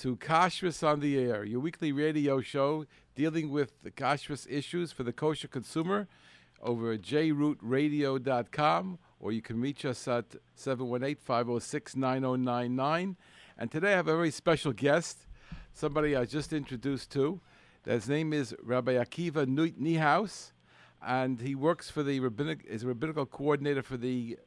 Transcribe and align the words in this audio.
to 0.00 0.16
Kashrus 0.16 0.82
on 0.82 1.00
the 1.00 1.18
Air, 1.18 1.44
your 1.44 1.60
weekly 1.60 1.92
radio 1.92 2.40
show 2.40 2.86
dealing 3.14 3.50
with 3.50 3.82
the 3.82 3.90
kashrus 3.90 4.50
issues 4.50 4.92
for 4.92 5.02
the 5.02 5.12
kosher 5.12 5.46
consumer 5.46 6.08
over 6.62 6.92
at 6.92 7.02
jrootradio.com, 7.02 8.98
or 9.18 9.30
you 9.30 9.42
can 9.42 9.60
reach 9.60 9.84
us 9.84 10.08
at 10.08 10.24
718 10.54 11.16
506 11.22 11.96
9099. 11.96 13.18
And 13.58 13.70
today 13.70 13.92
I 13.92 13.96
have 13.96 14.08
a 14.08 14.16
very 14.16 14.30
special 14.30 14.72
guest, 14.72 15.26
somebody 15.74 16.16
I 16.16 16.24
just 16.24 16.54
introduced 16.54 17.10
to. 17.12 17.42
His 17.84 18.08
name 18.08 18.32
is 18.32 18.56
Rabbi 18.62 18.94
Akiva 18.94 19.44
Niehaus, 19.44 20.52
and 21.06 21.42
he 21.42 21.54
works 21.54 21.90
for 21.90 22.02
the 22.02 22.20
rabbinic, 22.20 22.64
is 22.66 22.84
a 22.84 22.86
rabbinical 22.86 23.26
coordinator 23.26 23.82
for 23.82 23.98
the 23.98 24.38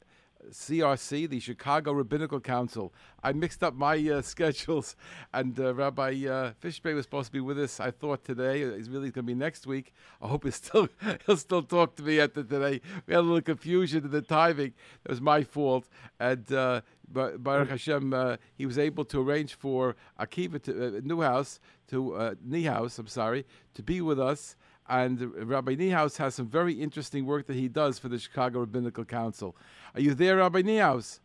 CRC, 0.51 1.29
the 1.29 1.39
Chicago 1.39 1.91
Rabbinical 1.93 2.39
Council. 2.39 2.93
I 3.23 3.33
mixed 3.33 3.63
up 3.63 3.73
my 3.73 3.97
uh, 4.09 4.21
schedules, 4.33 4.95
and 5.33 5.59
uh, 5.59 5.73
Rabbi 5.73 6.25
uh, 6.27 6.51
Fishbane 6.61 6.95
was 6.95 7.05
supposed 7.05 7.27
to 7.27 7.31
be 7.31 7.39
with 7.39 7.59
us. 7.59 7.79
I 7.79 7.91
thought 7.91 8.23
today 8.23 8.75
he's 8.75 8.89
really 8.89 9.11
going 9.11 9.25
to 9.25 9.33
be 9.33 9.35
next 9.35 9.67
week. 9.67 9.93
I 10.21 10.27
hope 10.27 10.43
he's 10.43 10.55
still 10.63 10.89
he'll 11.25 11.37
still 11.37 11.63
talk 11.63 11.95
to 11.97 12.03
me 12.03 12.19
after 12.19 12.43
today. 12.43 12.81
We 13.05 13.13
had 13.13 13.21
a 13.21 13.21
little 13.21 13.41
confusion 13.41 14.05
in 14.05 14.11
the 14.11 14.21
timing. 14.21 14.73
That 15.03 15.09
was 15.09 15.21
my 15.21 15.43
fault, 15.43 15.87
and. 16.19 16.51
Uh, 16.51 16.81
Baruch 17.05 17.69
Hashem, 17.69 18.11
uh, 18.11 18.37
he 18.55 18.65
was 18.65 18.79
able 18.79 19.05
to 19.05 19.21
arrange 19.21 19.53
for 19.53 19.95
Akiva 20.19 20.59
to, 20.63 20.97
uh, 20.97 21.01
Newhouse 21.03 21.59
to 21.89 22.15
uh, 22.15 22.33
Niehaus, 22.47 22.97
I'm 22.97 23.07
sorry, 23.07 23.45
to 23.75 23.83
be 23.83 24.01
with 24.01 24.19
us 24.19 24.55
and 24.89 25.49
Rabbi 25.49 25.75
Niehaus 25.75 26.17
has 26.17 26.35
some 26.35 26.47
very 26.47 26.73
interesting 26.73 27.25
work 27.25 27.47
that 27.47 27.55
he 27.55 27.67
does 27.67 27.99
for 27.99 28.09
the 28.09 28.19
Chicago 28.19 28.59
Rabbinical 28.59 29.05
Council. 29.05 29.55
Are 29.95 30.01
you 30.01 30.13
there, 30.13 30.37
Rabbi 30.37 30.61
Niehaus? 30.61 31.19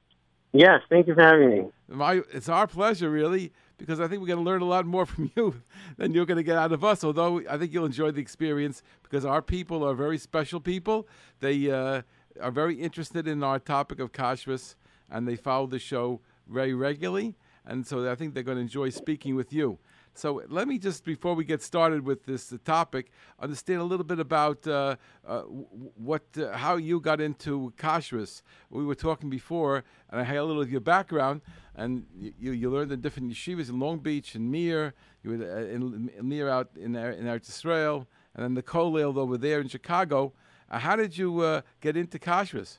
Yes, 0.52 0.80
thank 0.88 1.06
you 1.06 1.14
for 1.14 1.22
having 1.22 1.50
me. 1.50 1.64
My, 1.88 2.22
it's 2.32 2.48
our 2.48 2.66
pleasure, 2.66 3.10
really, 3.10 3.52
because 3.76 4.00
I 4.00 4.08
think 4.08 4.20
we're 4.20 4.28
going 4.28 4.38
to 4.38 4.44
learn 4.44 4.62
a 4.62 4.66
lot 4.66 4.86
more 4.86 5.04
from 5.04 5.30
you 5.36 5.60
than 5.96 6.14
you're 6.14 6.26
going 6.26 6.36
to 6.36 6.42
get 6.42 6.56
out 6.56 6.72
of 6.72 6.84
us. 6.84 7.04
Although 7.04 7.42
I 7.48 7.58
think 7.58 7.72
you'll 7.72 7.84
enjoy 7.84 8.10
the 8.12 8.20
experience 8.20 8.82
because 9.02 9.24
our 9.24 9.42
people 9.42 9.84
are 9.84 9.94
very 9.94 10.18
special 10.18 10.60
people. 10.60 11.06
They 11.40 11.70
uh, 11.70 12.02
are 12.40 12.50
very 12.50 12.76
interested 12.76 13.28
in 13.28 13.42
our 13.42 13.58
topic 13.58 14.00
of 14.00 14.12
kashrus, 14.12 14.74
and 15.10 15.28
they 15.28 15.36
follow 15.36 15.66
the 15.66 15.78
show 15.78 16.20
very 16.48 16.74
regularly. 16.74 17.34
And 17.66 17.86
so 17.86 18.10
I 18.10 18.14
think 18.14 18.32
they're 18.32 18.42
going 18.42 18.56
to 18.56 18.62
enjoy 18.62 18.88
speaking 18.88 19.34
with 19.34 19.52
you. 19.52 19.78
So 20.18 20.42
let 20.48 20.66
me 20.66 20.78
just, 20.78 21.04
before 21.04 21.34
we 21.34 21.44
get 21.44 21.62
started 21.62 22.04
with 22.04 22.24
this 22.26 22.52
uh, 22.52 22.56
topic, 22.64 23.12
understand 23.38 23.80
a 23.80 23.84
little 23.84 24.04
bit 24.04 24.18
about 24.18 24.66
uh, 24.66 24.96
uh, 25.24 25.42
what, 25.42 26.24
uh, 26.36 26.56
how 26.56 26.74
you 26.74 26.98
got 26.98 27.20
into 27.20 27.72
kashrus. 27.76 28.42
We 28.68 28.84
were 28.84 28.96
talking 28.96 29.30
before, 29.30 29.84
and 30.10 30.20
I 30.20 30.24
had 30.24 30.38
a 30.38 30.44
little 30.44 30.60
of 30.60 30.72
your 30.72 30.80
background, 30.80 31.40
and 31.76 32.04
you, 32.18 32.50
you 32.50 32.68
learned 32.68 32.90
in 32.90 33.00
different 33.00 33.30
yeshivas 33.30 33.68
in 33.68 33.78
Long 33.78 34.00
Beach 34.00 34.34
and 34.34 34.50
Mir. 34.50 34.92
You 35.22 35.38
were 35.38 35.56
uh, 35.56 35.72
in, 35.72 36.10
in 36.18 36.28
Mir 36.28 36.48
out 36.48 36.70
in 36.74 36.96
in 36.96 37.24
Eretz 37.26 37.48
Israel, 37.48 38.08
and 38.34 38.42
then 38.42 38.54
the 38.54 38.62
Kollel 38.62 39.16
over 39.16 39.38
there 39.38 39.60
in 39.60 39.68
Chicago. 39.68 40.32
Uh, 40.68 40.80
how 40.80 40.96
did 40.96 41.16
you 41.16 41.62
get 41.80 41.96
into 41.96 42.18
kashrus? 42.18 42.78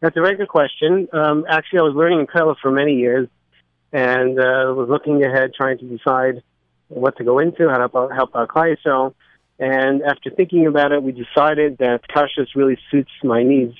That's 0.00 0.16
a 0.16 0.20
very 0.20 0.36
good 0.36 0.48
question. 0.48 1.06
Um, 1.12 1.44
actually, 1.48 1.78
I 1.78 1.82
was 1.82 1.94
learning 1.94 2.18
in 2.18 2.26
Kollel 2.26 2.56
for 2.60 2.72
many 2.72 2.94
years 2.94 3.28
and 3.92 4.38
uh, 4.38 4.72
was 4.74 4.88
looking 4.88 5.24
ahead, 5.24 5.52
trying 5.54 5.78
to 5.78 5.84
decide 5.84 6.42
what 6.88 7.16
to 7.16 7.24
go 7.24 7.38
into, 7.38 7.68
how 7.68 7.76
to 7.76 7.80
help 7.80 7.94
our, 7.94 8.14
help 8.14 9.14
and 9.58 10.02
after 10.02 10.30
thinking 10.30 10.66
about 10.66 10.92
it, 10.92 11.02
we 11.02 11.12
decided 11.12 11.78
that 11.78 12.02
kashrus 12.08 12.54
really 12.54 12.78
suits 12.90 13.10
my 13.24 13.42
needs. 13.42 13.74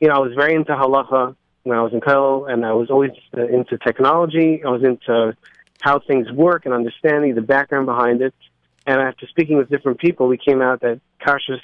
You 0.00 0.08
know, 0.08 0.14
I 0.14 0.18
was 0.18 0.32
very 0.34 0.54
into 0.54 0.72
halacha 0.72 1.36
when 1.64 1.76
I 1.76 1.82
was 1.82 1.92
in 1.92 2.00
Kollel, 2.00 2.50
and 2.50 2.64
I 2.64 2.72
was 2.72 2.88
always 2.90 3.10
uh, 3.36 3.46
into 3.46 3.76
technology. 3.78 4.62
I 4.64 4.70
was 4.70 4.82
into 4.82 5.36
how 5.80 6.00
things 6.00 6.30
work 6.32 6.64
and 6.64 6.72
understanding 6.72 7.34
the 7.34 7.42
background 7.42 7.86
behind 7.86 8.22
it. 8.22 8.34
And 8.86 9.00
after 9.00 9.26
speaking 9.26 9.58
with 9.58 9.68
different 9.68 9.98
people, 9.98 10.28
we 10.28 10.38
came 10.38 10.62
out 10.62 10.80
that 10.80 11.00
kashrus 11.20 11.60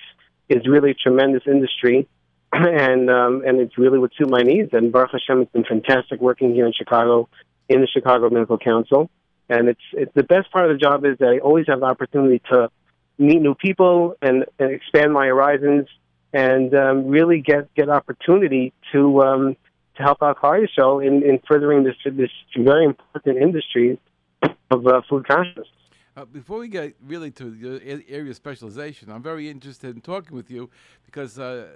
is 0.50 0.66
really 0.68 0.90
a 0.90 0.94
tremendous 0.94 1.44
industry, 1.46 2.06
and 2.52 3.08
um, 3.08 3.42
and 3.46 3.60
it's 3.60 3.78
really 3.78 3.98
what 3.98 4.10
suit 4.14 4.28
my 4.28 4.42
needs. 4.42 4.74
And 4.74 4.92
Baruch 4.92 5.12
Hashem, 5.12 5.40
it's 5.40 5.52
been 5.52 5.64
fantastic 5.64 6.20
working 6.20 6.54
here 6.54 6.66
in 6.66 6.74
Chicago 6.74 7.30
in 7.68 7.80
the 7.80 7.86
Chicago 7.86 8.24
Rabbinical 8.24 8.58
Council. 8.58 9.10
And 9.48 9.68
it's, 9.68 9.80
it's 9.92 10.12
the 10.14 10.22
best 10.22 10.50
part 10.50 10.70
of 10.70 10.74
the 10.74 10.78
job 10.78 11.04
is 11.04 11.18
that 11.18 11.28
I 11.28 11.38
always 11.38 11.66
have 11.68 11.80
the 11.80 11.86
opportunity 11.86 12.40
to 12.50 12.70
meet 13.18 13.40
new 13.40 13.54
people 13.54 14.16
and, 14.22 14.44
and 14.58 14.72
expand 14.72 15.12
my 15.12 15.26
horizons 15.26 15.86
and 16.32 16.74
um, 16.74 17.06
really 17.06 17.40
get 17.40 17.72
get 17.74 17.88
opportunity 17.88 18.72
to 18.92 19.22
um, 19.22 19.56
to 19.96 20.02
help 20.02 20.22
out 20.22 20.38
Show 20.76 20.98
in, 20.98 21.22
in 21.22 21.40
furthering 21.46 21.84
this 21.84 21.94
this 22.04 22.30
very 22.56 22.84
important 22.84 23.38
industry 23.38 23.98
of 24.70 24.86
uh, 24.86 25.00
food 25.08 25.26
consciousness. 25.26 25.68
Uh, 26.16 26.24
before 26.24 26.58
we 26.58 26.68
get 26.68 26.94
really 27.04 27.30
to 27.32 27.54
your 27.54 27.80
area 27.82 28.30
of 28.30 28.36
specialization, 28.36 29.10
I'm 29.10 29.22
very 29.22 29.50
interested 29.50 29.96
in 29.96 30.00
talking 30.00 30.36
with 30.36 30.48
you 30.48 30.70
because 31.04 31.40
uh, 31.40 31.66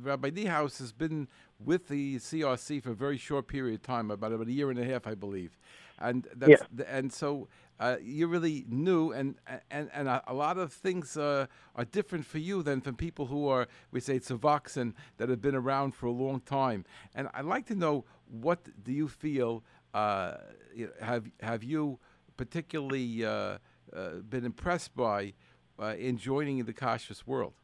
Rabbi 0.00 0.30
Niehaus 0.30 0.78
has 0.78 0.90
been 0.90 1.28
with 1.62 1.88
the 1.88 2.16
CRC 2.16 2.82
for 2.82 2.92
a 2.92 2.94
very 2.94 3.18
short 3.18 3.46
period 3.46 3.74
of 3.74 3.82
time, 3.82 4.10
about 4.10 4.32
about 4.32 4.46
a 4.46 4.52
year 4.52 4.70
and 4.70 4.78
a 4.78 4.84
half, 4.84 5.06
I 5.06 5.14
believe, 5.14 5.58
and 5.98 6.26
that's 6.34 6.62
yeah. 6.78 6.84
and 6.88 7.12
so 7.12 7.48
uh, 7.78 7.96
you're 8.02 8.28
really 8.28 8.64
new, 8.68 9.12
and 9.12 9.34
and 9.70 9.90
and 9.92 10.08
a, 10.08 10.22
a 10.28 10.32
lot 10.32 10.56
of 10.56 10.72
things 10.72 11.18
uh, 11.18 11.44
are 11.76 11.84
different 11.84 12.24
for 12.24 12.38
you 12.38 12.62
than 12.62 12.80
from 12.80 12.94
people 12.94 13.26
who 13.26 13.48
are 13.48 13.68
we 13.90 14.00
say 14.00 14.18
tzavaxen 14.18 14.94
that 15.18 15.28
have 15.28 15.42
been 15.42 15.54
around 15.54 15.94
for 15.94 16.06
a 16.06 16.12
long 16.12 16.40
time. 16.40 16.86
And 17.14 17.28
I'd 17.34 17.44
like 17.44 17.66
to 17.66 17.74
know 17.74 18.06
what 18.30 18.66
do 18.82 18.92
you 18.92 19.08
feel? 19.08 19.62
Uh, 19.92 20.38
have 21.02 21.30
have 21.40 21.62
you 21.62 21.98
particularly 22.36 23.24
uh, 23.94 24.10
been 24.28 24.44
impressed 24.44 24.94
by 24.96 25.34
uh, 25.80 25.94
in 25.98 26.16
joining 26.16 26.64
the 26.64 26.72
kashrus 26.72 27.26
world? 27.26 27.54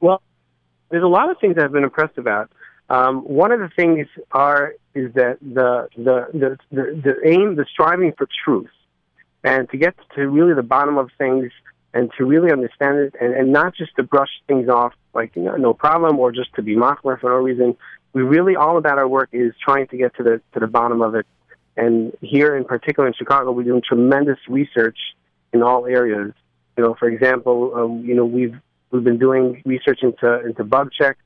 Well, 0.00 0.22
there's 0.90 1.04
a 1.04 1.08
lot 1.08 1.30
of 1.30 1.38
things 1.40 1.56
I've 1.58 1.72
been 1.72 1.84
impressed 1.84 2.18
about. 2.18 2.50
Um, 2.90 3.22
one 3.22 3.50
of 3.50 3.60
the 3.60 3.70
things 3.74 4.06
are 4.32 4.74
is 4.94 5.12
that 5.14 5.38
the, 5.40 5.88
the 5.96 6.28
the, 6.32 6.58
the 6.70 7.00
the 7.02 7.28
aim, 7.28 7.56
the 7.56 7.64
striving 7.72 8.12
for 8.16 8.28
truth, 8.44 8.70
and 9.42 9.68
to 9.70 9.76
get 9.76 9.94
to 10.14 10.28
really 10.28 10.54
the 10.54 10.62
bottom 10.62 10.98
of 10.98 11.10
things, 11.16 11.50
and 11.94 12.10
to 12.18 12.24
really 12.24 12.52
understand 12.52 12.98
it, 12.98 13.14
and, 13.20 13.34
and 13.34 13.52
not 13.52 13.74
just 13.74 13.96
to 13.96 14.02
brush 14.02 14.28
things 14.46 14.68
off 14.68 14.92
like 15.14 15.34
you 15.34 15.42
know, 15.42 15.56
no 15.56 15.72
problem, 15.72 16.18
or 16.18 16.30
just 16.30 16.52
to 16.54 16.62
be 16.62 16.76
mockler 16.76 17.18
for 17.18 17.30
no 17.30 17.36
reason. 17.36 17.76
We 18.12 18.22
really 18.22 18.54
all 18.54 18.76
about 18.76 18.98
our 18.98 19.08
work 19.08 19.30
is 19.32 19.54
trying 19.64 19.88
to 19.88 19.96
get 19.96 20.14
to 20.16 20.22
the 20.22 20.40
to 20.52 20.60
the 20.60 20.66
bottom 20.66 21.00
of 21.00 21.14
it. 21.14 21.26
And 21.76 22.16
here, 22.20 22.56
in 22.56 22.64
particular 22.64 23.08
in 23.08 23.14
Chicago, 23.14 23.52
we're 23.52 23.64
doing 23.64 23.82
tremendous 23.86 24.38
research 24.48 24.98
in 25.52 25.62
all 25.62 25.86
areas. 25.86 26.32
You 26.76 26.84
know, 26.84 26.94
for 26.94 27.08
example, 27.08 27.72
um, 27.74 28.04
you 28.04 28.14
know 28.14 28.24
we've 28.24 28.54
We've 28.94 29.02
been 29.02 29.18
doing 29.18 29.60
research 29.66 30.04
into, 30.04 30.40
into 30.46 30.62
bug 30.62 30.90
checks 30.96 31.18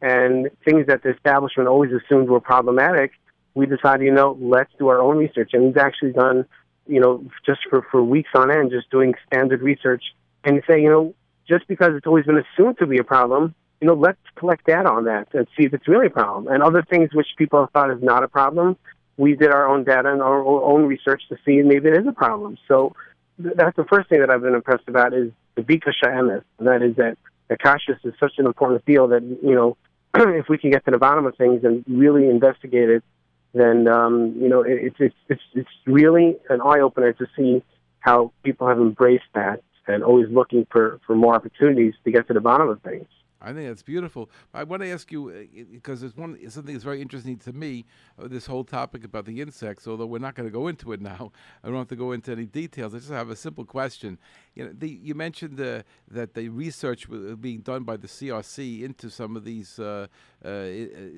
and 0.00 0.48
things 0.64 0.86
that 0.86 1.02
the 1.02 1.10
establishment 1.10 1.68
always 1.68 1.90
assumed 1.90 2.28
were 2.28 2.38
problematic. 2.38 3.10
We 3.54 3.66
decided, 3.66 4.04
you 4.04 4.12
know, 4.12 4.38
let's 4.40 4.70
do 4.78 4.86
our 4.86 5.00
own 5.00 5.16
research. 5.16 5.50
And 5.52 5.64
we've 5.64 5.76
actually 5.76 6.12
done, 6.12 6.46
you 6.86 7.00
know, 7.00 7.24
just 7.44 7.62
for, 7.68 7.84
for 7.90 8.00
weeks 8.00 8.30
on 8.36 8.52
end, 8.52 8.70
just 8.70 8.90
doing 8.90 9.14
standard 9.26 9.60
research 9.60 10.04
and 10.44 10.62
say, 10.68 10.80
you 10.80 10.88
know, 10.88 11.12
just 11.48 11.66
because 11.66 11.96
it's 11.96 12.06
always 12.06 12.26
been 12.26 12.38
assumed 12.38 12.78
to 12.78 12.86
be 12.86 12.98
a 12.98 13.04
problem, 13.04 13.56
you 13.80 13.88
know, 13.88 13.94
let's 13.94 14.20
collect 14.36 14.66
data 14.66 14.88
on 14.88 15.06
that 15.06 15.26
and 15.34 15.48
see 15.58 15.66
if 15.66 15.74
it's 15.74 15.88
really 15.88 16.06
a 16.06 16.10
problem. 16.10 16.46
And 16.46 16.62
other 16.62 16.84
things 16.88 17.10
which 17.12 17.26
people 17.36 17.58
have 17.58 17.72
thought 17.72 17.90
is 17.90 18.00
not 18.00 18.22
a 18.22 18.28
problem, 18.28 18.76
we 19.20 19.36
did 19.36 19.50
our 19.50 19.68
own 19.68 19.84
data 19.84 20.10
and 20.10 20.22
our 20.22 20.42
own 20.42 20.86
research 20.86 21.22
to 21.28 21.36
see 21.44 21.60
maybe 21.60 21.88
it 21.88 21.98
is 21.98 22.06
a 22.08 22.12
problem. 22.12 22.56
So 22.66 22.94
that's 23.38 23.76
the 23.76 23.84
first 23.84 24.08
thing 24.08 24.20
that 24.20 24.30
I've 24.30 24.40
been 24.40 24.54
impressed 24.54 24.88
about 24.88 25.12
is 25.12 25.30
the 25.56 25.62
Bika 25.62 25.92
Sha'emes, 26.02 26.42
and 26.58 26.66
that 26.66 26.80
is 26.80 26.96
that 26.96 27.18
the 27.48 27.98
is 28.02 28.14
such 28.18 28.32
an 28.38 28.46
important 28.46 28.82
field 28.86 29.10
that, 29.10 29.22
you 29.22 29.54
know, 29.54 29.76
if 30.14 30.48
we 30.48 30.56
can 30.56 30.70
get 30.70 30.86
to 30.86 30.90
the 30.90 30.98
bottom 30.98 31.26
of 31.26 31.36
things 31.36 31.64
and 31.64 31.84
really 31.86 32.30
investigate 32.30 32.88
it, 32.88 33.04
then, 33.52 33.86
um, 33.88 34.36
you 34.40 34.48
know, 34.48 34.62
it, 34.62 34.94
it's, 34.98 35.14
it's, 35.28 35.42
it's 35.54 35.68
really 35.86 36.38
an 36.48 36.62
eye 36.62 36.80
opener 36.80 37.12
to 37.12 37.26
see 37.36 37.62
how 37.98 38.32
people 38.42 38.68
have 38.68 38.78
embraced 38.78 39.24
that 39.34 39.62
and 39.86 40.02
always 40.02 40.30
looking 40.30 40.66
for, 40.70 40.98
for 41.06 41.14
more 41.14 41.34
opportunities 41.34 41.92
to 42.04 42.10
get 42.10 42.26
to 42.28 42.32
the 42.32 42.40
bottom 42.40 42.70
of 42.70 42.80
things. 42.80 43.06
I 43.42 43.52
think 43.52 43.68
that's 43.68 43.82
beautiful. 43.82 44.30
I 44.52 44.64
want 44.64 44.82
to 44.82 44.90
ask 44.90 45.10
you 45.10 45.48
because 45.72 46.02
uh, 46.02 46.06
it's 46.06 46.16
one 46.16 46.38
something 46.50 46.74
that's 46.74 46.84
very 46.84 47.00
interesting 47.00 47.38
to 47.38 47.52
me. 47.52 47.86
Uh, 48.18 48.28
this 48.28 48.46
whole 48.46 48.64
topic 48.64 49.04
about 49.04 49.24
the 49.24 49.40
insects, 49.40 49.86
although 49.86 50.06
we're 50.06 50.18
not 50.18 50.34
going 50.34 50.48
to 50.48 50.52
go 50.52 50.68
into 50.68 50.92
it 50.92 51.00
now. 51.00 51.32
I 51.64 51.68
don't 51.68 51.76
have 51.78 51.88
to 51.88 51.96
go 51.96 52.12
into 52.12 52.32
any 52.32 52.46
details. 52.46 52.94
I 52.94 52.98
just 52.98 53.10
have 53.10 53.30
a 53.30 53.36
simple 53.36 53.64
question. 53.64 54.18
You 54.54 54.64
know, 54.66 54.72
the, 54.76 54.88
you 54.88 55.14
mentioned 55.14 55.60
uh, 55.60 55.82
that 56.10 56.34
the 56.34 56.48
research 56.48 57.06
being 57.40 57.60
done 57.60 57.84
by 57.84 57.96
the 57.96 58.08
CRC 58.08 58.82
into 58.82 59.08
some 59.10 59.36
of 59.36 59.44
these 59.44 59.78
uh, 59.78 60.06
uh, 60.44 60.64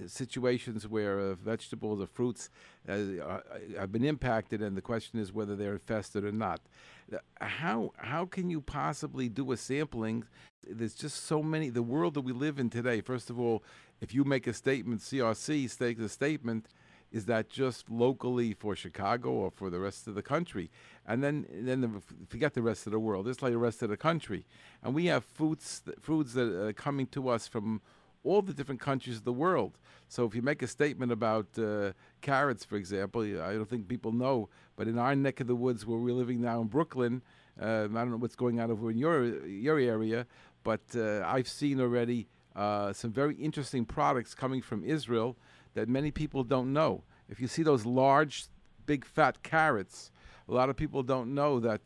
situations 0.06 0.86
where 0.86 1.18
uh, 1.18 1.34
vegetables 1.34 2.00
or 2.00 2.06
fruits 2.06 2.50
have 2.86 3.92
been 3.92 4.04
impacted, 4.04 4.60
and 4.62 4.76
the 4.76 4.82
question 4.82 5.20
is 5.20 5.32
whether 5.32 5.54
they're 5.56 5.74
infested 5.74 6.24
or 6.24 6.32
not. 6.32 6.60
How 7.40 7.92
how 7.96 8.26
can 8.26 8.50
you 8.50 8.60
possibly 8.60 9.28
do 9.28 9.52
a 9.52 9.56
sampling 9.56 10.24
there's 10.66 10.94
just 10.94 11.24
so 11.24 11.42
many. 11.42 11.70
The 11.70 11.82
world 11.82 12.14
that 12.14 12.22
we 12.22 12.32
live 12.32 12.58
in 12.58 12.70
today. 12.70 13.00
First 13.00 13.30
of 13.30 13.38
all, 13.38 13.62
if 14.00 14.14
you 14.14 14.24
make 14.24 14.46
a 14.46 14.52
statement, 14.52 15.00
CRC 15.00 15.78
takes 15.78 16.00
a 16.00 16.08
statement. 16.08 16.68
is 17.10 17.26
that 17.26 17.50
just 17.50 17.90
locally 17.90 18.54
for 18.54 18.74
Chicago 18.74 19.28
or 19.30 19.50
for 19.50 19.68
the 19.68 19.78
rest 19.78 20.08
of 20.08 20.14
the 20.14 20.22
country? 20.22 20.70
And 21.06 21.22
then, 21.22 21.46
then 21.52 21.82
the, 21.82 22.02
forget 22.26 22.54
the 22.54 22.62
rest 22.62 22.86
of 22.86 22.92
the 22.92 22.98
world. 22.98 23.28
It's 23.28 23.42
like 23.42 23.52
the 23.52 23.58
rest 23.58 23.82
of 23.82 23.90
the 23.90 23.98
country. 23.98 24.46
And 24.82 24.94
we 24.94 25.06
have 25.06 25.24
foods, 25.24 25.82
foods 26.00 26.32
that 26.34 26.48
are 26.48 26.72
coming 26.72 27.06
to 27.08 27.28
us 27.28 27.46
from 27.46 27.82
all 28.24 28.42
the 28.42 28.52
different 28.52 28.80
countries 28.80 29.16
of 29.16 29.24
the 29.24 29.32
world. 29.32 29.78
So 30.08 30.24
if 30.24 30.34
you 30.34 30.42
make 30.42 30.62
a 30.62 30.66
statement 30.66 31.12
about 31.12 31.46
uh, 31.58 31.92
carrots, 32.20 32.64
for 32.64 32.76
example, 32.76 33.22
I 33.22 33.54
don't 33.54 33.68
think 33.68 33.88
people 33.88 34.12
know, 34.12 34.48
but 34.76 34.88
in 34.88 34.98
our 34.98 35.16
neck 35.16 35.40
of 35.40 35.46
the 35.46 35.56
woods 35.56 35.86
where 35.86 35.98
we're 35.98 36.12
living 36.12 36.40
now 36.40 36.60
in 36.60 36.68
Brooklyn, 36.68 37.22
uh, 37.60 37.64
I 37.64 37.86
don't 37.86 38.10
know 38.10 38.16
what's 38.16 38.36
going 38.36 38.60
on 38.60 38.70
over 38.70 38.90
in 38.90 38.98
your 38.98 39.46
your 39.46 39.78
area, 39.78 40.26
but 40.62 40.82
uh, 40.94 41.22
I've 41.26 41.48
seen 41.48 41.80
already 41.80 42.28
uh, 42.56 42.92
some 42.92 43.12
very 43.12 43.34
interesting 43.36 43.84
products 43.84 44.34
coming 44.34 44.62
from 44.62 44.84
Israel 44.84 45.36
that 45.74 45.88
many 45.88 46.10
people 46.10 46.44
don't 46.44 46.72
know. 46.72 47.04
If 47.28 47.40
you 47.40 47.48
see 47.48 47.62
those 47.62 47.86
large, 47.86 48.46
big, 48.86 49.04
fat 49.04 49.42
carrots, 49.42 50.10
a 50.48 50.52
lot 50.52 50.68
of 50.68 50.76
people 50.76 51.02
don't 51.02 51.34
know 51.34 51.60
that 51.60 51.80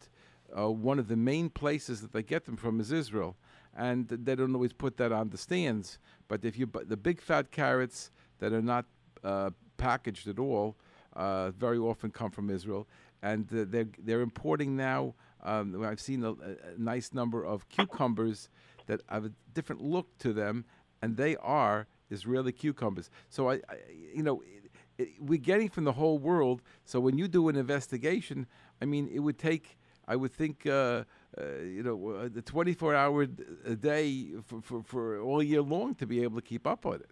uh, 0.56 0.70
one 0.70 0.98
of 0.98 1.08
the 1.08 1.16
main 1.16 1.50
places 1.50 2.00
that 2.00 2.12
they 2.12 2.22
get 2.22 2.44
them 2.44 2.56
from 2.56 2.80
is 2.80 2.92
Israel, 2.92 3.36
and 3.76 4.08
they 4.08 4.34
don't 4.34 4.54
always 4.54 4.72
put 4.72 4.96
that 4.96 5.12
on 5.12 5.30
the 5.30 5.38
stands. 5.38 5.98
But 6.28 6.44
if 6.44 6.58
you 6.58 6.68
the 6.86 6.96
big 6.96 7.20
fat 7.20 7.50
carrots 7.50 8.10
that 8.38 8.52
are 8.52 8.62
not 8.62 8.86
uh, 9.22 9.50
packaged 9.76 10.28
at 10.28 10.38
all, 10.38 10.76
uh, 11.14 11.50
very 11.52 11.78
often 11.78 12.10
come 12.10 12.30
from 12.30 12.50
Israel, 12.50 12.86
and 13.22 13.46
uh, 13.52 13.64
they're 13.68 13.88
they're 13.98 14.20
importing 14.20 14.76
now. 14.76 15.14
Um, 15.42 15.84
I've 15.84 16.00
seen 16.00 16.24
a, 16.24 16.32
a, 16.32 16.76
nice 16.76 17.12
number 17.12 17.44
of 17.44 17.68
cucumbers 17.68 18.48
that 18.86 19.00
have 19.08 19.26
a 19.26 19.32
different 19.54 19.80
look 19.80 20.18
to 20.18 20.32
them, 20.32 20.64
and 21.02 21.16
they 21.16 21.36
are 21.36 21.86
Israeli 22.10 22.52
cucumbers. 22.52 23.10
So 23.28 23.50
I, 23.50 23.54
I 23.54 23.76
you 24.14 24.22
know, 24.22 24.42
it, 24.42 24.70
it, 24.98 25.08
we're 25.20 25.38
getting 25.38 25.68
from 25.68 25.84
the 25.84 25.92
whole 25.92 26.18
world. 26.18 26.62
So 26.84 26.98
when 27.00 27.18
you 27.18 27.28
do 27.28 27.48
an 27.48 27.56
investigation, 27.56 28.46
I 28.80 28.86
mean, 28.86 29.08
it 29.12 29.20
would 29.20 29.38
take, 29.38 29.78
I 30.08 30.16
would 30.16 30.32
think, 30.32 30.66
uh, 30.66 31.04
uh, 31.36 31.58
you 31.62 31.82
know, 31.82 32.10
uh, 32.10 32.28
the 32.32 32.42
24 32.42 32.94
hour 32.94 33.26
a 33.64 33.74
day 33.74 34.28
for, 34.46 34.60
for, 34.60 34.82
for, 34.82 35.20
all 35.20 35.42
year 35.42 35.62
long 35.62 35.94
to 35.96 36.06
be 36.06 36.22
able 36.22 36.40
to 36.40 36.46
keep 36.46 36.66
up 36.66 36.84
with 36.84 37.00
it. 37.00 37.10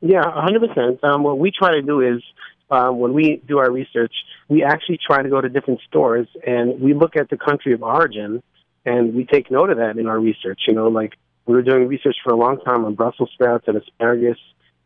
Yeah, 0.00 0.22
100%. 0.22 1.02
Um, 1.02 1.22
what 1.22 1.38
we 1.38 1.50
try 1.50 1.72
to 1.72 1.82
do 1.82 2.00
is 2.00 2.22
um, 2.70 2.98
when 3.00 3.12
we 3.12 3.42
do 3.46 3.58
our 3.58 3.70
research, 3.70 4.12
we 4.48 4.62
actually 4.62 4.98
try 5.04 5.22
to 5.22 5.28
go 5.28 5.40
to 5.40 5.48
different 5.48 5.80
stores 5.88 6.28
and 6.46 6.80
we 6.80 6.94
look 6.94 7.16
at 7.16 7.30
the 7.30 7.36
country 7.36 7.72
of 7.72 7.82
origin 7.82 8.42
and 8.84 9.14
we 9.14 9.24
take 9.24 9.50
note 9.50 9.70
of 9.70 9.78
that 9.78 9.98
in 9.98 10.06
our 10.06 10.18
research. 10.18 10.60
You 10.68 10.74
know, 10.74 10.88
like 10.88 11.14
we 11.46 11.54
were 11.54 11.62
doing 11.62 11.88
research 11.88 12.16
for 12.22 12.32
a 12.32 12.36
long 12.36 12.60
time 12.60 12.84
on 12.84 12.94
Brussels 12.94 13.30
sprouts 13.34 13.64
and 13.66 13.76
asparagus, 13.76 14.38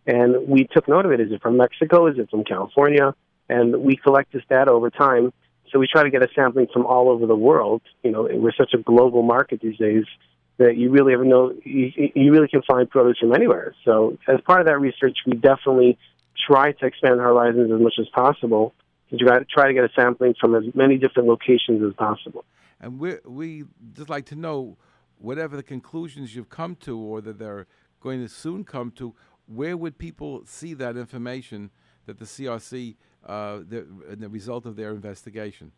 and 0.07 0.49
we 0.49 0.67
took 0.73 0.89
note 0.89 1.05
of 1.05 1.13
it. 1.13 1.21
Is 1.21 1.33
it 1.33 1.43
from 1.43 1.57
Mexico? 1.57 2.07
Is 2.07 2.19
it 2.19 2.31
from 2.31 2.45
California? 2.45 3.15
And 3.49 3.83
we 3.83 3.97
collect 3.97 4.33
this 4.33 4.43
data 4.49 4.71
over 4.71 4.91
time. 4.91 5.33
So 5.73 5.79
we 5.79 5.87
try 5.87 6.03
to 6.03 6.11
get 6.11 6.23
a 6.23 6.29
sampling 6.35 6.67
from 6.73 6.87
all 6.87 7.09
over 7.09 7.27
the 7.27 7.37
world. 7.37 7.83
You 8.03 8.11
know, 8.11 8.29
we're 8.31 8.53
such 8.53 8.75
a 8.75 8.79
global 8.79 9.23
market 9.23 9.61
these 9.61 9.79
days 9.79 10.05
that 10.59 10.77
you 10.77 10.91
really 10.91 11.13
have 11.13 11.23
no, 11.23 11.53
you, 11.65 12.11
you 12.15 12.33
really 12.33 12.49
can 12.49 12.63
find 12.63 12.89
produce 12.89 13.19
from 13.19 13.35
anywhere. 13.35 13.75
So 13.85 14.19
as 14.29 14.41
part 14.43 14.61
of 14.61 14.67
that 14.67 14.79
research, 14.79 15.17
we 15.27 15.33
definitely 15.33 15.99
try 16.47 16.73
to 16.73 16.87
expand 16.87 17.21
our 17.21 17.29
horizons 17.29 17.71
as 17.73 17.81
much 17.81 17.95
as 17.99 18.09
possible 18.09 18.75
to 19.11 19.17
try 19.53 19.69
to 19.69 19.75
get 19.75 19.85
a 19.85 19.89
sampling 19.95 20.35
from 20.41 20.55
as 20.55 20.65
many 20.75 20.97
different 20.97 21.29
locations 21.29 21.83
as 21.83 21.95
possible. 21.95 22.45
And 22.81 22.99
we 22.99 23.17
we 23.25 23.65
just 23.93 24.09
like 24.09 24.27
to 24.27 24.37
know 24.37 24.77
whatever 25.19 25.57
the 25.57 25.63
conclusions 25.63 26.35
you've 26.35 26.49
come 26.49 26.77
to 26.77 26.99
or 26.99 27.21
that 27.21 27.39
they're 27.39 27.67
going 28.01 28.23
to 28.23 28.29
soon 28.29 28.65
come 28.65 28.91
to, 28.93 29.15
where 29.47 29.77
would 29.77 29.99
people 29.99 30.43
see 30.47 30.75
that 30.75 30.97
information 30.97 31.71
that 32.07 32.19
the 32.19 32.25
CRC, 32.25 32.97
Uh, 33.27 33.59
the, 33.69 33.87
the 34.17 34.29
result 34.29 34.65
of 34.67 34.77
their 34.77 34.93
investigation? 34.93 35.73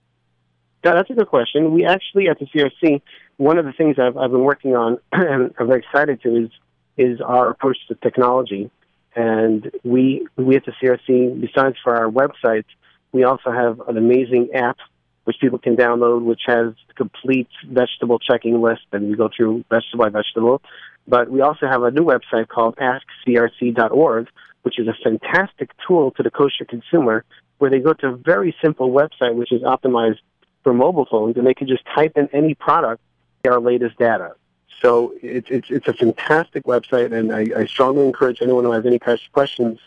Yeah, 0.85 0.95
that's 0.95 1.11
a 1.11 1.15
good 1.15 1.29
question. 1.29 1.73
We 1.73 1.85
actually 1.85 2.29
at 2.29 2.39
the 2.39 2.47
CRC, 2.47 3.03
one 3.37 3.59
of 3.59 3.65
the 3.65 3.73
things 3.73 3.99
I've, 3.99 4.17
I've 4.17 4.31
been 4.31 4.45
working 4.45 4.75
on 4.75 4.99
and 5.13 5.55
I'm 5.59 5.67
very 5.67 5.81
excited 5.81 6.23
to 6.23 6.45
is 6.45 6.51
is 6.99 7.21
our 7.21 7.49
approach 7.51 7.79
to 7.89 7.95
technology. 7.97 8.71
And 9.15 9.71
we 9.85 10.27
we 10.37 10.57
at 10.57 10.65
the 10.65 10.73
CRC, 10.73 11.41
besides 11.41 11.77
for 11.83 11.97
our 11.97 12.11
website, 12.11 12.65
we 13.13 13.25
also 13.25 13.51
have 13.53 13.81
an 13.89 13.97
amazing 13.97 14.51
app 14.55 14.79
which 15.25 15.37
people 15.41 15.59
can 15.59 15.77
download, 15.77 16.25
which 16.25 16.43
has 16.47 16.75
complete 16.97 17.49
vegetable 17.69 18.19
checking 18.19 18.61
list, 18.61 18.83
and 18.93 19.09
we 19.09 19.17
go 19.17 19.29
through 19.35 19.65
vegetable 19.71 20.05
by 20.05 20.09
vegetable. 20.09 20.61
But 21.07 21.31
we 21.31 21.41
also 21.41 21.67
have 21.67 21.83
a 21.83 21.91
new 21.91 22.03
website 22.03 22.49
called 22.49 22.77
AskCRC.org, 22.77 24.29
which 24.63 24.79
is 24.79 24.89
a 24.89 24.95
fantastic 25.03 25.71
tool 25.87 26.11
to 26.13 26.23
the 26.23 26.31
kosher 26.31 26.65
consumer, 26.65 27.25
where 27.59 27.71
they 27.71 27.81
go 27.81 27.93
to 27.93 28.09
a 28.09 28.17
very 28.17 28.55
simple 28.63 28.91
website 28.91 29.35
which 29.35 29.53
is 29.53 29.63
optimized 29.63 30.19
for 30.63 30.73
mobile 30.73 31.07
phones, 31.07 31.37
and 31.37 31.47
they 31.47 31.55
can 31.55 31.67
just 31.67 31.85
type 31.95 32.13
in 32.17 32.29
any 32.33 32.55
product, 32.55 33.03
our 33.47 33.61
latest 33.61 33.99
data. 33.99 34.35
So 34.81 35.15
it's 35.23 35.49
it's 35.51 35.71
it's 35.71 35.89
a 35.89 35.93
fantastic 35.93 36.65
website, 36.65 37.13
and 37.13 37.33
I, 37.33 37.61
I 37.61 37.67
strongly 37.67 38.05
encourage 38.05 38.43
anyone 38.43 38.65
who 38.65 38.73
has 38.73 38.87
any 38.87 38.99
questions 38.99 39.79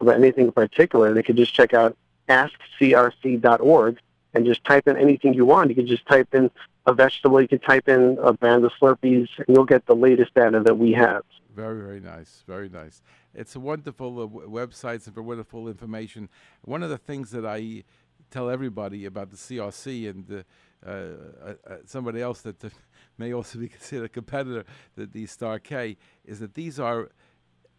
about 0.00 0.16
anything 0.16 0.46
in 0.46 0.52
particular, 0.52 1.12
they 1.12 1.22
could 1.22 1.36
just 1.36 1.54
check 1.54 1.74
out 1.74 1.96
AskCRC.org 2.28 3.98
and 4.32 4.46
just 4.46 4.64
type 4.64 4.86
in 4.86 4.96
anything 4.96 5.34
you 5.34 5.44
want. 5.44 5.68
You 5.70 5.76
can 5.76 5.86
just 5.86 6.06
type 6.06 6.34
in 6.34 6.50
a 6.86 6.94
vegetable, 6.94 7.40
you 7.40 7.48
can 7.48 7.58
type 7.58 7.88
in 7.88 8.18
a 8.22 8.32
brand 8.32 8.64
of 8.64 8.72
Slurpees, 8.80 9.28
and 9.38 9.46
you'll 9.48 9.64
get 9.64 9.86
the 9.86 9.94
latest 9.94 10.34
data 10.34 10.60
that 10.60 10.78
we 10.78 10.92
have. 10.92 11.22
Very, 11.54 11.82
very 11.82 12.00
nice. 12.00 12.44
Very 12.46 12.68
nice. 12.68 13.02
It's 13.34 13.56
a 13.56 13.60
wonderful 13.60 14.22
uh, 14.22 14.26
websites 14.48 15.06
and 15.06 15.14
for 15.14 15.22
wonderful 15.22 15.68
information. 15.68 16.28
One 16.62 16.82
of 16.82 16.90
the 16.90 16.98
things 16.98 17.30
that 17.30 17.44
I 17.44 17.84
tell 18.30 18.48
everybody 18.48 19.06
about 19.06 19.30
the 19.30 19.36
CRC 19.36 20.08
and 20.10 20.30
uh, 20.30 20.88
uh, 20.88 21.54
uh, 21.66 21.76
somebody 21.86 22.22
else 22.22 22.40
that 22.42 22.56
may 23.18 23.32
also 23.32 23.58
be 23.58 23.68
considered 23.68 24.04
a 24.06 24.08
competitor, 24.08 24.64
the, 24.96 25.06
the 25.06 25.26
Star 25.26 25.58
K, 25.58 25.96
is 26.24 26.40
that 26.40 26.54
these 26.54 26.78
are 26.78 27.10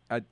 at 0.09 0.25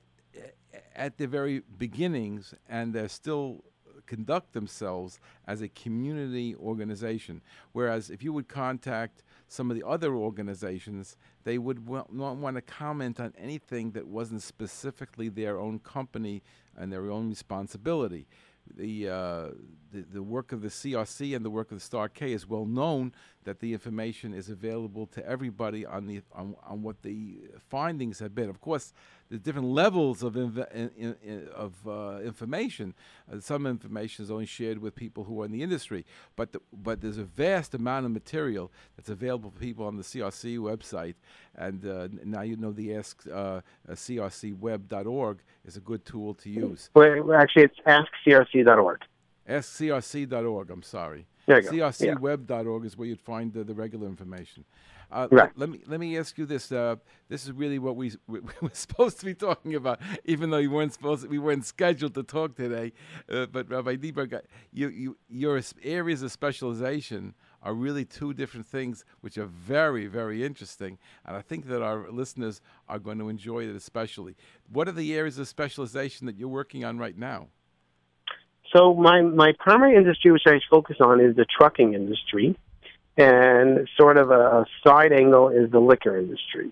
at 0.94 1.18
the 1.18 1.26
very 1.26 1.62
beginnings, 1.78 2.54
and 2.68 2.94
they're 2.94 3.08
still 3.08 3.64
conduct 4.06 4.52
themselves 4.52 5.18
as 5.46 5.62
a 5.62 5.68
community 5.68 6.54
organization. 6.56 7.40
Whereas 7.72 8.10
if 8.10 8.22
you 8.22 8.32
would 8.32 8.48
contact 8.48 9.22
some 9.50 9.68
of 9.68 9.76
the 9.76 9.84
other 9.84 10.14
organizations, 10.14 11.16
they 11.42 11.58
would 11.58 11.88
not 11.88 12.36
want 12.36 12.54
to 12.54 12.62
comment 12.62 13.18
on 13.18 13.34
anything 13.36 13.90
that 13.90 14.06
wasn't 14.06 14.42
specifically 14.42 15.28
their 15.28 15.58
own 15.58 15.80
company 15.80 16.40
and 16.76 16.92
their 16.92 17.10
own 17.10 17.30
responsibility. 17.30 18.28
The, 18.76 19.08
uh, 19.08 19.48
the, 19.92 20.02
the 20.12 20.22
work 20.22 20.52
of 20.52 20.62
the 20.62 20.68
CRC 20.68 21.34
and 21.34 21.44
the 21.44 21.50
work 21.50 21.72
of 21.72 21.78
the 21.78 21.84
Star 21.84 22.08
K 22.08 22.32
is 22.32 22.46
well 22.46 22.64
known 22.64 23.12
that 23.42 23.58
the 23.58 23.72
information 23.72 24.32
is 24.32 24.48
available 24.48 25.06
to 25.08 25.26
everybody 25.26 25.84
on 25.84 26.06
the 26.06 26.22
on, 26.32 26.54
on 26.64 26.82
what 26.82 27.02
the 27.02 27.40
findings 27.68 28.20
have 28.20 28.32
been. 28.32 28.48
Of 28.48 28.60
course, 28.60 28.92
there's 29.30 29.40
different 29.40 29.68
levels 29.68 30.24
of 30.24 30.36
in, 30.36 30.66
in, 30.74 31.16
in, 31.22 31.48
of 31.54 31.74
uh, 31.86 32.18
information. 32.18 32.94
Uh, 33.32 33.38
some 33.38 33.64
information 33.64 34.24
is 34.24 34.30
only 34.30 34.44
shared 34.44 34.78
with 34.78 34.96
people 34.96 35.24
who 35.24 35.40
are 35.40 35.44
in 35.44 35.52
the 35.52 35.62
industry, 35.62 36.04
but 36.34 36.52
the, 36.52 36.60
but 36.72 37.00
there's 37.00 37.18
a 37.18 37.24
vast 37.24 37.74
amount 37.74 38.06
of 38.06 38.12
material 38.12 38.72
that's 38.96 39.08
available 39.08 39.50
for 39.50 39.60
people 39.60 39.86
on 39.86 39.96
the 39.96 40.02
CRC 40.02 40.58
website. 40.58 41.14
And 41.54 41.86
uh, 41.86 42.08
now 42.24 42.42
you 42.42 42.56
know 42.56 42.72
the 42.72 42.94
Ask 42.96 43.24
uh, 43.32 43.60
CRCWeb.org 43.88 45.38
is 45.64 45.76
a 45.76 45.80
good 45.80 46.04
tool 46.04 46.34
to 46.34 46.50
use. 46.50 46.90
Well, 46.94 47.32
actually, 47.32 47.64
it's 47.64 47.78
AskCRC.org. 47.86 49.02
AskCRC.org. 49.48 50.70
I'm 50.70 50.82
sorry. 50.82 51.26
CRCweb.org 51.48 52.82
yeah. 52.82 52.86
is 52.86 52.96
where 52.96 53.08
you'd 53.08 53.20
find 53.20 53.52
the, 53.52 53.64
the 53.64 53.74
regular 53.74 54.06
information. 54.06 54.64
Uh, 55.12 55.26
right. 55.30 55.50
Let 55.56 55.68
me 55.68 55.80
let 55.86 55.98
me 55.98 56.16
ask 56.16 56.38
you 56.38 56.46
this. 56.46 56.70
Uh, 56.70 56.96
this 57.28 57.44
is 57.44 57.52
really 57.52 57.78
what 57.78 57.96
we, 57.96 58.12
we, 58.26 58.40
we, 58.40 58.52
were 58.62 58.70
supposed 58.72 59.18
to 59.20 59.26
be 59.26 59.34
talking 59.34 59.74
about, 59.74 60.00
even 60.24 60.50
though 60.50 60.58
you 60.58 60.70
weren't 60.70 60.92
supposed. 60.92 61.24
To, 61.24 61.28
we 61.28 61.38
weren't 61.38 61.64
scheduled 61.64 62.14
to 62.14 62.22
talk 62.22 62.54
today. 62.54 62.92
Uh, 63.28 63.46
but 63.46 63.68
Rabbi 63.68 63.96
Dieberg, 63.96 64.34
uh, 64.34 64.40
you, 64.72 64.88
you, 64.88 65.16
your 65.28 65.60
areas 65.82 66.22
of 66.22 66.30
specialization 66.30 67.34
are 67.62 67.74
really 67.74 68.04
two 68.04 68.32
different 68.32 68.66
things, 68.66 69.04
which 69.20 69.36
are 69.36 69.46
very 69.46 70.06
very 70.06 70.44
interesting, 70.44 70.98
and 71.26 71.36
I 71.36 71.42
think 71.42 71.66
that 71.66 71.82
our 71.82 72.10
listeners 72.10 72.60
are 72.88 72.98
going 72.98 73.18
to 73.18 73.28
enjoy 73.28 73.64
it 73.64 73.74
especially. 73.74 74.36
What 74.72 74.88
are 74.88 74.92
the 74.92 75.14
areas 75.14 75.38
of 75.38 75.48
specialization 75.48 76.26
that 76.26 76.36
you're 76.36 76.48
working 76.48 76.84
on 76.84 76.98
right 76.98 77.18
now? 77.18 77.48
So 78.74 78.94
my 78.94 79.22
my 79.22 79.52
primary 79.58 79.96
industry, 79.96 80.30
which 80.30 80.46
I 80.46 80.60
focus 80.70 80.98
on, 81.00 81.20
is 81.20 81.34
the 81.34 81.46
trucking 81.58 81.94
industry 81.94 82.56
and 83.16 83.88
sort 83.98 84.16
of 84.16 84.30
a 84.30 84.64
side 84.86 85.12
angle 85.12 85.48
is 85.48 85.70
the 85.70 85.80
liquor 85.80 86.16
industry. 86.16 86.70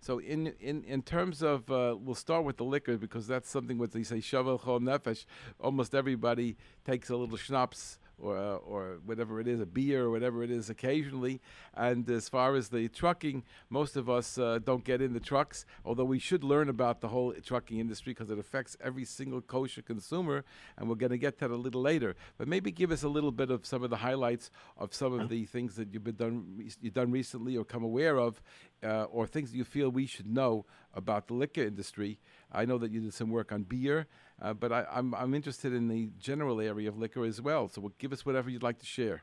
So 0.00 0.18
in 0.18 0.54
in 0.60 0.82
in 0.84 1.02
terms 1.02 1.42
of, 1.42 1.70
uh, 1.70 1.94
we'll 1.98 2.14
start 2.14 2.44
with 2.44 2.56
the 2.56 2.64
liquor 2.64 2.96
because 2.96 3.26
that's 3.26 3.50
something 3.50 3.78
what 3.78 3.92
they 3.92 4.02
say 4.02 4.16
shavel 4.18 4.58
chol 4.60 4.80
nefesh. 4.80 5.26
Almost 5.60 5.94
everybody 5.94 6.56
takes 6.84 7.10
a 7.10 7.16
little 7.16 7.36
schnapps 7.36 7.98
or 8.20 8.36
uh, 8.36 8.56
or 8.56 8.98
whatever 9.04 9.40
it 9.40 9.48
is, 9.48 9.60
a 9.60 9.66
beer 9.66 10.04
or 10.04 10.10
whatever 10.10 10.42
it 10.42 10.50
is, 10.50 10.70
occasionally. 10.70 11.40
And 11.74 12.08
as 12.08 12.28
far 12.28 12.54
as 12.54 12.68
the 12.68 12.88
trucking, 12.88 13.44
most 13.68 13.96
of 13.96 14.08
us 14.08 14.38
uh, 14.38 14.60
don't 14.64 14.84
get 14.84 15.02
in 15.02 15.12
the 15.12 15.20
trucks. 15.20 15.66
Although 15.84 16.04
we 16.04 16.18
should 16.18 16.44
learn 16.44 16.68
about 16.68 17.00
the 17.00 17.08
whole 17.08 17.32
trucking 17.32 17.78
industry 17.78 18.12
because 18.12 18.30
it 18.30 18.38
affects 18.38 18.76
every 18.82 19.04
single 19.04 19.40
kosher 19.40 19.82
consumer, 19.82 20.44
and 20.76 20.88
we're 20.88 20.94
going 20.94 21.10
to 21.10 21.18
get 21.18 21.38
to 21.38 21.48
that 21.48 21.54
a 21.54 21.56
little 21.56 21.82
later. 21.82 22.14
But 22.38 22.48
maybe 22.48 22.70
give 22.70 22.90
us 22.90 23.02
a 23.02 23.08
little 23.08 23.32
bit 23.32 23.50
of 23.50 23.66
some 23.66 23.82
of 23.82 23.90
the 23.90 23.96
highlights 23.96 24.50
of 24.76 24.94
some 24.94 25.18
of 25.18 25.28
the 25.28 25.44
things 25.44 25.76
that 25.76 25.92
you've 25.92 26.04
been 26.04 26.16
done 26.16 26.70
you've 26.80 26.94
done 26.94 27.10
recently 27.10 27.56
or 27.56 27.64
come 27.64 27.82
aware 27.82 28.18
of, 28.18 28.40
uh, 28.82 29.04
or 29.04 29.26
things 29.26 29.50
that 29.50 29.56
you 29.56 29.64
feel 29.64 29.90
we 29.90 30.06
should 30.06 30.26
know 30.26 30.64
about 30.94 31.28
the 31.28 31.34
liquor 31.34 31.62
industry. 31.62 32.18
I 32.52 32.64
know 32.64 32.78
that 32.78 32.90
you 32.90 33.00
did 33.00 33.14
some 33.14 33.30
work 33.30 33.52
on 33.52 33.62
beer, 33.62 34.06
uh, 34.40 34.54
but 34.54 34.72
I, 34.72 34.80
am 34.80 35.14
I'm, 35.14 35.14
I'm 35.14 35.34
interested 35.34 35.72
in 35.72 35.88
the 35.88 36.10
general 36.18 36.60
area 36.60 36.88
of 36.88 36.98
liquor 36.98 37.24
as 37.24 37.40
well. 37.40 37.68
So 37.68 37.92
give 37.98 38.12
us 38.12 38.24
whatever 38.24 38.50
you'd 38.50 38.62
like 38.62 38.78
to 38.80 38.86
share. 38.86 39.22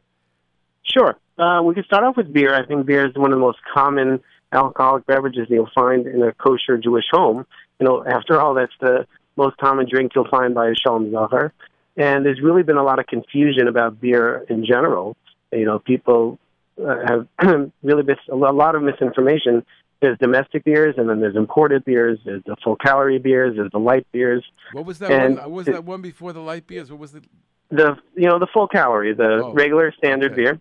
Sure. 0.83 1.17
Uh, 1.37 1.61
we 1.63 1.73
can 1.73 1.83
start 1.83 2.03
off 2.03 2.17
with 2.17 2.31
beer. 2.31 2.53
I 2.53 2.65
think 2.65 2.85
beer 2.85 3.07
is 3.07 3.15
one 3.15 3.31
of 3.31 3.37
the 3.37 3.45
most 3.45 3.59
common 3.73 4.21
alcoholic 4.51 5.05
beverages 5.05 5.47
you'll 5.49 5.69
find 5.75 6.07
in 6.07 6.23
a 6.23 6.33
kosher 6.33 6.77
Jewish 6.77 7.05
home. 7.11 7.45
You 7.79 7.85
know, 7.85 8.05
after 8.05 8.39
all, 8.39 8.53
that's 8.53 8.73
the 8.79 9.05
most 9.35 9.57
common 9.57 9.87
drink 9.89 10.13
you'll 10.15 10.29
find 10.29 10.55
by 10.55 10.69
a 10.69 10.75
Shalom 10.75 11.11
Zachar. 11.11 11.53
And 11.97 12.25
there's 12.25 12.41
really 12.41 12.63
been 12.63 12.77
a 12.77 12.83
lot 12.83 12.99
of 12.99 13.07
confusion 13.07 13.67
about 13.67 13.99
beer 13.99 14.45
in 14.49 14.65
general. 14.65 15.17
You 15.51 15.65
know, 15.65 15.79
people 15.79 16.39
uh, 16.83 17.25
have 17.39 17.71
really 17.83 18.03
mis- 18.03 18.17
a 18.31 18.35
lot 18.35 18.75
of 18.75 18.83
misinformation 18.83 19.65
there's 20.01 20.17
domestic 20.19 20.63
beers, 20.63 20.95
and 20.97 21.09
then 21.09 21.19
there's 21.19 21.35
imported 21.35 21.83
beers. 21.85 22.19
There's 22.23 22.43
the 22.45 22.55
full 22.63 22.75
calorie 22.75 23.19
beers. 23.19 23.55
There's 23.55 23.71
the 23.71 23.79
light 23.79 24.05
beers. 24.11 24.43
What 24.73 24.85
was 24.85 24.99
that? 24.99 25.11
And 25.11 25.37
one, 25.37 25.43
what 25.45 25.51
was 25.51 25.65
that 25.67 25.85
one 25.85 26.01
before 26.01 26.33
the 26.33 26.41
light 26.41 26.67
beers? 26.67 26.91
What 26.91 26.99
was 26.99 27.11
the? 27.11 27.21
The 27.69 27.97
you 28.15 28.27
know 28.27 28.39
the 28.39 28.47
full 28.53 28.67
calorie, 28.67 29.13
the 29.13 29.41
oh, 29.43 29.53
regular 29.53 29.91
standard 29.97 30.33
okay. 30.33 30.43
beer. 30.43 30.59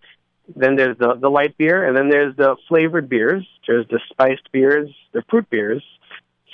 Then 0.55 0.75
there's 0.75 0.97
the 0.97 1.15
the 1.15 1.29
light 1.29 1.57
beer, 1.57 1.87
and 1.87 1.95
then 1.95 2.09
there's 2.09 2.35
the 2.35 2.55
flavored 2.67 3.07
beers. 3.07 3.47
There's 3.65 3.87
the 3.87 3.99
spiced 4.09 4.51
beers, 4.51 4.89
the 5.13 5.23
fruit 5.29 5.49
beers. 5.49 5.83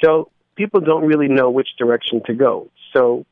So 0.04 0.30
people 0.56 0.82
don't 0.82 1.06
really 1.06 1.28
know 1.28 1.50
which 1.50 1.70
direction 1.78 2.22
to 2.26 2.34
go. 2.34 2.70
So 2.94 3.26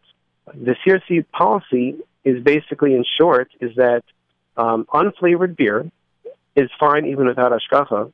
the 0.47 0.75
CRC 0.85 1.25
policy 1.31 1.97
is 2.23 2.43
basically, 2.43 2.93
in 2.93 3.03
short, 3.19 3.49
is 3.59 3.75
that 3.75 4.03
um, 4.57 4.85
unflavored 4.93 5.55
beer 5.55 5.91
is 6.55 6.69
fine 6.79 7.05
even 7.05 7.27
without 7.27 7.51
hashgacha, 7.51 8.11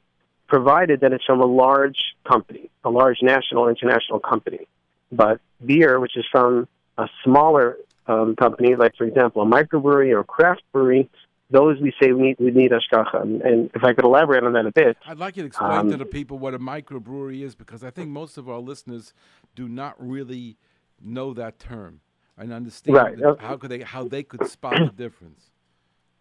provided 0.47 1.01
that 1.01 1.13
it's 1.13 1.25
from 1.25 1.41
a 1.41 1.45
large 1.45 1.97
company, 2.27 2.69
a 2.83 2.89
large 2.89 3.19
national, 3.21 3.67
international 3.67 4.19
company. 4.19 4.67
But 5.11 5.39
beer, 5.65 5.99
which 5.99 6.17
is 6.17 6.25
from 6.31 6.67
a 6.97 7.07
smaller 7.23 7.77
um, 8.07 8.35
company, 8.35 8.75
like 8.75 8.95
for 8.95 9.05
example 9.05 9.41
a 9.41 9.45
microbrewery 9.45 10.11
or 10.11 10.19
a 10.19 10.23
craft 10.23 10.63
brewery, 10.71 11.09
those 11.49 11.79
we 11.79 11.93
say 12.01 12.11
we 12.11 12.21
need 12.21 12.37
we 12.39 12.51
need 12.51 12.71
hashgacha. 12.71 13.21
And, 13.21 13.41
and 13.41 13.71
if 13.73 13.83
I 13.83 13.93
could 13.93 14.05
elaborate 14.05 14.43
on 14.43 14.53
that 14.53 14.65
a 14.65 14.71
bit, 14.71 14.97
I'd 15.05 15.17
like 15.17 15.37
you 15.37 15.43
to 15.43 15.47
explain 15.47 15.71
um, 15.71 15.91
to 15.91 15.97
the 15.97 16.05
people 16.05 16.37
what 16.37 16.53
a 16.53 16.59
microbrewery 16.59 17.41
is 17.41 17.55
because 17.55 17.83
I 17.83 17.89
think 17.89 18.09
most 18.09 18.37
of 18.37 18.49
our 18.49 18.59
listeners 18.59 19.13
do 19.55 19.67
not 19.67 19.95
really 19.97 20.57
know 21.01 21.33
that 21.33 21.59
term 21.59 22.01
and 22.37 22.51
understand 22.51 22.97
right. 22.97 23.39
how 23.39 23.57
could 23.57 23.71
they 23.71 23.81
how 23.81 24.03
they 24.03 24.23
could 24.23 24.47
spot 24.47 24.75
the 24.77 24.91
difference. 24.95 25.51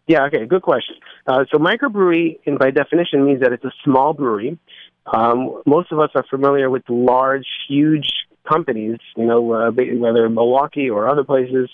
Yeah, 0.07 0.23
okay, 0.27 0.45
good 0.45 0.61
question. 0.61 0.95
Uh, 1.27 1.43
so 1.51 1.57
microbrewery, 1.59 2.39
in, 2.45 2.57
by 2.57 2.71
definition, 2.71 3.25
means 3.25 3.41
that 3.41 3.51
it's 3.51 3.65
a 3.65 3.73
small 3.83 4.13
brewery. 4.13 4.57
Um, 5.05 5.61
most 5.65 5.91
of 5.91 5.99
us 5.99 6.09
are 6.15 6.25
familiar 6.29 6.69
with 6.69 6.83
large, 6.87 7.45
huge 7.67 8.07
companies, 8.47 8.99
you 9.17 9.25
know, 9.25 9.51
uh, 9.51 9.71
whether 9.71 10.29
Milwaukee 10.29 10.89
or 10.89 11.09
other 11.09 11.25
places 11.25 11.69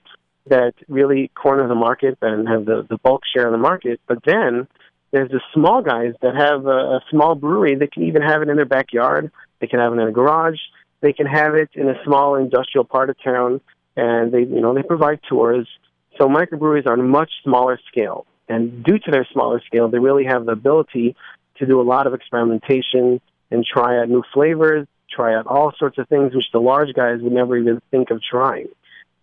that 0.47 0.73
really 0.87 1.29
corner 1.35 1.67
the 1.67 1.75
market 1.75 2.17
and 2.21 2.47
have 2.47 2.65
the, 2.65 2.85
the 2.89 2.97
bulk 2.97 3.21
share 3.33 3.45
of 3.45 3.51
the 3.51 3.57
market. 3.57 4.01
But 4.07 4.23
then 4.25 4.67
there's 5.11 5.29
the 5.29 5.41
small 5.53 5.83
guys 5.83 6.13
that 6.21 6.35
have 6.35 6.65
a, 6.65 6.97
a 6.97 7.01
small 7.11 7.35
brewery 7.35 7.75
that 7.75 7.91
can 7.91 8.03
even 8.03 8.23
have 8.23 8.41
it 8.41 8.49
in 8.49 8.55
their 8.55 8.65
backyard. 8.65 9.31
They 9.61 9.67
can 9.67 9.79
have 9.79 9.93
it 9.93 9.99
in 9.99 10.07
a 10.07 10.11
garage. 10.11 10.59
They 11.01 11.13
can 11.13 11.27
have 11.27 11.53
it 11.53 11.69
in 11.75 11.87
a 11.87 12.03
small 12.03 12.35
industrial 12.35 12.85
part 12.85 13.09
of 13.09 13.15
town, 13.23 13.61
and 13.95 14.31
they, 14.31 14.39
you 14.39 14.59
know, 14.59 14.73
they 14.73 14.81
provide 14.83 15.19
tours 15.29 15.67
so 16.17 16.27
microbreweries 16.27 16.85
are 16.85 16.93
on 16.93 16.99
a 16.99 17.03
much 17.03 17.31
smaller 17.43 17.79
scale. 17.89 18.25
And 18.47 18.83
due 18.83 18.99
to 18.99 19.11
their 19.11 19.27
smaller 19.31 19.61
scale, 19.65 19.89
they 19.89 19.99
really 19.99 20.25
have 20.25 20.45
the 20.45 20.51
ability 20.51 21.15
to 21.57 21.65
do 21.65 21.79
a 21.79 21.83
lot 21.83 22.07
of 22.07 22.13
experimentation 22.13 23.21
and 23.51 23.65
try 23.65 23.99
out 23.99 24.09
new 24.09 24.23
flavors, 24.33 24.87
try 25.09 25.35
out 25.35 25.47
all 25.47 25.71
sorts 25.77 25.97
of 25.97 26.07
things 26.09 26.35
which 26.35 26.51
the 26.51 26.59
large 26.59 26.93
guys 26.93 27.21
would 27.21 27.33
never 27.33 27.57
even 27.57 27.81
think 27.91 28.09
of 28.09 28.21
trying. 28.21 28.67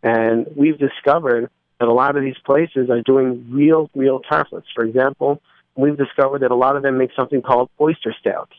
And 0.02 0.46
we've 0.56 0.78
discovered 0.78 1.50
that 1.78 1.88
a 1.88 1.92
lot 1.92 2.16
of 2.16 2.22
these 2.22 2.38
places 2.44 2.88
are 2.90 3.02
doing 3.02 3.48
real, 3.50 3.90
real 3.94 4.20
tartlets. 4.20 4.66
For 4.74 4.84
example, 4.84 5.42
we've 5.74 5.96
discovered 5.96 6.42
that 6.42 6.50
a 6.50 6.56
lot 6.56 6.76
of 6.76 6.82
them 6.82 6.98
make 6.98 7.10
something 7.14 7.42
called 7.42 7.70
oyster 7.80 8.14
stouts, 8.18 8.54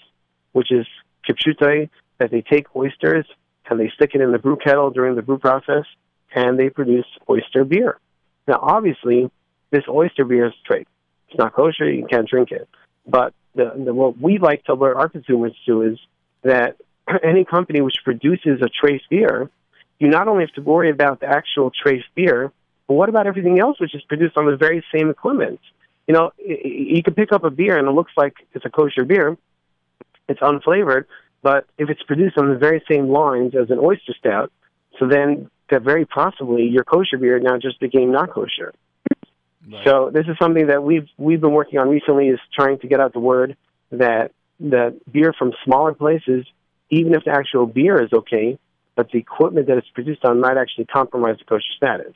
which 0.52 0.72
is 0.72 0.86
kipshute, 1.28 1.90
that 2.18 2.32
they 2.32 2.42
take 2.42 2.76
oysters 2.76 3.26
and 3.70 3.80
they 3.80 3.90
stick 3.96 4.12
it 4.14 4.22
in 4.22 4.32
the 4.32 4.40
brew 4.40 4.58
kettle 4.58 4.90
during 4.90 5.16
the 5.16 5.22
brew 5.22 5.38
process, 5.38 5.86
and 6.36 6.60
they 6.60 6.70
produce 6.70 7.06
oyster 7.30 7.64
beer. 7.64 7.98
Now, 8.48 8.60
obviously, 8.62 9.30
this 9.72 9.84
oyster 9.88 10.26
beer 10.26 10.48
is 10.48 10.54
straight. 10.64 10.88
It's 11.30 11.38
not 11.38 11.54
kosher. 11.54 11.90
You 11.90 12.06
can't 12.06 12.28
drink 12.28 12.52
it. 12.52 12.68
But 13.08 13.34
the, 13.56 13.72
the, 13.86 13.94
what 13.94 14.20
we 14.20 14.38
like 14.38 14.64
to 14.66 14.74
alert 14.74 14.98
our 14.98 15.10
consumers 15.10 15.54
to 15.66 15.84
is 15.84 16.00
that 16.44 16.78
any 17.24 17.46
company 17.46 17.82
which 17.82 17.96
produces 18.04 18.62
a 18.62 18.70
trafe 18.86 19.02
beer, 19.10 19.50
you 20.00 20.08
not 20.08 20.28
only 20.28 20.44
have 20.44 20.54
to 20.56 20.62
worry 20.62 20.90
about 20.90 21.20
the 21.20 21.28
actual 21.28 21.72
trafe 21.72 22.04
beer, 22.16 22.52
but 22.88 22.96
what 22.96 23.10
about 23.10 23.28
everything 23.28 23.60
else 23.60 23.80
which 23.80 23.96
is 23.96 24.02
produced 24.04 24.38
on 24.38 24.46
the 24.46 24.58
very 24.58 24.84
same 24.94 25.10
equipment? 25.10 25.60
You 26.08 26.14
know, 26.16 26.32
you 26.40 27.02
can 27.04 27.14
pick 27.14 27.32
up 27.32 27.44
a 27.44 27.50
beer 27.50 27.78
and 27.78 27.88
it 27.88 27.92
looks 27.92 28.12
like 28.18 28.34
it's 28.54 28.66
a 28.66 28.70
kosher 28.70 29.06
beer. 29.06 29.38
It's 30.28 30.40
unflavored, 30.40 31.06
but 31.42 31.66
if 31.78 31.90
it's 31.90 32.02
produced 32.04 32.38
on 32.38 32.50
the 32.50 32.58
very 32.58 32.84
same 32.90 33.10
lines 33.10 33.54
as 33.56 33.70
an 33.70 33.80
oyster 33.80 34.14
stout, 34.18 34.52
so 35.00 35.08
then 35.08 35.50
that 35.72 35.82
very 35.82 36.06
possibly 36.06 36.64
your 36.64 36.84
kosher 36.84 37.18
beer 37.18 37.40
now 37.40 37.58
just 37.58 37.80
became 37.80 38.12
not 38.12 38.32
kosher. 38.32 38.74
Right. 39.70 39.84
So 39.84 40.12
this 40.14 40.26
is 40.28 40.38
something 40.42 40.68
that 40.68 40.84
we've 40.84 41.08
we've 41.18 41.42
been 41.42 41.54
working 41.54 41.80
on 41.80 41.90
recently 41.90 42.28
is 42.28 42.40
trying 42.54 42.80
to 42.80 42.88
get 42.88 43.00
out 43.00 43.14
the 43.14 43.20
word 43.20 43.58
that 43.92 44.32
that 44.60 45.00
beer 45.12 45.34
from 45.38 45.54
smaller 45.64 45.94
places, 45.94 46.46
even 46.90 47.14
if 47.14 47.24
the 47.26 47.32
actual 47.32 47.66
beer 47.66 48.02
is 48.02 48.12
okay, 48.14 48.58
but 48.96 49.10
the 49.12 49.20
equipment 49.20 49.68
that 49.68 49.78
it's 49.78 49.90
produced 49.90 50.24
on 50.26 50.40
might 50.40 50.58
actually 50.58 50.86
compromise 50.86 51.38
the 51.40 51.46
kosher 51.46 51.64
status. 51.76 52.14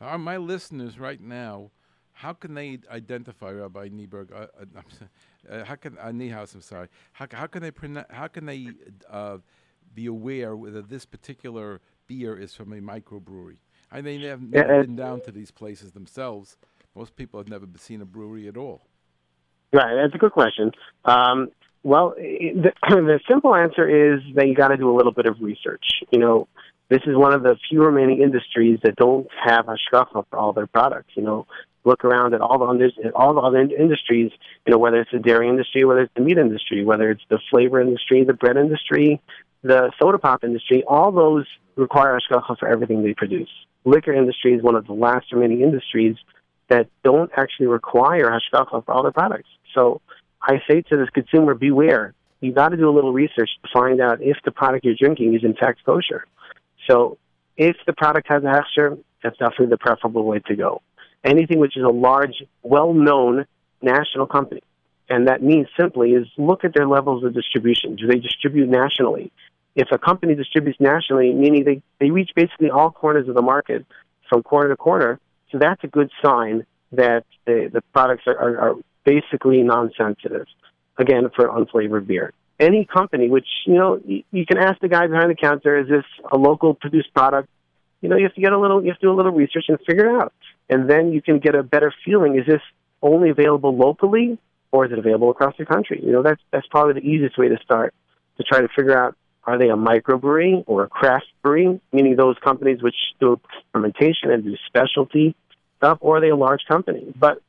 Are 0.00 0.18
my 0.18 0.36
listeners 0.36 0.98
right 0.98 1.20
now? 1.20 1.70
How 2.12 2.32
can 2.32 2.54
they 2.54 2.78
identify 2.90 3.50
Rabbi 3.50 3.88
Nieberg? 3.88 4.32
Uh, 4.32 4.46
uh, 4.60 4.82
uh 5.50 5.64
how 5.64 5.74
can 5.76 5.96
uh, 5.98 6.06
Niehaus? 6.08 6.54
I'm 6.54 6.60
sorry. 6.60 6.88
How, 7.12 7.26
how 7.32 7.46
can 7.46 7.62
they 7.62 7.72
how 8.10 8.28
can 8.28 8.46
they 8.46 8.68
uh, 9.10 9.38
be 9.94 10.06
aware 10.06 10.56
whether 10.56 10.82
this 10.82 11.04
particular 11.04 11.80
beer 12.12 12.36
is 12.36 12.54
from 12.54 12.72
a 12.72 12.76
microbrewery. 12.76 13.56
I 13.90 14.00
mean, 14.00 14.22
they 14.22 14.28
have 14.28 14.42
never 14.42 14.76
yeah, 14.76 14.82
been 14.82 14.96
down 14.96 15.20
to 15.22 15.32
these 15.32 15.50
places 15.50 15.92
themselves. 15.92 16.56
Most 16.94 17.16
people 17.16 17.40
have 17.40 17.48
never 17.48 17.66
seen 17.78 18.00
a 18.00 18.04
brewery 18.04 18.48
at 18.48 18.56
all. 18.56 18.82
Right, 19.72 19.94
that's 19.94 20.14
a 20.14 20.18
good 20.18 20.32
question. 20.32 20.72
Um, 21.04 21.50
well, 21.82 22.14
the, 22.16 22.72
the 22.88 23.20
simple 23.28 23.54
answer 23.54 24.14
is 24.14 24.20
that 24.34 24.46
you 24.46 24.54
got 24.54 24.68
to 24.68 24.76
do 24.76 24.90
a 24.90 24.96
little 24.96 25.12
bit 25.12 25.26
of 25.26 25.36
research. 25.40 25.84
You 26.10 26.18
know, 26.18 26.48
this 26.88 27.00
is 27.06 27.16
one 27.16 27.32
of 27.32 27.42
the 27.42 27.56
few 27.68 27.82
remaining 27.82 28.20
industries 28.20 28.78
that 28.82 28.96
don't 28.96 29.26
have 29.42 29.68
a 29.68 29.76
hashgacha 29.76 30.24
for 30.28 30.38
all 30.38 30.52
their 30.52 30.66
products. 30.66 31.12
You 31.14 31.22
know, 31.22 31.46
look 31.84 32.04
around 32.04 32.34
at 32.34 32.40
all 32.40 32.58
the 32.58 32.66
under, 32.66 32.90
all 33.14 33.34
the 33.34 33.40
other 33.40 33.60
industries. 33.60 34.30
You 34.66 34.72
know, 34.72 34.78
whether 34.78 35.00
it's 35.00 35.10
the 35.10 35.18
dairy 35.18 35.48
industry, 35.48 35.84
whether 35.84 36.02
it's 36.02 36.14
the 36.14 36.22
meat 36.22 36.38
industry, 36.38 36.84
whether 36.84 37.10
it's 37.10 37.24
the 37.30 37.40
flavor 37.50 37.80
industry, 37.80 38.24
the 38.24 38.34
bread 38.34 38.56
industry, 38.56 39.20
the 39.62 39.92
soda 39.98 40.18
pop 40.18 40.44
industry, 40.44 40.84
all 40.86 41.12
those 41.12 41.46
require 41.76 42.18
hashgacha 42.18 42.58
for 42.58 42.68
everything 42.68 43.02
they 43.02 43.14
produce. 43.14 43.48
Liquor 43.84 44.12
industry 44.12 44.54
is 44.54 44.62
one 44.62 44.74
of 44.74 44.86
the 44.86 44.92
last 44.92 45.32
remaining 45.32 45.62
industries 45.62 46.16
that 46.68 46.88
don't 47.04 47.30
actually 47.36 47.66
require 47.66 48.30
hashgacha 48.30 48.84
for 48.84 48.92
all 48.92 49.02
their 49.02 49.12
products. 49.12 49.48
So 49.74 50.00
I 50.40 50.60
say 50.68 50.82
to 50.82 50.96
this 50.96 51.10
consumer, 51.10 51.54
beware. 51.54 52.14
You've 52.40 52.56
got 52.56 52.70
to 52.70 52.76
do 52.76 52.88
a 52.88 52.94
little 52.94 53.12
research 53.12 53.50
to 53.62 53.68
find 53.72 54.00
out 54.00 54.20
if 54.20 54.36
the 54.44 54.50
product 54.50 54.84
you're 54.84 54.96
drinking 54.98 55.34
is 55.34 55.44
in 55.44 55.54
fact 55.54 55.84
kosher. 55.84 56.26
So 56.88 57.18
if 57.56 57.76
the 57.86 57.92
product 57.92 58.26
has 58.28 58.42
a 58.42 58.98
that's 59.22 59.36
definitely 59.38 59.66
the 59.66 59.78
preferable 59.78 60.24
way 60.24 60.40
to 60.46 60.56
go. 60.56 60.82
Anything 61.24 61.60
which 61.60 61.76
is 61.76 61.84
a 61.84 61.88
large, 61.88 62.42
well-known 62.62 63.46
national 63.80 64.26
company, 64.26 64.62
and 65.08 65.28
that 65.28 65.42
means 65.42 65.68
simply 65.78 66.12
is 66.12 66.26
look 66.36 66.64
at 66.64 66.74
their 66.74 66.86
levels 66.86 67.24
of 67.24 67.34
distribution. 67.34 67.96
Do 67.96 68.06
they 68.06 68.18
distribute 68.18 68.68
nationally? 68.68 69.32
if 69.74 69.88
a 69.90 69.98
company 69.98 70.34
distributes 70.34 70.80
nationally, 70.80 71.32
meaning 71.32 71.64
they, 71.64 71.82
they 71.98 72.10
reach 72.10 72.30
basically 72.34 72.70
all 72.70 72.90
corners 72.90 73.28
of 73.28 73.34
the 73.34 73.42
market 73.42 73.86
from 74.28 74.42
corner 74.42 74.68
to 74.68 74.76
corner, 74.76 75.18
so 75.50 75.58
that's 75.58 75.82
a 75.84 75.86
good 75.86 76.10
sign 76.22 76.66
that 76.92 77.24
the, 77.46 77.70
the 77.72 77.80
products 77.92 78.24
are, 78.26 78.36
are, 78.36 78.58
are 78.58 78.74
basically 79.04 79.62
non-sensitive, 79.62 80.46
again, 80.98 81.30
for 81.34 81.48
unflavored 81.48 82.06
beer. 82.06 82.32
Any 82.60 82.84
company, 82.84 83.28
which, 83.28 83.48
you 83.66 83.74
know, 83.74 84.00
you, 84.04 84.22
you 84.30 84.46
can 84.46 84.58
ask 84.58 84.80
the 84.80 84.88
guy 84.88 85.06
behind 85.06 85.30
the 85.30 85.34
counter, 85.34 85.78
is 85.78 85.88
this 85.88 86.04
a 86.30 86.36
local 86.36 86.74
produced 86.74 87.12
product? 87.14 87.48
You 88.02 88.08
know, 88.08 88.16
you 88.16 88.24
have 88.24 88.34
to 88.34 88.40
get 88.40 88.52
a 88.52 88.58
little, 88.58 88.82
you 88.82 88.90
have 88.90 88.98
to 88.98 89.06
do 89.06 89.12
a 89.12 89.16
little 89.16 89.32
research 89.32 89.64
and 89.68 89.78
figure 89.86 90.06
it 90.06 90.22
out. 90.22 90.32
and 90.68 90.88
then 90.88 91.12
you 91.12 91.22
can 91.22 91.38
get 91.38 91.54
a 91.54 91.62
better 91.62 91.92
feeling. 92.04 92.38
Is 92.38 92.46
this 92.46 92.60
only 93.00 93.30
available 93.30 93.74
locally, 93.74 94.38
or 94.72 94.86
is 94.86 94.92
it 94.92 94.98
available 94.98 95.30
across 95.30 95.54
the 95.58 95.66
country? 95.66 96.00
You 96.02 96.12
know, 96.12 96.22
that's 96.22 96.40
that's 96.50 96.66
probably 96.68 96.94
the 96.94 97.06
easiest 97.06 97.38
way 97.38 97.48
to 97.48 97.58
start 97.62 97.94
to 98.38 98.42
try 98.42 98.60
to 98.60 98.68
figure 98.68 98.98
out 98.98 99.16
are 99.44 99.58
they 99.58 99.68
a 99.68 99.76
microbrewery 99.76 100.64
or 100.66 100.84
a 100.84 100.88
craft 100.88 101.26
brewery, 101.42 101.80
meaning 101.92 102.16
those 102.16 102.36
companies 102.42 102.82
which 102.82 102.94
do 103.20 103.40
fermentation 103.72 104.30
and 104.30 104.44
do 104.44 104.56
specialty 104.66 105.34
stuff, 105.76 105.98
or 106.00 106.18
are 106.18 106.20
they 106.20 106.30
a 106.30 106.36
large 106.36 106.64
company? 106.66 107.12
But 107.16 107.42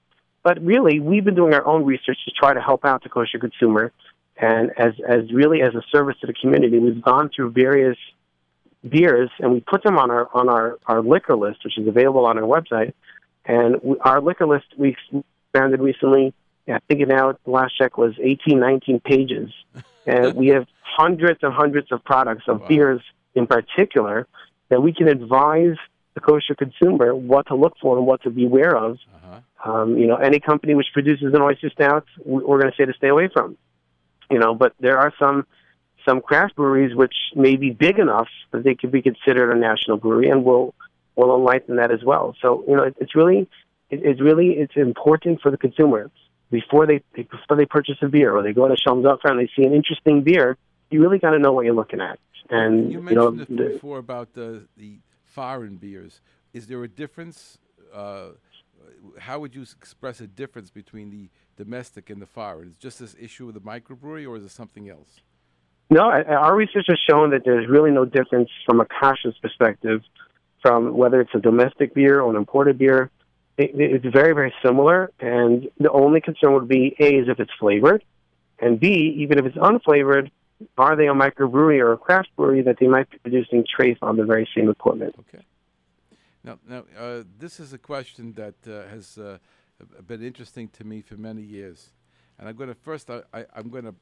but 0.44 0.62
really, 0.62 1.00
we've 1.00 1.24
been 1.24 1.36
doing 1.36 1.54
our 1.54 1.66
own 1.66 1.86
research 1.86 2.18
to 2.26 2.32
try 2.32 2.54
to 2.54 2.62
help 2.62 2.84
out 2.84 3.04
the 3.04 3.10
kosher 3.10 3.40
consumer, 3.40 3.92
and 4.38 4.72
as 4.78 4.94
as 5.08 5.32
really 5.32 5.62
as 5.62 5.74
a 5.76 5.84
service 5.92 6.18
to 6.22 6.28
the 6.28 6.34
community, 6.34 6.78
we've 6.80 7.02
gone 7.02 7.30
through 7.34 7.52
various 7.52 7.98
beers 8.88 9.30
and 9.40 9.54
we 9.54 9.62
put 9.62 9.82
them 9.84 9.98
on 9.98 10.12
our 10.12 10.30
on 10.34 10.50
our 10.50 10.78
our 10.88 11.02
liquor 11.02 11.36
list, 11.36 11.64
which 11.64 11.78
is 11.78 11.88
available 11.88 12.26
on 12.26 12.38
our 12.38 12.44
website. 12.44 12.94
And 13.46 13.82
we, 13.82 13.98
our 14.00 14.22
liquor 14.22 14.48
list 14.48 14.66
we 14.78 14.98
expanded 15.54 15.80
recently. 15.80 16.34
I 16.68 16.80
think 16.88 17.08
now 17.08 17.34
the 17.44 17.52
last 17.52 17.78
check 17.78 17.98
was 17.98 18.14
18, 18.22 18.60
19 18.60 19.00
pages, 19.02 19.52
and 20.06 20.34
we 20.36 20.48
have 20.48 20.66
hundreds 20.82 21.40
and 21.44 21.54
hundreds 21.54 21.92
of 21.92 22.04
products 22.04 22.44
of 22.48 22.62
wow. 22.62 22.68
beers 22.68 23.02
in 23.36 23.48
particular 23.48 24.28
that 24.70 24.82
we 24.82 24.94
can 24.94 25.08
advise 25.08 25.76
the 26.14 26.20
kosher 26.20 26.56
consumer 26.56 27.14
what 27.16 27.48
to 27.48 27.56
look 27.56 27.74
for 27.82 27.98
and 27.98 28.06
what 28.06 28.22
to 28.24 28.30
beware 28.30 28.76
of. 28.76 28.98
Uh-huh. 29.16 29.72
Um, 29.72 29.98
you 29.98 30.08
know, 30.08 30.16
any 30.16 30.40
company 30.40 30.76
which 30.76 30.88
produces 30.94 31.34
an 31.34 31.42
oyster 31.42 31.70
stout, 31.70 32.06
we're 32.26 32.60
going 32.60 32.72
to 32.72 32.78
say 32.78 32.86
to 32.86 32.94
stay 32.94 33.08
away 33.08 33.30
from. 33.34 33.58
You 34.30 34.40
know, 34.40 34.56
but 34.56 34.74
there 34.80 34.98
are 34.98 35.14
some 35.20 35.46
some 36.08 36.22
craft 36.22 36.56
breweries 36.56 36.96
which 36.96 37.16
may 37.36 37.56
be 37.56 37.70
big 37.70 37.98
enough 37.98 38.28
that 38.52 38.64
they 38.64 38.76
could 38.76 38.92
be 38.92 39.02
considered 39.02 39.52
a 39.52 39.58
national 39.60 39.98
brewery, 39.98 40.30
and 40.30 40.44
we'll 40.44 40.74
we'll 41.16 41.36
enlighten 41.36 41.78
that 41.78 41.92
as 41.92 42.04
well. 42.04 42.36
So 42.42 42.64
you 42.68 42.76
know, 42.76 42.84
it, 42.84 42.96
it's 43.00 43.16
really 43.16 43.48
it, 43.90 44.02
it's 44.04 44.22
really 44.22 44.52
it's 44.52 44.76
important 44.76 45.42
for 45.42 45.52
the 45.52 45.58
consumer 45.58 46.10
before 46.54 46.86
they 46.86 47.04
before 47.16 47.58
they 47.58 47.66
purchase 47.66 47.98
a 48.02 48.08
beer 48.08 48.32
or 48.36 48.44
they 48.44 48.54
go 48.54 48.68
to 48.68 48.76
Shalom 48.78 49.06
and 49.24 49.40
they 49.40 49.50
see 49.56 49.66
an 49.66 49.74
interesting 49.74 50.22
beer. 50.22 50.58
You 50.90 51.02
really 51.02 51.18
got 51.18 51.32
to 51.32 51.40
know 51.40 51.52
what 51.52 51.66
you're 51.66 51.74
looking 51.74 52.00
at. 52.00 52.20
And 52.50 52.92
you 52.92 53.02
mentioned 53.02 53.48
you 53.50 53.56
know, 53.56 53.70
before 53.70 53.98
about 53.98 54.34
the 54.34 54.68
the 54.78 55.00
foreign 55.24 55.78
beers. 55.78 56.22
Is 56.54 56.68
there 56.68 56.82
a 56.84 56.88
difference? 56.88 57.58
Uh, 57.94 58.30
how 59.20 59.40
would 59.40 59.56
you 59.56 59.64
express 59.64 60.22
a 60.22 60.28
difference 60.28 60.70
between 60.70 61.10
the 61.10 61.30
domestic 61.58 62.10
and 62.10 62.22
the 62.22 62.26
foreign? 62.26 62.70
Is 62.70 62.78
just 62.78 63.00
this 63.00 63.16
issue 63.20 63.48
of 63.48 63.56
the 63.56 63.62
microbrewery, 63.62 64.28
or 64.28 64.38
is 64.38 64.46
it 64.46 64.52
something 64.52 64.88
else? 64.90 65.22
No, 65.90 66.04
our 66.04 66.56
research 66.56 66.86
has 66.88 67.00
shown 67.10 67.32
that 67.32 67.42
there's 67.44 67.68
really 67.68 67.92
no 67.92 68.06
difference 68.06 68.50
from 68.66 68.80
a 68.80 68.86
kashrus 68.86 69.40
perspective, 69.42 70.02
from 70.62 70.96
whether 70.96 71.20
it's 71.22 71.34
a 71.34 71.40
domestic 71.40 71.94
beer 71.94 72.22
or 72.22 72.30
an 72.30 72.36
imported 72.36 72.78
beer. 72.78 73.12
It, 73.58 73.72
it's 73.76 74.06
very, 74.14 74.34
very 74.34 74.54
similar, 74.66 75.12
and 75.20 75.70
the 75.80 75.92
only 75.92 76.22
concern 76.22 76.54
would 76.54 76.68
be 76.68 76.96
A, 77.00 77.16
is 77.16 77.28
if 77.30 77.40
it's 77.40 77.52
flavored, 77.60 78.04
and 78.60 78.80
B, 78.80 79.16
even 79.18 79.38
if 79.40 79.46
it's 79.46 79.58
unflavored, 79.58 80.32
are 80.78 80.96
they 80.96 81.08
a 81.08 81.14
microbrewery 81.14 81.80
or 81.80 81.94
a 81.94 81.98
craft 81.98 82.30
brewery 82.36 82.62
that 82.64 82.78
they 82.80 82.88
might 82.88 83.10
be 83.10 83.18
producing 83.18 83.66
trafe 83.66 83.98
on 84.02 84.18
the 84.18 84.24
very 84.24 84.48
same 84.56 84.70
equipment? 84.70 85.16
Okay. 85.20 85.44
Now, 86.44 86.60
now 86.68 86.84
uh, 86.98 87.24
this 87.40 87.60
is 87.60 87.74
a 87.74 87.78
question 87.78 88.34
that 88.34 88.56
uh, 88.68 88.88
has 88.90 89.18
uh, 89.18 89.38
been 90.06 90.24
interesting 90.24 90.68
to 90.70 90.84
me 90.84 91.02
for 91.02 91.16
many 91.16 91.42
years, 91.42 91.92
and 92.38 92.50
I'm 92.50 92.56
going 92.56 92.70
to 92.70 92.76
first. 92.76 93.10
I, 93.10 93.46
am 93.56 93.70
going 93.70 93.86
to 93.86 93.96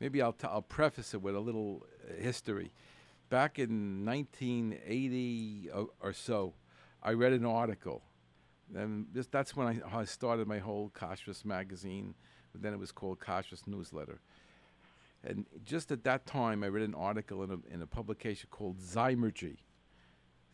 maybe 0.00 0.22
I'll 0.22 0.32
t- 0.32 0.48
I'll 0.50 0.62
preface 0.62 1.14
it 1.14 1.22
with 1.22 1.34
a 1.34 1.40
little 1.40 1.86
uh, 2.08 2.22
history. 2.22 2.72
Back 3.30 3.58
in 3.58 4.04
1980 4.04 5.70
or, 5.74 5.88
or, 6.00 6.12
so, 6.12 6.52
I 7.02 7.12
read 7.12 7.32
an 7.32 7.44
article, 7.44 8.02
and 8.74 9.06
this, 9.12 9.26
that's 9.26 9.56
when 9.56 9.66
I, 9.66 9.98
I 9.98 10.04
started 10.04 10.46
my 10.46 10.58
whole 10.58 10.90
Kashrus 10.94 11.44
magazine. 11.44 12.14
But 12.52 12.62
then 12.62 12.72
it 12.72 12.78
was 12.78 12.92
called 12.92 13.18
Kashrus 13.18 13.66
Newsletter 13.66 14.20
and 15.26 15.46
just 15.64 15.90
at 15.90 16.04
that 16.04 16.26
time, 16.26 16.62
I 16.62 16.68
read 16.68 16.86
an 16.86 16.94
article 16.94 17.42
in 17.42 17.50
a, 17.50 17.74
in 17.74 17.82
a 17.82 17.86
publication 17.86 18.48
called 18.50 18.78
Zymurgy, 18.78 19.56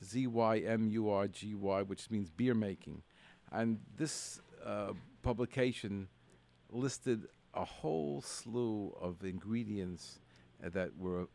Z 0.04 0.26
Y 0.28 0.58
M 0.58 0.88
U 0.88 1.10
R 1.10 1.26
G 1.26 1.54
Y, 1.54 1.82
which 1.82 2.10
means 2.10 2.30
beer 2.30 2.54
making. 2.54 3.02
And 3.50 3.80
this 3.96 4.40
uh, 4.64 4.92
publication 5.22 6.08
listed 6.70 7.26
a 7.52 7.64
whole 7.64 8.22
slew 8.22 8.96
of 9.00 9.24
ingredients 9.24 10.20
that 10.62 10.96
were 10.96 11.26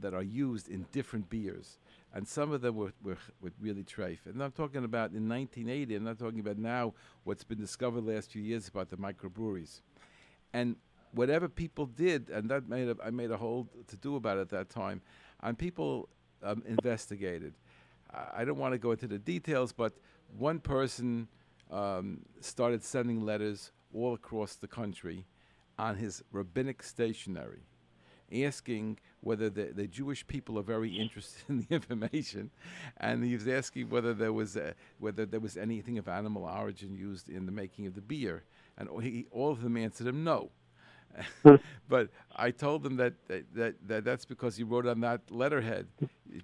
that 0.00 0.14
are 0.14 0.22
used 0.22 0.68
in 0.68 0.86
different 0.92 1.28
beers, 1.28 1.78
and 2.14 2.26
some 2.26 2.52
of 2.52 2.60
them 2.62 2.76
were, 2.76 2.92
were, 3.02 3.18
were 3.40 3.52
really 3.60 3.84
trafe. 3.84 4.24
And 4.24 4.42
I'm 4.42 4.52
talking 4.52 4.84
about 4.84 5.12
in 5.12 5.28
1980. 5.28 5.94
I'm 5.94 6.04
not 6.04 6.18
talking 6.18 6.40
about 6.40 6.58
now 6.58 6.94
what's 7.24 7.44
been 7.44 7.58
discovered 7.58 8.04
last 8.04 8.32
few 8.32 8.42
years 8.42 8.68
about 8.68 8.88
the 8.88 8.96
microbreweries. 8.96 9.82
And 10.52 10.76
whatever 11.12 11.48
people 11.48 11.86
did, 11.86 12.30
and 12.30 12.50
that 12.50 12.68
made 12.68 12.88
a, 12.88 12.96
I 13.04 13.10
made 13.10 13.30
a 13.30 13.36
whole 13.36 13.68
to 13.88 13.96
do 13.96 14.16
about 14.16 14.38
it 14.38 14.42
at 14.42 14.48
that 14.50 14.70
time, 14.70 15.02
and 15.42 15.56
people 15.58 16.08
um, 16.42 16.62
investigated. 16.66 17.54
I, 18.12 18.42
I 18.42 18.44
don't 18.44 18.58
want 18.58 18.72
to 18.72 18.78
go 18.78 18.92
into 18.92 19.06
the 19.06 19.18
details, 19.18 19.72
but 19.72 19.92
one 20.36 20.60
person 20.60 21.28
um, 21.70 22.22
started 22.40 22.82
sending 22.82 23.24
letters 23.24 23.72
all 23.94 24.14
across 24.14 24.54
the 24.54 24.68
country 24.68 25.26
on 25.78 25.96
his 25.96 26.22
rabbinic 26.32 26.82
stationery, 26.82 27.62
asking 28.32 28.98
whether 29.20 29.50
the, 29.50 29.72
the, 29.74 29.86
Jewish 29.86 30.26
people 30.26 30.58
are 30.58 30.62
very 30.62 30.96
interested 30.96 31.42
in 31.48 31.66
the 31.68 31.74
information, 31.74 32.50
and 32.98 33.24
he 33.24 33.34
was 33.34 33.48
asking 33.48 33.90
whether 33.90 34.14
there 34.14 34.32
was 34.32 34.56
a, 34.56 34.74
whether 34.98 35.26
there 35.26 35.40
was 35.40 35.56
anything 35.56 35.98
of 35.98 36.08
animal 36.08 36.44
origin 36.44 36.96
used 36.96 37.28
in 37.28 37.46
the 37.46 37.52
making 37.52 37.86
of 37.86 37.94
the 37.94 38.00
beer, 38.00 38.44
and 38.76 38.88
he, 39.02 39.26
all 39.30 39.50
of 39.52 39.62
them 39.62 39.76
answered 39.76 40.06
him 40.06 40.24
no. 40.24 40.50
but 41.88 42.08
I 42.34 42.50
told 42.50 42.82
them 42.82 42.96
that, 42.96 43.14
that, 43.54 43.74
that, 43.86 44.04
that's 44.04 44.24
because 44.24 44.58
you 44.58 44.66
wrote 44.66 44.86
on 44.86 45.00
that 45.00 45.22
letterhead. 45.30 45.88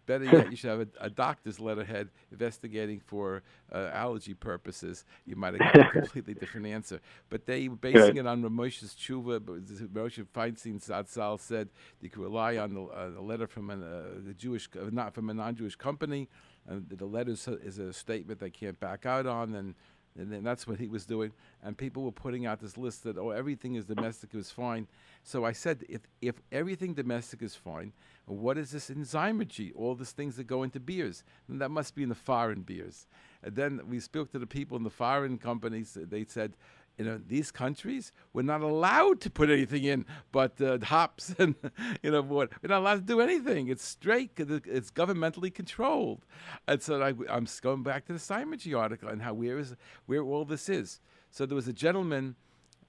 Better 0.07 0.25
yet, 0.25 0.51
you 0.51 0.57
should 0.57 0.71
have 0.71 0.81
a, 0.81 0.89
a 1.01 1.11
doctor's 1.11 1.61
letterhead 1.61 2.09
investigating 2.33 3.01
for 3.01 3.43
uh, 3.73 3.91
allergy 3.93 4.35
purposes. 4.35 5.05
You 5.27 5.37
might 5.37 5.55
have 5.61 5.73
got 5.73 5.87
a 5.87 5.91
completely 6.01 6.35
different 6.35 6.67
answer. 6.67 7.01
But 7.29 7.47
they 7.47 7.69
were 7.69 7.77
basing 7.77 8.17
it 8.17 8.27
on 8.27 8.43
Ramosha's 8.43 8.95
tshuva. 8.95 9.41
Ramosha 9.41 10.27
Feinstein 10.35 10.85
Zatzal 10.85 11.39
said 11.39 11.69
you 12.01 12.09
could 12.11 12.23
rely 12.23 12.57
on 12.57 12.75
the, 12.75 12.83
uh, 12.83 13.11
the 13.11 13.21
letter 13.21 13.47
from 13.47 13.71
an, 13.71 13.83
uh, 13.83 14.31
a 14.31 14.35
Jewish, 14.35 14.69
uh, 14.77 14.89
not 14.91 15.15
from 15.15 15.31
a 15.31 15.35
non-Jewish 15.35 15.77
company. 15.77 16.29
And 16.67 16.89
the 16.89 17.05
letter 17.05 17.33
is 17.33 17.79
a 17.79 17.93
statement 17.93 18.41
they 18.41 18.51
can't 18.51 18.81
back 18.81 19.05
out 19.05 19.27
on, 19.27 19.55
and 19.55 19.75
and 20.17 20.31
then 20.31 20.45
that's 20.45 20.67
what 20.67 20.79
he 20.79 20.87
was 20.87 21.07
doing. 21.07 21.33
And 21.63 21.77
people 21.77 22.05
were 22.05 22.13
putting 22.13 22.47
out 22.47 22.61
this 22.61 22.79
list 22.79 23.03
that, 23.03 23.19
oh, 23.19 23.31
everything 23.31 23.75
is 23.75 23.85
domestic 23.85 24.35
is 24.35 24.51
fine. 24.51 24.87
So 25.25 25.45
I 25.45 25.53
said, 25.53 25.85
if, 25.89 26.03
if 26.21 26.37
everything 26.53 26.95
domestic 26.95 27.43
is 27.43 27.57
fine, 27.57 27.93
what 28.27 28.57
is 28.57 28.71
this 28.71 28.91
in 28.91 29.05
Zymurgy? 29.05 29.73
All 29.75 29.95
these 29.97 30.13
things 30.13 30.37
that 30.37 30.45
go 30.45 30.63
into 30.63 30.79
beers. 30.79 31.25
And 31.49 31.61
that 31.61 31.71
must 31.71 31.97
be 31.97 32.05
in 32.05 32.11
the 32.11 32.15
foreign 32.15 32.63
beers. 32.63 33.07
And 33.43 33.57
then 33.57 33.81
we 33.89 33.99
spoke 33.99 34.31
to 34.33 34.39
the 34.39 34.47
people 34.47 34.77
in 34.77 34.85
the 34.85 34.91
foreign 34.91 35.37
companies. 35.37 35.99
They 36.01 36.25
said, 36.25 36.55
you 36.99 37.05
know, 37.05 37.21
these 37.27 37.51
countries, 37.51 38.13
we're 38.33 38.43
not 38.43 38.61
allowed 38.61 39.21
to 39.23 39.31
put 39.31 39.51
anything 39.51 39.85
in 39.85 40.07
but 40.31 40.61
uh, 40.61 40.79
hops 40.83 41.35
and, 41.39 41.55
you 42.03 42.11
know, 42.11 42.23
what. 42.23 42.51
We're 42.63 42.69
not 42.69 42.81
allowed 42.81 43.07
to 43.07 43.15
do 43.15 43.21
anything. 43.21 43.69
It's 43.69 43.85
straight, 43.85 44.33
it's 44.37 44.91
governmentally 44.91 45.53
controlled. 45.53 46.25
And 46.69 46.81
so 46.83 47.03
I, 47.03 47.37
am 47.37 47.47
going 47.63 47.83
back 47.83 48.07
to 48.07 48.13
the 48.13 48.19
Zymurgy 48.19 48.79
article 48.79 49.09
and 49.09 49.23
how 49.23 49.35
where 49.35 49.59
is 49.59 49.75
where 50.07 50.23
all 50.23 50.45
this 50.45 50.69
is. 50.69 51.01
So 51.31 51.47
there 51.47 51.57
was 51.57 51.67
a 51.67 51.73
gentleman, 51.73 52.37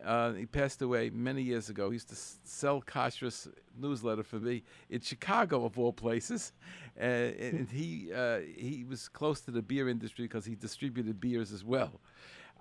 uh, 0.03 0.33
he 0.33 0.45
passed 0.45 0.81
away 0.83 1.09
many 1.09 1.41
years 1.41 1.69
ago. 1.69 1.89
He 1.89 1.95
used 1.95 2.09
to 2.09 2.15
sell 2.43 2.81
Kashrus 2.81 3.47
newsletter 3.75 4.23
for 4.23 4.37
me 4.37 4.63
in 4.89 5.01
Chicago, 5.01 5.65
of 5.65 5.79
all 5.79 5.93
places. 5.93 6.53
Uh, 6.99 7.03
and 7.03 7.69
he, 7.71 8.13
uh, 8.13 8.39
he 8.55 8.85
was 8.87 9.09
close 9.09 9.41
to 9.41 9.51
the 9.51 9.63
beer 9.63 9.89
industry 9.89 10.25
because 10.25 10.45
he 10.45 10.53
distributed 10.53 11.19
beers 11.19 11.51
as 11.51 11.63
well 11.63 11.99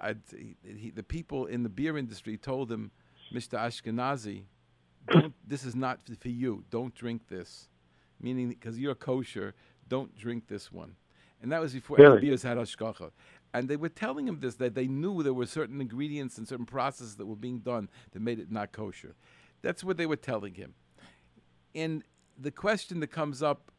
he, 0.03 0.91
the 0.91 1.03
people 1.03 1.47
in 1.47 1.63
the 1.63 1.69
beer 1.69 1.97
industry 1.97 2.37
told 2.37 2.71
him, 2.71 2.91
Mr. 3.33 3.59
Ashkenazi, 3.59 4.45
this 5.47 5.65
is 5.65 5.75
not 5.75 6.01
for 6.21 6.29
you. 6.29 6.65
Don't 6.71 6.95
drink 6.95 7.29
this. 7.29 7.69
Meaning, 8.21 8.49
because 8.49 8.79
you're 8.79 8.95
kosher, 8.95 9.55
don't 9.89 10.17
drink 10.17 10.49
this 10.49 10.73
one. 10.73 10.97
And 11.43 11.53
that 11.53 11.61
was 11.61 11.75
before 11.75 11.99
really? 11.99 12.21
beers 12.21 12.43
had 12.43 12.57
hashgacha. 12.57 13.11
And 13.53 13.69
they 13.69 13.77
were 13.77 13.89
telling 13.89 14.27
him 14.27 14.41
this, 14.41 14.57
that 14.57 14.75
they 14.75 14.87
knew 14.87 15.23
there 15.23 15.35
were 15.35 15.47
certain 15.47 15.81
ingredients 15.81 16.39
and 16.39 16.49
certain 16.49 16.67
processes 16.67 17.17
that 17.17 17.27
were 17.27 17.37
being 17.37 17.59
done 17.59 17.89
that 18.13 18.21
made 18.21 18.39
it 18.39 18.51
not 18.51 18.73
kosher. 18.73 19.15
That's 19.63 19.85
what 19.85 19.97
they 19.97 20.07
were 20.07 20.17
telling 20.17 20.55
him. 20.55 20.75
And 21.75 22.03
the 22.39 22.51
question 22.51 23.01
that 23.01 23.09
comes 23.09 23.43
up 23.43 23.71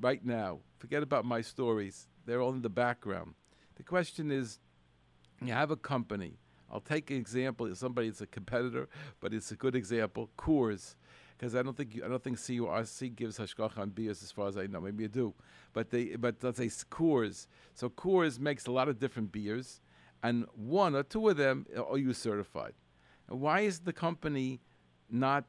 right 0.00 0.24
now, 0.24 0.60
forget 0.78 1.02
about 1.02 1.24
my 1.24 1.40
stories, 1.40 2.08
they're 2.26 2.40
all 2.40 2.52
in 2.52 2.62
the 2.62 2.68
background. 2.68 3.34
The 3.76 3.82
question 3.82 4.30
is, 4.30 4.58
you 5.42 5.52
have 5.52 5.70
a 5.70 5.76
company. 5.76 6.38
I'll 6.70 6.80
take 6.80 7.10
an 7.10 7.16
example. 7.16 7.72
Somebody 7.74 8.08
that's 8.08 8.20
a 8.20 8.26
competitor, 8.26 8.88
but 9.20 9.32
it's 9.32 9.50
a 9.52 9.56
good 9.56 9.76
example. 9.76 10.30
Coors. 10.36 10.96
because 11.36 11.54
I 11.54 11.62
don't 11.62 11.76
think 11.76 11.94
you, 11.94 12.04
I 12.04 12.08
don't 12.08 12.22
think 12.22 12.36
CRC 12.38 13.14
gives 13.14 13.38
hashgacha 13.38 13.78
on 13.78 13.90
beers 13.90 14.22
as 14.22 14.32
far 14.32 14.48
as 14.48 14.56
I 14.56 14.66
know. 14.66 14.80
Maybe 14.80 15.04
you 15.04 15.08
do, 15.08 15.34
but 15.72 15.90
they 15.90 16.16
but 16.16 16.36
let's 16.42 16.58
say 16.58 16.66
Coors. 16.66 17.46
So 17.74 17.90
Coors 17.90 18.38
makes 18.38 18.66
a 18.66 18.72
lot 18.72 18.88
of 18.88 18.98
different 18.98 19.30
beers, 19.32 19.80
and 20.22 20.46
one 20.54 20.94
or 20.96 21.02
two 21.02 21.28
of 21.28 21.36
them 21.36 21.66
are 21.76 21.98
you 21.98 22.12
certified. 22.12 22.74
Why 23.28 23.60
is 23.60 23.80
the 23.80 23.92
company 23.92 24.60
not 25.10 25.44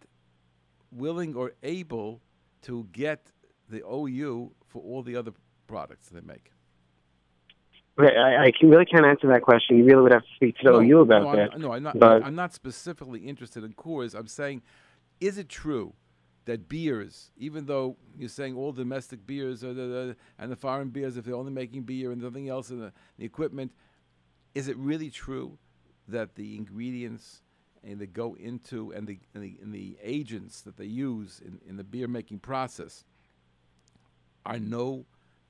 willing 0.92 1.36
or 1.36 1.54
able 1.64 2.22
to 2.64 2.88
get 2.92 3.32
the 3.70 3.84
OU 3.86 4.52
for 4.68 4.82
all 4.82 5.04
the 5.04 5.16
other 5.16 5.32
products 5.68 6.10
they 6.10 6.22
make? 6.22 6.52
I, 7.98 8.46
I 8.48 8.52
can, 8.58 8.70
really 8.70 8.86
can't 8.86 9.06
answer 9.06 9.28
that 9.28 9.42
question. 9.42 9.78
You 9.78 9.86
really 9.86 10.02
would 10.02 10.12
have 10.12 10.24
to 10.24 10.36
speak 10.36 10.58
to 10.58 10.66
no, 10.66 10.82
OU 10.82 11.00
about 11.00 11.24
no, 11.24 11.36
that. 11.36 11.54
I'm, 11.54 11.62
no, 11.62 11.74
I'm 11.74 11.84
not. 11.84 11.98
but, 11.98 12.24
I'm 12.24 12.36
not 12.36 12.54
specifically 12.54 13.22
interested 13.22 13.64
in 13.64 13.74
Coors. 13.74 14.14
I'm 14.14 14.28
saying, 14.28 14.64
is 15.22 15.38
it 15.38 15.48
true 15.48 15.94
that 16.46 16.68
beers, 16.70 17.32
even 17.38 17.66
though 17.66 17.98
you're 18.18 18.30
saying 18.30 18.56
all 18.56 18.72
domestic 18.72 19.26
beers 19.26 19.64
are 19.64 19.74
the, 19.74 19.82
the, 19.82 20.16
and 20.38 20.52
the 20.52 20.56
foreign 20.56 20.90
beers, 20.90 21.18
if 21.18 21.26
they're 21.26 21.36
only 21.36 21.52
making 21.52 21.84
beer 21.84 22.12
and 22.12 22.22
nothing 22.22 22.50
else 22.50 22.70
in 22.70 22.80
the, 22.80 22.94
the 23.18 23.26
equipment, 23.26 23.72
is 24.54 24.68
it 24.68 24.78
really 24.78 25.10
true 25.10 25.58
that 26.08 26.36
the 26.36 26.56
ingredients 26.56 27.42
and 27.84 28.00
that 28.00 28.14
go 28.14 28.36
into 28.36 28.92
and 28.92 29.08
the, 29.08 29.20
and 29.34 29.44
the, 29.44 29.58
and 29.62 29.74
the 29.74 29.98
agents 30.02 30.62
that 30.62 30.78
they 30.78 30.86
use 30.86 31.42
in, 31.44 31.60
in 31.68 31.78
the 31.78 31.84
beer 31.84 32.08
making 32.08 32.40
process 32.40 33.04
are 34.46 34.60
no 34.60 35.06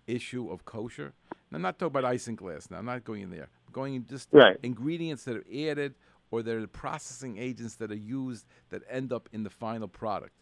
issue 0.07 0.49
of 0.49 0.63
kosher? 0.63 1.13
I'm 1.53 1.61
not 1.61 1.79
talking 1.79 1.97
about 1.97 2.11
isinglass 2.13 2.69
now. 2.69 2.77
I'm 2.77 2.85
not 2.85 3.03
going 3.03 3.21
in 3.21 3.29
there. 3.29 3.49
I'm 3.67 3.73
going 3.73 3.95
in 3.95 4.05
just 4.05 4.29
Right. 4.31 4.57
ingredients 4.63 5.23
that 5.25 5.37
are 5.37 5.45
added 5.53 5.95
or 6.31 6.41
they're 6.43 6.61
the 6.61 6.67
processing 6.67 7.37
agents 7.37 7.75
that 7.75 7.91
are 7.91 7.95
used 7.95 8.45
that 8.69 8.81
end 8.89 9.13
up 9.13 9.29
in 9.31 9.43
the 9.43 9.49
final 9.49 9.87
product. 9.87 10.33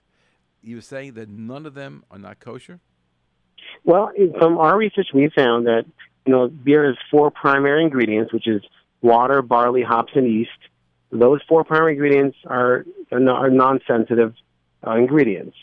You're 0.61 0.81
saying 0.81 1.13
that 1.13 1.29
none 1.29 1.65
of 1.65 1.73
them 1.73 2.03
are 2.09 2.17
not 2.17 2.39
kosher? 2.39 2.79
Well, 3.83 4.11
from 4.39 4.57
our 4.57 4.77
research, 4.77 5.07
we 5.13 5.29
found 5.35 5.67
that 5.67 5.85
you 6.25 6.31
know 6.31 6.47
beer 6.47 6.85
has 6.85 6.95
four 7.11 7.31
primary 7.31 7.83
ingredients, 7.83 8.31
which 8.31 8.47
is 8.47 8.61
water, 9.01 9.41
barley, 9.41 9.83
hops, 9.83 10.13
and 10.15 10.27
yeast. 10.27 10.51
Those 11.11 11.41
four 11.47 11.63
primary 11.63 11.93
ingredients 11.93 12.37
are 12.45 12.85
are, 13.11 13.29
are 13.29 13.49
non-sensitive 13.49 14.33
uh, 14.87 14.95
ingredients. 14.95 15.55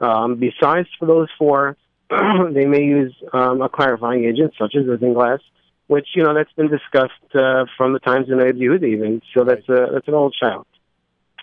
Um, 0.00 0.36
besides 0.36 0.88
for 0.98 1.06
those 1.06 1.28
four, 1.38 1.76
they 2.52 2.64
may 2.64 2.82
use 2.82 3.14
um, 3.32 3.60
a 3.62 3.68
clarifying 3.68 4.24
agent 4.24 4.54
such 4.58 4.74
as 4.74 4.84
isinglass, 4.86 5.40
which 5.86 6.08
you 6.14 6.22
know 6.22 6.34
that's 6.34 6.52
been 6.52 6.68
discussed 6.68 7.34
uh, 7.34 7.64
from 7.76 7.92
the 7.92 7.98
times 7.98 8.28
the 8.28 8.52
Jews 8.52 8.82
even. 8.82 9.22
So 9.34 9.44
that's 9.44 9.68
a, 9.68 9.88
that's 9.92 10.08
an 10.08 10.14
old 10.14 10.34
child. 10.40 10.66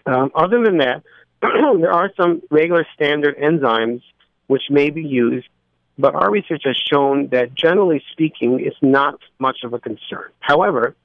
Um, 0.05 0.31
other 0.35 0.63
than 0.63 0.77
that, 0.77 1.03
there 1.41 1.91
are 1.91 2.11
some 2.15 2.41
regular 2.49 2.85
standard 2.95 3.37
enzymes 3.37 4.01
which 4.47 4.63
may 4.69 4.91
be 4.91 5.01
used 5.01 5.47
but 5.97 6.13
our 6.15 6.29
research 6.29 6.63
has 6.65 6.75
shown 6.91 7.29
that 7.29 7.55
generally 7.55 8.03
speaking, 8.11 8.59
it's 8.61 8.75
not 8.81 9.19
much 9.39 9.59
of 9.63 9.73
a 9.73 9.79
concern. 9.79 10.29
However, 10.39 10.95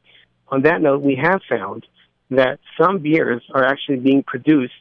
on 0.49 0.63
that 0.63 0.83
note, 0.83 1.03
we 1.03 1.17
have 1.17 1.41
found 1.49 1.87
that 2.31 2.59
some 2.81 2.99
beers 2.99 3.43
are 3.55 3.65
actually 3.65 3.99
being 3.99 4.23
produced 4.23 4.73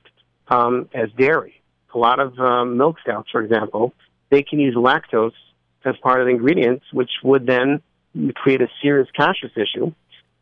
um, 0.47 0.89
as 0.93 1.09
dairy. 1.17 1.61
A 1.93 1.97
lot 1.97 2.19
of 2.19 2.37
um, 2.39 2.77
milk 2.77 2.97
stouts, 3.01 3.29
for 3.31 3.41
example, 3.41 3.93
they 4.29 4.43
can 4.43 4.59
use 4.59 4.75
lactose 4.75 5.33
as 5.85 5.95
part 5.97 6.19
of 6.21 6.27
the 6.27 6.31
ingredients, 6.31 6.85
which 6.91 7.11
would 7.23 7.45
then 7.45 7.81
create 8.35 8.61
a 8.61 8.67
serious 8.81 9.07
kashrus 9.17 9.55
issue. 9.55 9.91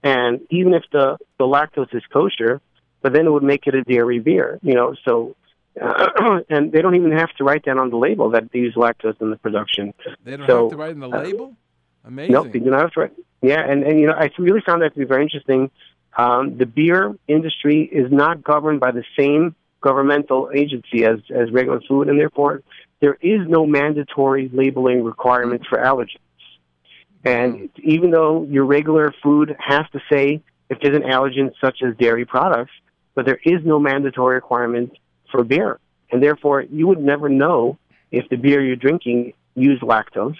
And 0.04 0.42
even 0.50 0.74
if 0.74 0.84
the, 0.92 1.18
the 1.38 1.46
lactose 1.46 1.94
is 1.94 2.04
kosher, 2.12 2.62
but 3.02 3.14
then 3.14 3.26
it 3.26 3.30
would 3.30 3.44
make 3.44 3.68
it 3.68 3.76
a 3.76 3.84
dairy 3.84 4.20
beer, 4.20 4.60
you 4.62 4.74
know, 4.74 4.96
so 5.06 5.36
uh, 5.82 6.40
and 6.50 6.72
they 6.72 6.82
don't 6.82 6.96
even 6.96 7.12
have 7.12 7.30
to 7.38 7.44
write 7.44 7.66
that 7.66 7.78
on 7.78 7.90
the 7.90 7.98
label 7.98 8.32
that 8.32 8.52
they 8.52 8.60
use 8.60 8.76
lactose 8.76 9.20
in 9.22 9.30
the 9.30 9.38
production. 9.38 9.94
They 10.24 10.38
don't 10.38 10.48
So, 10.48 10.64
have 10.64 10.72
to 10.72 10.78
write 10.78 10.92
in 10.92 11.00
the 11.00 11.10
uh, 11.10 11.24
label? 11.24 11.56
Amazing. 12.06 12.34
Nope, 12.34 12.52
they 12.54 12.60
do 12.60 12.70
not 12.70 12.82
have 12.82 12.92
to 12.94 13.00
write. 13.02 13.14
Yeah, 13.42 13.60
and, 13.60 13.84
and 13.84 14.00
you 14.00 14.08
know, 14.08 14.14
I 14.14 14.30
really 14.40 14.62
found 14.66 14.82
that 14.82 14.94
to 14.94 15.00
be 15.00 15.06
very 15.06 15.24
interesting. 15.24 15.70
Um, 16.18 16.58
the 16.58 16.66
beer 16.66 17.16
industry 17.28 17.84
is 17.84 18.12
not 18.12 18.44
governed 18.44 18.80
by 18.80 18.92
the 18.92 19.04
same 19.18 19.56
governmental 19.82 20.50
agency 20.54 21.06
as, 21.06 21.20
as 21.30 21.52
regular 21.52 21.82
food, 21.88 22.10
and 22.10 22.20
therefore 22.20 22.64
there 23.00 23.18
is 23.22 23.48
no 23.48 23.66
mandatory 23.66 24.50
labeling 24.54 25.04
requirements 25.04 25.66
for 25.68 25.78
allergens. 25.78 26.18
And 27.24 27.70
even 27.84 28.12
though 28.12 28.44
your 28.50 28.66
regular 28.66 29.14
food 29.24 29.56
has 29.60 29.84
to 29.92 30.00
say 30.12 30.42
if 30.70 30.80
there's 30.82 30.96
an 30.96 31.04
allergen 31.04 31.52
such 31.62 31.82
as 31.84 31.96
dairy 31.98 32.26
products, 32.26 32.72
but 33.16 33.26
there 33.26 33.40
is 33.44 33.66
no 33.66 33.80
mandatory 33.80 34.36
requirement 34.36 34.92
for 35.32 35.44
beer. 35.44 35.80
And 36.12 36.22
therefore, 36.24 36.62
you 36.62 36.88
would 36.88 37.02
never 37.02 37.30
know 37.30 37.78
if 38.12 38.30
the 38.30 38.38
beer 38.38 38.64
you're 38.64 38.76
drinking 38.76 39.34
used 39.56 39.82
lactose 39.82 40.38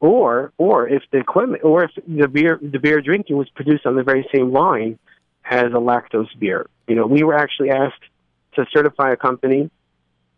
or 0.00 0.52
or 0.58 0.88
if 0.88 1.02
the 1.12 1.18
equipment 1.18 1.62
or 1.62 1.84
if 1.84 1.90
the 2.06 2.26
beer 2.26 2.58
the 2.60 2.78
beer 2.78 3.00
drinking 3.00 3.36
was 3.36 3.48
produced 3.50 3.86
on 3.86 3.94
the 3.96 4.02
very 4.02 4.28
same 4.34 4.52
line 4.52 4.98
as 5.48 5.66
a 5.66 5.78
lactose 5.78 6.36
beer. 6.38 6.66
You 6.88 6.96
know, 6.96 7.06
we 7.06 7.22
were 7.22 7.34
actually 7.34 7.70
asked 7.70 8.02
to 8.56 8.66
certify 8.72 9.12
a 9.12 9.16
company 9.16 9.70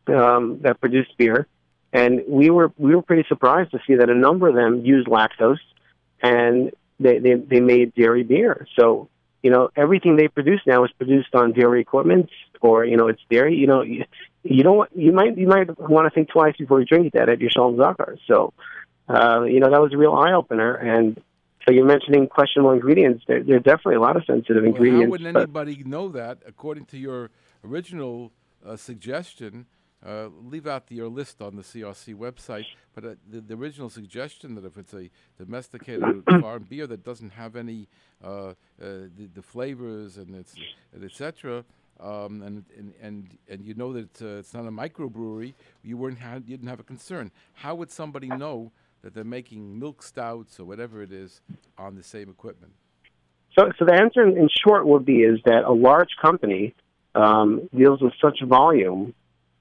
um, 0.08 0.60
that 0.62 0.80
produced 0.80 1.16
beer, 1.16 1.46
and 1.92 2.22
we 2.28 2.50
were 2.50 2.72
we 2.78 2.94
were 2.94 3.02
pretty 3.02 3.24
surprised 3.28 3.70
to 3.72 3.78
see 3.86 3.96
that 3.96 4.10
a 4.10 4.14
number 4.14 4.48
of 4.48 4.54
them 4.54 4.84
used 4.84 5.08
lactose, 5.08 5.58
and 6.22 6.72
they 6.98 7.18
they, 7.18 7.34
they 7.34 7.60
made 7.60 7.94
dairy 7.94 8.22
beer. 8.22 8.66
So 8.78 9.08
you 9.42 9.50
know 9.50 9.70
everything 9.76 10.16
they 10.16 10.28
produce 10.28 10.60
now 10.66 10.84
is 10.84 10.90
produced 10.92 11.34
on 11.34 11.52
dairy 11.52 11.80
equipment, 11.80 12.30
or 12.60 12.84
you 12.84 12.96
know 12.96 13.08
it's 13.08 13.22
dairy. 13.30 13.56
You 13.56 13.66
know 13.66 13.82
you, 13.82 14.04
you 14.42 14.62
don't 14.62 14.90
you 14.94 15.12
might 15.12 15.36
you 15.36 15.46
might 15.46 15.78
want 15.78 16.06
to 16.06 16.10
think 16.10 16.30
twice 16.30 16.56
before 16.56 16.80
you 16.80 16.86
drink 16.86 17.12
that 17.14 17.28
at 17.28 17.40
your 17.40 17.50
Shalom 17.50 17.76
Zakar. 17.76 18.18
So 18.26 18.52
uh, 19.08 19.42
you 19.42 19.60
know 19.60 19.70
that 19.70 19.80
was 19.80 19.92
a 19.92 19.96
real 19.96 20.14
eye 20.14 20.32
opener. 20.32 20.74
And 20.74 21.20
so 21.66 21.72
you're 21.72 21.86
mentioning 21.86 22.26
questionable 22.26 22.72
ingredients. 22.72 23.24
There, 23.28 23.42
there 23.42 23.56
are 23.56 23.60
definitely 23.60 23.96
a 23.96 24.00
lot 24.00 24.16
of 24.16 24.24
sensitive 24.24 24.64
Well, 24.64 24.92
how 24.92 25.06
would 25.06 25.24
anybody 25.24 25.82
know 25.84 26.08
that? 26.08 26.38
According 26.46 26.86
to 26.86 26.98
your 26.98 27.30
original 27.64 28.32
uh, 28.66 28.76
suggestion, 28.76 29.66
uh, 30.04 30.28
leave 30.42 30.66
out 30.66 30.86
the, 30.88 30.96
your 30.96 31.08
list 31.08 31.40
on 31.40 31.56
the 31.56 31.62
CRC 31.62 32.14
website. 32.14 32.64
But 32.94 33.04
uh, 33.04 33.14
the, 33.30 33.40
the 33.40 33.54
original 33.54 33.88
suggestion 33.88 34.54
that 34.56 34.64
if 34.64 34.76
it's 34.76 34.94
a 34.94 35.10
domesticated 35.38 36.24
foreign 36.40 36.64
beer 36.64 36.86
that 36.86 37.04
doesn't 37.04 37.30
have 37.30 37.56
any 37.56 37.88
uh, 38.22 38.48
uh, 38.48 38.54
the, 38.78 39.28
the 39.34 39.42
flavors 39.42 40.16
and 40.16 40.34
it's 40.34 40.54
and 40.92 41.04
etc. 41.04 41.64
Um, 42.00 42.42
and, 42.42 42.64
and 42.76 42.94
and 43.00 43.38
and 43.48 43.64
you 43.64 43.74
know 43.74 43.92
that 43.92 44.22
uh, 44.22 44.38
it's 44.38 44.54
not 44.54 44.66
a 44.66 44.70
microbrewery, 44.70 45.54
you 45.82 45.96
weren't 45.96 46.18
had, 46.18 46.44
you 46.46 46.56
didn't 46.56 46.68
have 46.68 46.80
a 46.80 46.84
concern. 46.84 47.30
How 47.54 47.74
would 47.76 47.90
somebody 47.90 48.26
know 48.26 48.72
that 49.02 49.14
they're 49.14 49.24
making 49.24 49.78
milk 49.78 50.02
stouts 50.02 50.58
or 50.58 50.64
whatever 50.64 51.02
it 51.02 51.12
is 51.12 51.40
on 51.78 51.94
the 51.94 52.02
same 52.02 52.28
equipment? 52.28 52.72
So, 53.56 53.70
so 53.78 53.84
the 53.84 53.94
answer 53.94 54.22
in, 54.22 54.36
in 54.36 54.48
short 54.48 54.86
would 54.86 55.04
be 55.04 55.18
is 55.18 55.38
that 55.44 55.64
a 55.64 55.72
large 55.72 56.16
company 56.20 56.74
um, 57.14 57.68
deals 57.76 58.00
with 58.00 58.14
such 58.20 58.40
volume, 58.42 59.14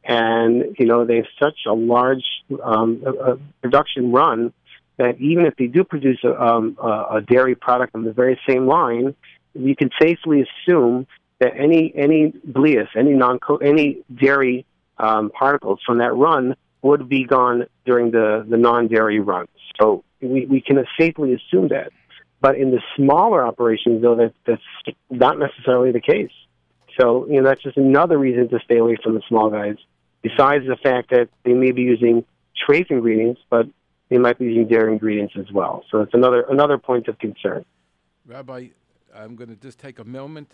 and 0.04 0.76
you 0.80 0.86
know 0.86 1.06
they 1.06 1.18
have 1.18 1.26
such 1.42 1.60
a 1.68 1.74
large 1.74 2.24
um, 2.64 3.04
a, 3.06 3.34
a 3.34 3.38
production 3.62 4.12
run 4.12 4.54
that 4.98 5.20
even 5.20 5.46
if 5.46 5.56
they 5.56 5.68
do 5.68 5.84
produce 5.84 6.20
a, 6.24 6.40
um, 6.40 6.78
a, 6.82 7.22
dairy 7.22 7.56
product 7.56 7.96
on 7.96 8.04
the 8.04 8.12
very 8.12 8.40
same 8.48 8.68
line, 8.68 9.16
you 9.54 9.76
can 9.76 9.90
safely 10.00 10.44
assume 10.44 11.08
that 11.40 11.54
any 11.58 11.94
any 11.96 12.34
blias, 12.48 12.88
any 12.96 13.14
non 13.14 13.40
any 13.64 14.04
dairy 14.14 14.66
um, 14.98 15.32
particles 15.32 15.80
from 15.86 15.98
that 16.00 16.14
run 16.14 16.56
would 16.82 17.10
be 17.10 17.24
gone 17.24 17.66
during 17.86 18.12
the 18.12 18.46
the 18.48 18.58
non 18.58 18.88
dairy 18.88 19.20
run. 19.20 19.48
So 19.80 20.04
we, 20.22 20.46
we 20.46 20.62
can 20.62 20.84
safely 21.00 21.34
assume 21.34 21.70
that. 21.70 21.92
But 22.42 22.58
in 22.58 22.72
the 22.72 22.82
smaller 22.96 23.46
operations, 23.46 24.02
though, 24.02 24.16
that, 24.16 24.34
that's 24.46 24.98
not 25.10 25.38
necessarily 25.38 25.92
the 25.92 26.02
case. 26.02 26.32
So, 27.00 27.28
you 27.28 27.42
know, 27.42 27.48
that's 27.48 27.62
just 27.62 27.78
another 27.78 28.18
reason 28.18 28.50
to 28.50 28.60
stay 28.66 28.78
away 28.78 28.98
from 29.02 29.14
the 29.14 29.22
small 29.28 29.50
guys. 29.50 29.76
Besides 30.21 30.65
the 30.67 30.75
fact 30.75 31.10
that 31.10 31.29
they 31.43 31.53
may 31.53 31.71
be 31.71 31.81
using 31.81 32.25
trafe 32.67 32.91
ingredients, 32.91 33.41
but 33.49 33.67
they 34.10 34.17
might 34.17 34.38
be 34.38 34.45
using 34.45 34.67
dairy 34.67 34.93
ingredients 34.93 35.34
as 35.38 35.51
well. 35.51 35.84
So 35.89 36.01
it's 36.01 36.13
another 36.13 36.41
another 36.49 36.77
point 36.77 37.07
of 37.07 37.17
concern. 37.17 37.65
Rabbi, 38.25 38.67
I'm 39.15 39.36
going 39.36 39.49
to 39.49 39.55
just 39.55 39.79
take 39.79 39.99
a 39.99 40.03
moment. 40.03 40.51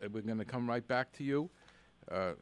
We're 0.00 0.22
going 0.22 0.38
to 0.38 0.44
come 0.44 0.68
right 0.68 0.86
back 0.86 1.12
to 1.18 1.24
you. 1.24 1.50
Uh, 2.10 2.32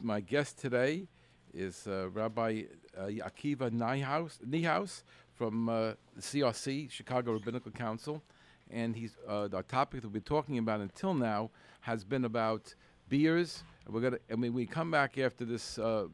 my 0.00 0.20
guest 0.20 0.58
today 0.58 1.08
is 1.52 1.86
uh, 1.86 2.08
Rabbi 2.10 2.62
uh, 2.96 3.06
Akiva 3.06 3.70
Niehaus, 3.70 5.02
from 5.34 5.68
uh, 5.68 5.92
CRC, 6.18 6.90
Chicago 6.90 7.32
Rabbinical 7.32 7.70
Council. 7.70 8.22
And 8.70 8.96
he's, 8.96 9.16
uh, 9.28 9.48
the 9.48 9.62
topic 9.62 10.00
that 10.00 10.08
we've 10.08 10.14
been 10.14 10.22
talking 10.22 10.58
about 10.58 10.80
until 10.80 11.14
now 11.14 11.50
has 11.82 12.04
been 12.04 12.24
about 12.24 12.74
beers. 13.08 13.62
We're 13.88 14.00
gonna, 14.00 14.18
and 14.28 14.42
when 14.42 14.52
we 14.52 14.66
come 14.66 14.90
back 14.90 15.16
after 15.18 15.44
this 15.44 15.78
uh, 15.78 16.06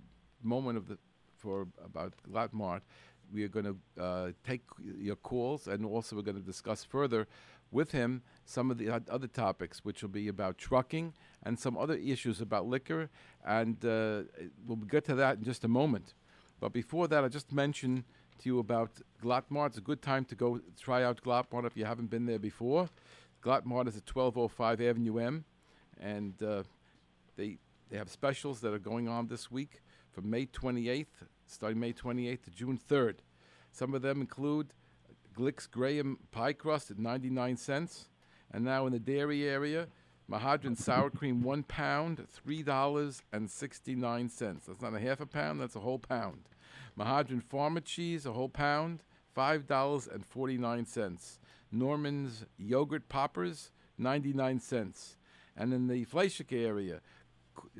moment 0.42 0.78
of 0.78 0.88
the, 0.88 0.98
for 1.36 1.66
about 1.84 2.14
Glattmart. 2.28 2.82
We 3.32 3.44
are 3.44 3.48
going 3.48 3.64
to 3.64 4.02
uh, 4.02 4.32
take 4.44 4.62
your 4.80 5.16
calls 5.16 5.66
and 5.66 5.86
also 5.86 6.16
we're 6.16 6.22
going 6.22 6.36
to 6.36 6.42
discuss 6.42 6.84
further 6.84 7.26
with 7.70 7.92
him 7.92 8.22
some 8.44 8.70
of 8.70 8.76
the 8.76 8.90
other 8.90 9.26
topics, 9.26 9.84
which 9.84 10.02
will 10.02 10.10
be 10.10 10.28
about 10.28 10.58
trucking 10.58 11.14
and 11.42 11.58
some 11.58 11.78
other 11.78 11.94
issues 11.94 12.40
about 12.40 12.66
liquor. 12.66 13.08
And 13.44 13.82
uh, 13.84 14.22
we'll 14.66 14.76
get 14.76 15.04
to 15.06 15.14
that 15.14 15.38
in 15.38 15.44
just 15.44 15.64
a 15.64 15.68
moment. 15.68 16.14
But 16.60 16.72
before 16.72 17.08
that, 17.08 17.24
I 17.24 17.28
just 17.28 17.52
mentioned 17.52 18.04
to 18.40 18.48
you 18.48 18.58
about 18.58 18.90
Glattmart. 19.22 19.68
It's 19.68 19.78
a 19.78 19.80
good 19.80 20.02
time 20.02 20.24
to 20.26 20.34
go 20.34 20.60
try 20.78 21.02
out 21.02 21.22
Glattmart 21.22 21.66
if 21.66 21.76
you 21.76 21.86
haven't 21.86 22.10
been 22.10 22.26
there 22.26 22.38
before. 22.38 22.88
Glattmart 23.42 23.88
is 23.88 23.96
at 23.96 24.08
1205 24.14 24.80
Avenue 24.80 25.18
M, 25.18 25.44
and 26.00 26.40
uh, 26.42 26.62
they 27.36 27.58
they 27.90 27.98
have 27.98 28.08
specials 28.08 28.60
that 28.60 28.72
are 28.72 28.78
going 28.78 29.08
on 29.08 29.26
this 29.26 29.50
week 29.50 29.82
from 30.12 30.30
May 30.30 30.46
28th, 30.46 31.06
starting 31.46 31.78
May 31.78 31.92
28th 31.92 32.44
to 32.44 32.50
June 32.50 32.78
3rd. 32.88 33.16
Some 33.70 33.92
of 33.92 34.00
them 34.02 34.20
include 34.20 34.72
Glick's 35.36 35.66
Graham 35.66 36.18
pie 36.30 36.54
crust 36.54 36.90
at 36.90 36.98
99 36.98 37.56
cents, 37.56 38.08
and 38.50 38.64
now 38.64 38.86
in 38.86 38.92
the 38.92 38.98
dairy 38.98 39.46
area, 39.48 39.88
Mehadrin 40.30 40.76
sour 40.76 41.10
cream 41.10 41.42
one 41.42 41.62
pound, 41.62 42.26
three 42.28 42.62
dollars 42.62 43.22
and 43.32 43.50
sixty 43.50 43.94
nine 43.94 44.30
cents. 44.30 44.66
That's 44.66 44.80
not 44.80 44.94
a 44.94 45.00
half 45.00 45.20
a 45.20 45.26
pound; 45.26 45.60
that's 45.60 45.76
a 45.76 45.80
whole 45.80 45.98
pound. 45.98 46.48
Mehadrin 46.98 47.42
farmer 47.42 47.80
cheese, 47.80 48.24
a 48.24 48.32
whole 48.32 48.48
pound, 48.48 49.02
five 49.34 49.66
dollars 49.66 50.06
and 50.06 50.24
forty 50.24 50.56
nine 50.56 50.86
cents. 50.86 51.38
Norman's 51.70 52.46
yogurt 52.56 53.08
poppers, 53.08 53.72
ninety 53.98 54.32
nine 54.32 54.60
cents. 54.60 55.16
And 55.54 55.74
in 55.74 55.88
the 55.88 56.06
Fleischke 56.06 56.64
area, 56.64 57.00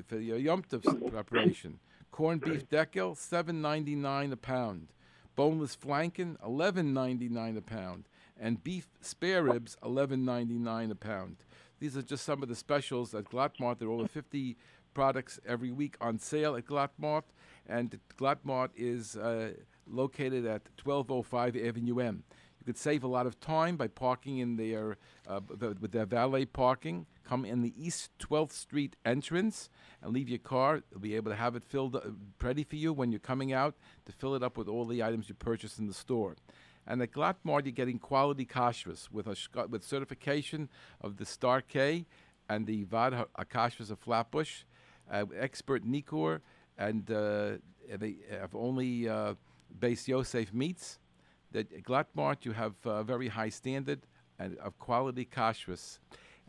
for 0.05 0.19
your 0.19 0.37
Yom 0.37 0.63
Tov 0.63 1.11
preparation, 1.11 1.79
corned 2.11 2.41
beef 2.41 2.67
dekel, 2.69 3.17
seven 3.17 3.61
ninety 3.61 3.95
nine 3.95 4.31
a 4.31 4.37
pound. 4.37 4.89
Boneless 5.35 5.75
flanken, 5.75 6.37
eleven 6.43 6.93
ninety 6.93 7.29
nine 7.29 7.57
a 7.57 7.61
pound 7.61 8.07
and 8.39 8.63
beef 8.63 8.87
spare 9.01 9.43
ribs, 9.43 9.77
eleven 9.83 10.25
ninety 10.25 10.57
nine 10.57 10.91
a 10.91 10.95
pound. 10.95 11.37
These 11.79 11.97
are 11.97 12.01
just 12.01 12.23
some 12.23 12.41
of 12.41 12.49
the 12.49 12.55
specials 12.55 13.13
at 13.13 13.25
Glattmart. 13.25 13.79
There 13.79 13.89
are 13.89 13.91
over 13.91 14.07
50 14.07 14.55
products 14.93 15.39
every 15.45 15.71
week 15.71 15.97
on 15.99 16.17
sale 16.17 16.55
at 16.55 16.65
Glattmart, 16.65 17.23
and 17.67 17.99
Glattmart 18.17 18.69
is 18.75 19.17
uh, 19.17 19.51
located 19.85 20.45
at 20.45 20.61
1205 20.81 21.57
Avenue 21.57 21.99
M. 21.99 22.23
You 22.59 22.65
could 22.65 22.77
save 22.77 23.03
a 23.03 23.07
lot 23.07 23.25
of 23.25 23.39
time 23.39 23.75
by 23.75 23.87
parking 23.87 24.37
in 24.37 24.55
their 24.55 24.97
uh, 25.27 25.41
the, 25.49 25.75
with 25.79 25.91
their 25.91 26.05
valet 26.05 26.45
parking. 26.45 27.05
Come 27.23 27.45
in 27.45 27.61
the 27.61 27.73
East 27.77 28.11
12th 28.19 28.51
Street 28.51 28.95
entrance 29.05 29.69
and 30.01 30.13
leave 30.13 30.29
your 30.29 30.39
car. 30.39 30.83
You'll 30.91 30.99
be 30.99 31.15
able 31.15 31.31
to 31.31 31.37
have 31.37 31.55
it 31.55 31.63
filled 31.63 31.95
uh, 31.95 32.01
ready 32.41 32.63
for 32.63 32.75
you 32.75 32.93
when 32.93 33.11
you're 33.11 33.19
coming 33.19 33.53
out 33.53 33.75
to 34.05 34.11
fill 34.11 34.35
it 34.35 34.43
up 34.43 34.57
with 34.57 34.67
all 34.67 34.85
the 34.85 35.01
items 35.01 35.29
you 35.29 35.35
purchase 35.35 35.77
in 35.79 35.87
the 35.87 35.93
store. 35.93 36.35
And 36.85 37.01
at 37.01 37.11
Glattmart, 37.11 37.63
you're 37.63 37.71
getting 37.71 37.97
quality 37.97 38.45
kashrus 38.45 39.09
with 39.09 39.27
a 39.27 39.67
with 39.67 39.83
certification 39.83 40.69
of 40.99 41.17
the 41.17 41.25
Star 41.25 41.61
K 41.61 42.05
and 42.49 42.67
the 42.67 42.85
Vaad 42.85 43.25
Hakashrus 43.39 43.89
of 43.89 43.99
Flatbush, 43.99 44.63
uh, 45.09 45.25
expert 45.39 45.85
Nikor, 45.85 46.41
and 46.77 47.09
uh, 47.09 47.53
they 47.97 48.17
have 48.29 48.53
only 48.53 49.07
uh, 49.07 49.35
Yosef 49.81 50.53
meats. 50.53 50.99
That 51.51 51.71
at 51.71 52.45
you 52.45 52.51
have 52.51 52.73
a 52.83 53.03
very 53.03 53.27
high 53.27 53.49
standard 53.49 54.07
and 54.39 54.57
of 54.57 54.79
quality 54.79 55.25
kashrus. 55.25 55.99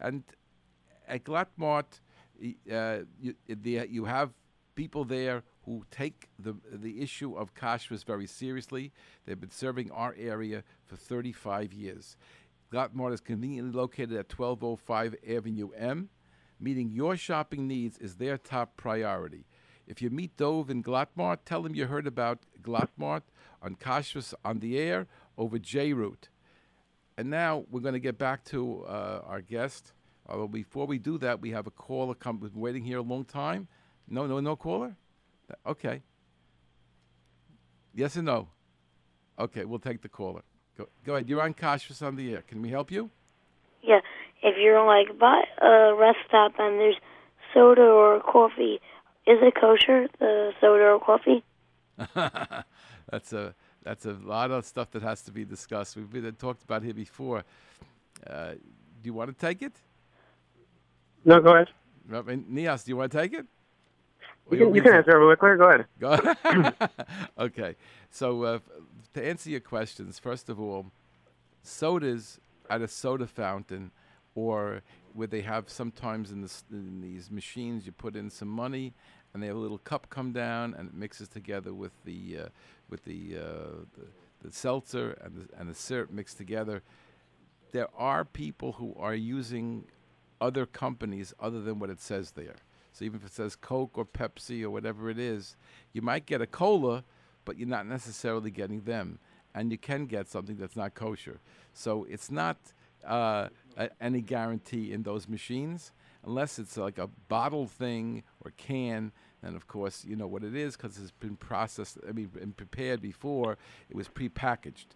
And 0.01 0.25
at 1.09 1.25
Glattmart, 1.25 2.01
uh, 2.71 2.99
you, 3.21 3.35
you 3.47 4.05
have 4.05 4.31
people 4.75 5.05
there 5.05 5.43
who 5.65 5.85
take 5.91 6.29
the, 6.39 6.55
the 6.73 7.01
issue 7.01 7.35
of 7.35 7.55
kashrus 7.55 8.05
very 8.05 8.27
seriously. 8.27 8.93
They've 9.25 9.41
been 9.41 9.51
serving 9.51 9.91
our 9.91 10.15
area 10.19 10.65
for 10.85 10.97
35 10.97 11.73
years. 11.73 12.17
Glattmart 12.73 13.13
is 13.13 13.21
conveniently 13.21 13.73
located 13.73 14.13
at 14.13 14.37
1205 14.37 15.15
Avenue 15.29 15.71
M. 15.77 16.09
Meeting 16.61 16.91
your 16.91 17.17
shopping 17.17 17.67
needs 17.67 17.99
is 17.99 18.17
their 18.17 18.37
top 18.37 18.77
priority. 18.77 19.47
If 19.87 20.01
you 20.01 20.11
meet 20.11 20.37
Dove 20.37 20.71
in 20.71 20.83
Glattmart, 20.83 21.39
tell 21.45 21.65
him 21.65 21.75
you 21.75 21.87
heard 21.87 22.07
about 22.07 22.41
Glattmart 22.63 23.23
on 23.63 23.77
Kashrus 23.77 24.35
on 24.45 24.61
the 24.61 24.79
air 24.79 25.07
over 25.37 25.59
JRoot. 25.59 26.29
And 27.17 27.31
now 27.31 27.65
we're 27.71 27.81
going 27.81 27.95
to 27.95 28.01
get 28.01 28.19
back 28.19 28.45
to 28.47 28.85
uh, 28.87 29.21
our 29.27 29.41
guest. 29.41 29.93
Although 30.29 30.49
before 30.49 30.87
we 30.87 30.99
do 30.99 31.19
that, 31.19 31.41
we 31.41 31.51
have 31.51 31.67
a 31.67 31.71
caller 31.71 32.15
come. 32.15 32.41
We've 32.41 32.53
been 32.53 32.61
waiting 32.61 32.85
here 32.85 32.99
a 32.99 33.03
long 33.03 33.25
time. 33.25 33.69
No, 34.09 34.27
no, 34.27 34.41
no 34.41 34.57
caller. 34.57 34.97
Okay. 35.67 36.03
Yes 37.95 38.17
or 38.17 38.23
no? 38.23 38.49
Okay, 39.39 39.65
we'll 39.65 39.79
take 39.79 40.03
the 40.03 40.09
caller. 40.09 40.43
Go, 40.77 40.89
go 41.05 41.15
ahead. 41.15 41.29
You're 41.29 41.43
on 41.43 41.55
Kashrus 41.55 42.03
on 42.05 42.17
the 42.17 42.35
air. 42.35 42.43
Can 42.43 42.63
we 42.63 42.71
help 42.71 42.91
you? 42.91 43.11
Yeah. 43.83 44.01
If 44.43 44.57
you're 44.59 44.85
like 44.85 45.19
by 45.19 45.43
a 45.63 45.95
rest 45.95 46.19
stop 46.27 46.53
and 46.59 46.79
there's 46.79 46.97
soda 47.53 47.83
or 47.83 48.21
coffee, 48.21 48.81
is 49.27 49.39
it 49.41 49.55
kosher, 49.59 50.09
the 50.19 50.53
soda 50.61 50.85
or 50.85 51.01
coffee? 51.01 51.43
that's 53.11 53.33
a 53.33 53.55
that's 53.83 54.07
a 54.07 54.13
lot 54.13 54.51
of 54.51 54.65
stuff 54.65 54.91
that 54.91 55.03
has 55.03 55.23
to 55.23 55.33
be 55.33 55.45
discussed. 55.45 55.97
We've 55.97 56.11
been 56.11 56.35
talked 56.35 56.63
about 56.63 56.83
here 56.83 56.95
before. 56.95 57.45
Uh, 58.27 58.53
do 58.53 59.05
you 59.05 59.15
want 59.15 59.31
to 59.31 59.47
take 59.47 59.63
it? 59.63 59.77
No, 61.25 61.41
go 61.41 61.55
ahead. 61.55 61.69
Nias, 62.09 62.85
do 62.85 62.91
you 62.91 62.97
want 62.97 63.13
to 63.13 63.19
take 63.19 63.33
it? 63.33 63.47
You 64.51 64.59
can, 64.59 64.75
you 64.75 64.83
can 64.83 64.93
answer, 64.93 65.13
Wikler. 65.13 65.59
Go 65.59 65.69
ahead. 65.69 65.87
Go 65.99 66.11
ahead. 66.13 66.75
okay. 67.39 67.77
So, 68.11 68.43
uh, 68.43 68.59
to 69.15 69.27
answer 69.27 69.49
your 69.49 69.61
questions, 69.61 70.19
first 70.19 70.49
of 70.51 70.61
all, 70.61 70.87
sodas 71.63 72.39
at 72.69 72.83
a 72.83 72.89
soda 72.89 73.27
fountain 73.27 73.91
or 74.35 74.83
where 75.15 75.29
they 75.29 75.41
have 75.41 75.71
sometimes 75.71 76.31
in, 76.31 76.47
in 76.71 77.01
these 77.01 77.31
machines, 77.31 77.87
you 77.87 77.93
put 77.93 78.17
in 78.17 78.29
some 78.29 78.49
money 78.49 78.93
and 79.33 79.43
they 79.43 79.47
have 79.47 79.57
a 79.57 79.59
little 79.59 79.79
cup 79.79 80.09
come 80.11 80.33
down 80.33 80.75
and 80.77 80.89
it 80.89 80.95
mixes 80.95 81.29
together 81.29 81.73
with 81.73 81.93
the, 82.05 82.39
uh, 82.45 82.49
with 82.91 83.05
the, 83.05 83.37
uh, 83.37 83.85
the, 83.97 84.47
the, 84.49 84.53
seltzer 84.53 85.17
and 85.23 85.37
the, 85.37 85.59
and 85.59 85.71
the 85.71 85.75
syrup 85.75 86.11
mixed 86.11 86.37
together. 86.37 86.83
There 87.73 87.89
are 87.97 88.25
people 88.25 88.73
who 88.73 88.95
are 88.99 89.15
using 89.15 89.85
other 90.41 90.67
companies 90.67 91.33
other 91.41 91.61
than 91.61 91.79
what 91.79 91.91
it 91.91 92.01
says 92.01 92.33
there. 92.33 92.57
So 92.93 93.05
even 93.05 93.21
if 93.21 93.27
it 93.27 93.33
says 93.33 93.57
Coke 93.57 93.99
or 93.99 94.05
Pepsi 94.05 94.63
or 94.63 94.71
whatever 94.71 95.11
it 95.11 95.19
is, 95.19 95.57
you 95.93 96.01
might 96.01 96.27
get 96.27 96.41
a 96.41 96.47
cola, 96.47 97.05
but 97.45 97.59
you're 97.59 97.69
not 97.69 97.87
necessarily 97.87 98.51
getting 98.51 98.83
them. 98.83 99.19
And 99.55 99.71
you 99.71 99.79
can 99.79 100.07
get 100.07 100.29
something 100.29 100.57
that's 100.57 100.77
not 100.77 100.95
kosher. 100.95 101.41
So 101.73 102.07
it's 102.09 102.31
not 102.31 102.57
uh, 103.07 103.49
a, 103.77 103.91
any 104.01 104.21
guarantee 104.21 104.93
in 104.93 105.03
those 105.03 105.29
machines 105.29 105.93
unless 106.25 106.59
it's 106.59 106.77
like 106.77 106.99
a 106.99 107.09
bottle 107.29 107.67
thing 107.67 108.23
or 108.45 108.53
can. 108.57 109.13
And 109.43 109.57
of 109.57 109.67
course, 109.67 110.05
you 110.05 110.17
know 110.17 110.27
what 110.27 110.43
it 110.43 110.55
is 110.55 110.77
because 110.77 110.99
it's 110.99 111.11
been 111.11 111.37
processed, 111.37 111.99
I 112.09 112.13
mean, 112.13 112.27
been 112.27 112.53
prepared 112.53 113.03
before, 113.03 113.59
it 113.91 113.97
was 113.97 114.09
prepackaged. 114.09 114.87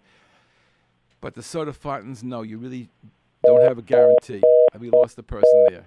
But 1.20 1.34
the 1.34 1.42
soda 1.42 1.72
fountains, 1.72 2.22
no, 2.22 2.42
you 2.42 2.58
really 2.58 2.88
don't 3.44 3.62
have 3.62 3.78
a 3.78 3.82
guarantee. 3.82 4.42
Have 4.72 4.80
we 4.80 4.90
lost 4.90 5.16
the 5.16 5.22
person 5.22 5.66
there. 5.70 5.86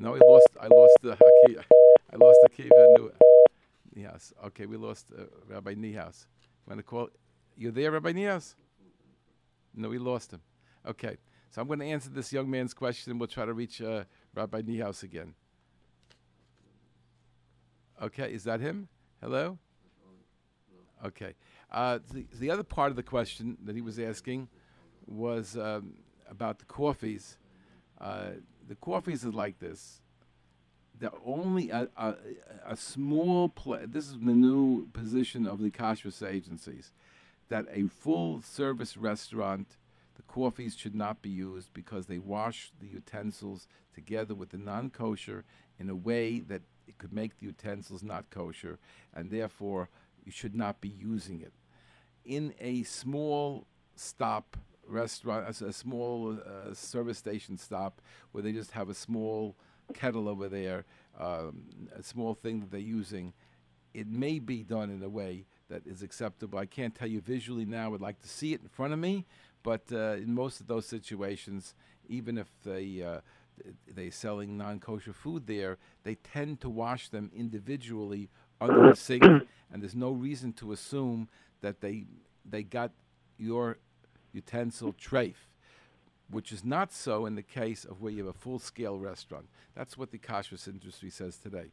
No, 0.00 0.12
we 0.12 0.20
lost. 0.20 0.48
I 0.60 0.66
lost 0.66 0.98
the 1.02 1.16
Hakiva. 1.16 1.64
I 2.12 2.16
lost 2.16 2.38
the 2.42 2.62
Hakiva 2.62 3.10
Niehaus. 3.96 4.32
Okay, 4.46 4.66
we 4.66 4.76
lost 4.76 5.06
uh, 5.16 5.24
Rabbi 5.48 5.74
Niehaus. 5.74 6.26
Want 6.66 6.78
to 6.78 6.82
call? 6.82 7.08
You 7.56 7.70
there, 7.70 7.90
Rabbi 7.92 8.12
Niehaus? 8.12 8.54
No, 9.74 9.88
we 9.88 9.98
lost 9.98 10.32
him. 10.32 10.40
Okay, 10.86 11.16
so 11.50 11.60
I'm 11.60 11.66
going 11.66 11.80
to 11.80 11.86
answer 11.86 12.10
this 12.10 12.32
young 12.32 12.50
man's 12.50 12.74
question. 12.74 13.18
We'll 13.18 13.28
try 13.28 13.46
to 13.46 13.52
reach 13.52 13.80
uh, 13.80 14.04
Rabbi 14.34 14.62
Niehaus 14.62 15.02
again. 15.02 15.34
Okay, 18.02 18.32
is 18.32 18.44
that 18.44 18.60
him? 18.60 18.88
Hello. 19.22 19.58
Okay. 21.04 21.34
Uh, 21.70 21.98
the, 22.12 22.26
the 22.38 22.50
other 22.50 22.62
part 22.62 22.90
of 22.90 22.96
the 22.96 23.02
question 23.02 23.56
that 23.64 23.74
he 23.74 23.82
was 23.82 23.98
asking 23.98 24.48
was 25.06 25.56
um, 25.56 25.94
about 26.30 26.58
the 26.58 26.64
coffees. 26.64 27.38
Uh, 28.00 28.30
the 28.68 28.74
coffees 28.74 29.24
are 29.24 29.30
like 29.30 29.58
this. 29.58 30.00
They're 30.98 31.10
only 31.24 31.70
a, 31.70 31.88
a, 31.96 32.14
a 32.66 32.76
small 32.76 33.48
play. 33.48 33.84
This 33.86 34.06
is 34.06 34.14
the 34.14 34.32
new 34.32 34.88
position 34.92 35.46
of 35.46 35.60
the 35.60 35.70
kashrus 35.70 36.26
agencies, 36.26 36.92
that 37.48 37.66
a 37.70 37.88
full 37.88 38.40
service 38.42 38.96
restaurant, 38.96 39.76
the 40.16 40.22
coffees 40.22 40.74
should 40.74 40.94
not 40.94 41.20
be 41.20 41.28
used 41.28 41.72
because 41.74 42.06
they 42.06 42.18
wash 42.18 42.72
the 42.80 42.86
utensils 42.86 43.68
together 43.94 44.34
with 44.34 44.50
the 44.50 44.58
non 44.58 44.90
kosher 44.90 45.44
in 45.78 45.90
a 45.90 45.94
way 45.94 46.40
that 46.40 46.62
it 46.88 46.98
could 46.98 47.12
make 47.12 47.38
the 47.38 47.46
utensils 47.46 48.02
not 48.02 48.30
kosher, 48.30 48.78
and 49.14 49.30
therefore 49.30 49.90
you 50.24 50.32
should 50.32 50.54
not 50.54 50.80
be 50.80 50.88
using 50.88 51.40
it. 51.40 51.52
In 52.24 52.54
a 52.58 52.82
small 52.84 53.66
stop 53.94 54.56
restaurant, 54.88 55.60
a, 55.60 55.66
a 55.66 55.72
small 55.72 56.38
uh, 56.38 56.74
service 56.74 57.18
station 57.18 57.56
stop 57.58 58.00
where 58.32 58.42
they 58.42 58.52
just 58.52 58.72
have 58.72 58.88
a 58.88 58.94
small 58.94 59.56
kettle 59.94 60.28
over 60.28 60.48
there, 60.48 60.84
um, 61.18 61.62
a 61.94 62.02
small 62.02 62.34
thing 62.34 62.60
that 62.60 62.70
they're 62.70 62.80
using. 62.80 63.32
It 63.94 64.06
may 64.06 64.38
be 64.38 64.62
done 64.62 64.90
in 64.90 65.02
a 65.02 65.08
way 65.08 65.46
that 65.68 65.86
is 65.86 66.02
acceptable. 66.02 66.58
I 66.58 66.66
can't 66.66 66.94
tell 66.94 67.08
you 67.08 67.20
visually 67.20 67.64
now. 67.64 67.86
I 67.86 67.88
would 67.88 68.00
like 68.00 68.20
to 68.20 68.28
see 68.28 68.52
it 68.52 68.60
in 68.62 68.68
front 68.68 68.92
of 68.92 68.98
me, 68.98 69.24
But 69.62 69.82
uh, 69.90 70.14
in 70.14 70.32
most 70.34 70.60
of 70.60 70.66
those 70.68 70.86
situations, 70.86 71.74
even 72.08 72.38
if 72.38 72.48
they 72.64 73.02
uh, 73.02 73.20
they 73.92 74.10
selling 74.10 74.56
non-kosher 74.56 75.12
food 75.12 75.46
there, 75.46 75.78
they 76.04 76.14
tend 76.16 76.60
to 76.60 76.70
wash 76.70 77.08
them 77.08 77.30
individually 77.34 78.28
under 78.60 78.90
the 78.90 78.96
sink, 78.96 79.24
and 79.72 79.82
there's 79.82 79.96
no 79.96 80.10
reason 80.12 80.52
to 80.54 80.72
assume 80.72 81.28
that 81.62 81.80
they 81.80 82.04
they 82.48 82.62
got 82.62 82.92
your 83.38 83.78
utensil 84.36 84.92
trafe, 84.92 85.48
which 86.30 86.52
is 86.52 86.64
not 86.64 86.92
so 86.92 87.26
in 87.26 87.34
the 87.34 87.42
case 87.42 87.84
of 87.84 88.00
where 88.00 88.12
you 88.12 88.26
have 88.26 88.34
a 88.34 88.38
full-scale 88.38 88.98
restaurant. 88.98 89.46
That's 89.74 89.98
what 89.98 90.12
the 90.12 90.18
kashrus 90.18 90.68
industry 90.68 91.10
says 91.10 91.36
today. 91.36 91.72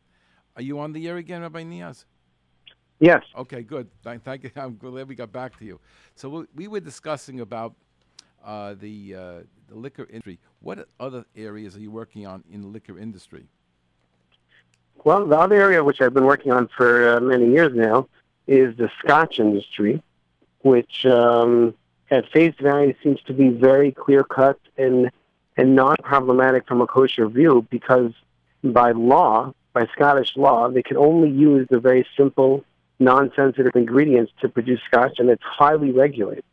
Are 0.56 0.62
you 0.62 0.80
on 0.80 0.94
the 0.94 1.08
air 1.08 1.18
again, 1.18 1.42
Rabbi 1.42 1.64
Niaz? 1.64 2.06
Yes. 3.00 3.24
Okay, 3.38 3.64
good. 3.64 3.90
Thank, 4.04 4.24
thank 4.24 4.44
you. 4.44 4.52
I'm 4.56 4.78
glad 4.78 5.08
we 5.08 5.16
got 5.16 5.32
back 5.32 5.58
to 5.60 5.66
you. 5.66 5.80
So 6.16 6.30
we, 6.30 6.46
we 6.56 6.68
were 6.68 6.80
discussing 6.80 7.42
about 7.42 7.76
uh, 8.44 8.76
the 8.80 9.16
uh, 9.16 9.40
the 9.70 9.76
liquor 9.76 10.06
industry. 10.10 10.40
What 10.60 10.88
other 11.00 11.26
areas 11.36 11.76
are 11.76 11.80
you 11.80 11.92
working 11.92 12.26
on 12.28 12.44
in 12.52 12.62
the 12.62 12.68
liquor 12.68 12.98
industry? 12.98 13.46
Well, 15.04 15.26
the 15.26 15.38
other 15.38 15.56
area 15.56 15.84
which 15.84 16.02
I've 16.02 16.14
been 16.14 16.26
working 16.26 16.52
on 16.52 16.70
for 16.78 17.18
uh, 17.18 17.20
many 17.20 17.50
years 17.50 17.74
now 17.76 18.08
is 18.48 18.76
the 18.78 18.90
Scotch 19.00 19.40
industry, 19.40 20.02
which 20.60 21.06
um, 21.06 21.74
at 22.14 22.30
face 22.32 22.54
value 22.62 22.94
seems 23.04 23.20
to 23.24 23.34
be 23.34 23.50
very 23.50 23.92
clear 23.92 24.24
cut 24.24 24.60
and 24.78 25.10
and 25.58 25.76
non 25.76 25.96
problematic 26.04 26.68
from 26.68 26.82
a 26.82 26.88
kosher 26.88 27.28
view 27.28 27.66
because 27.70 28.12
by 28.64 28.92
law, 28.92 29.54
by 29.74 29.86
Scottish 29.96 30.36
law, 30.36 30.70
they 30.70 30.84
can 30.84 30.98
only 30.98 31.30
use 31.30 31.68
the 31.70 31.80
very 31.80 32.06
simple, 32.16 32.64
non 33.00 33.32
sensitive 33.36 33.76
ingredients 33.76 34.32
to 34.42 34.50
produce 34.50 34.80
Scotch, 34.88 35.16
and 35.18 35.30
it's 35.30 35.44
highly 35.44 35.92
regulated. 35.92 36.44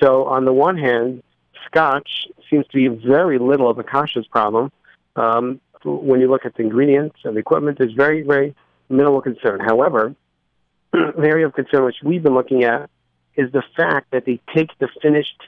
So, 0.00 0.24
on 0.24 0.44
the 0.44 0.52
one 0.52 0.76
hand, 0.76 1.22
Scotch 1.66 2.26
seems 2.48 2.66
to 2.68 2.76
be 2.76 2.88
very 2.88 3.38
little 3.38 3.70
of 3.70 3.78
a 3.78 3.84
kashrus 3.84 4.28
problem. 4.28 4.72
Um, 5.16 5.60
when 5.84 6.20
you 6.20 6.28
look 6.28 6.44
at 6.44 6.54
the 6.56 6.62
ingredients 6.62 7.16
and 7.24 7.36
the 7.36 7.40
equipment, 7.40 7.78
there's 7.78 7.92
very, 7.92 8.22
very 8.22 8.54
minimal 8.88 9.22
concern. 9.22 9.60
However, 9.60 10.14
the 10.92 11.14
area 11.18 11.46
of 11.46 11.54
concern 11.54 11.84
which 11.84 11.96
we've 12.04 12.22
been 12.22 12.34
looking 12.34 12.64
at 12.64 12.90
is 13.36 13.52
the 13.52 13.62
fact 13.76 14.10
that 14.12 14.24
they 14.24 14.40
take 14.54 14.70
the 14.78 14.88
finished 15.02 15.42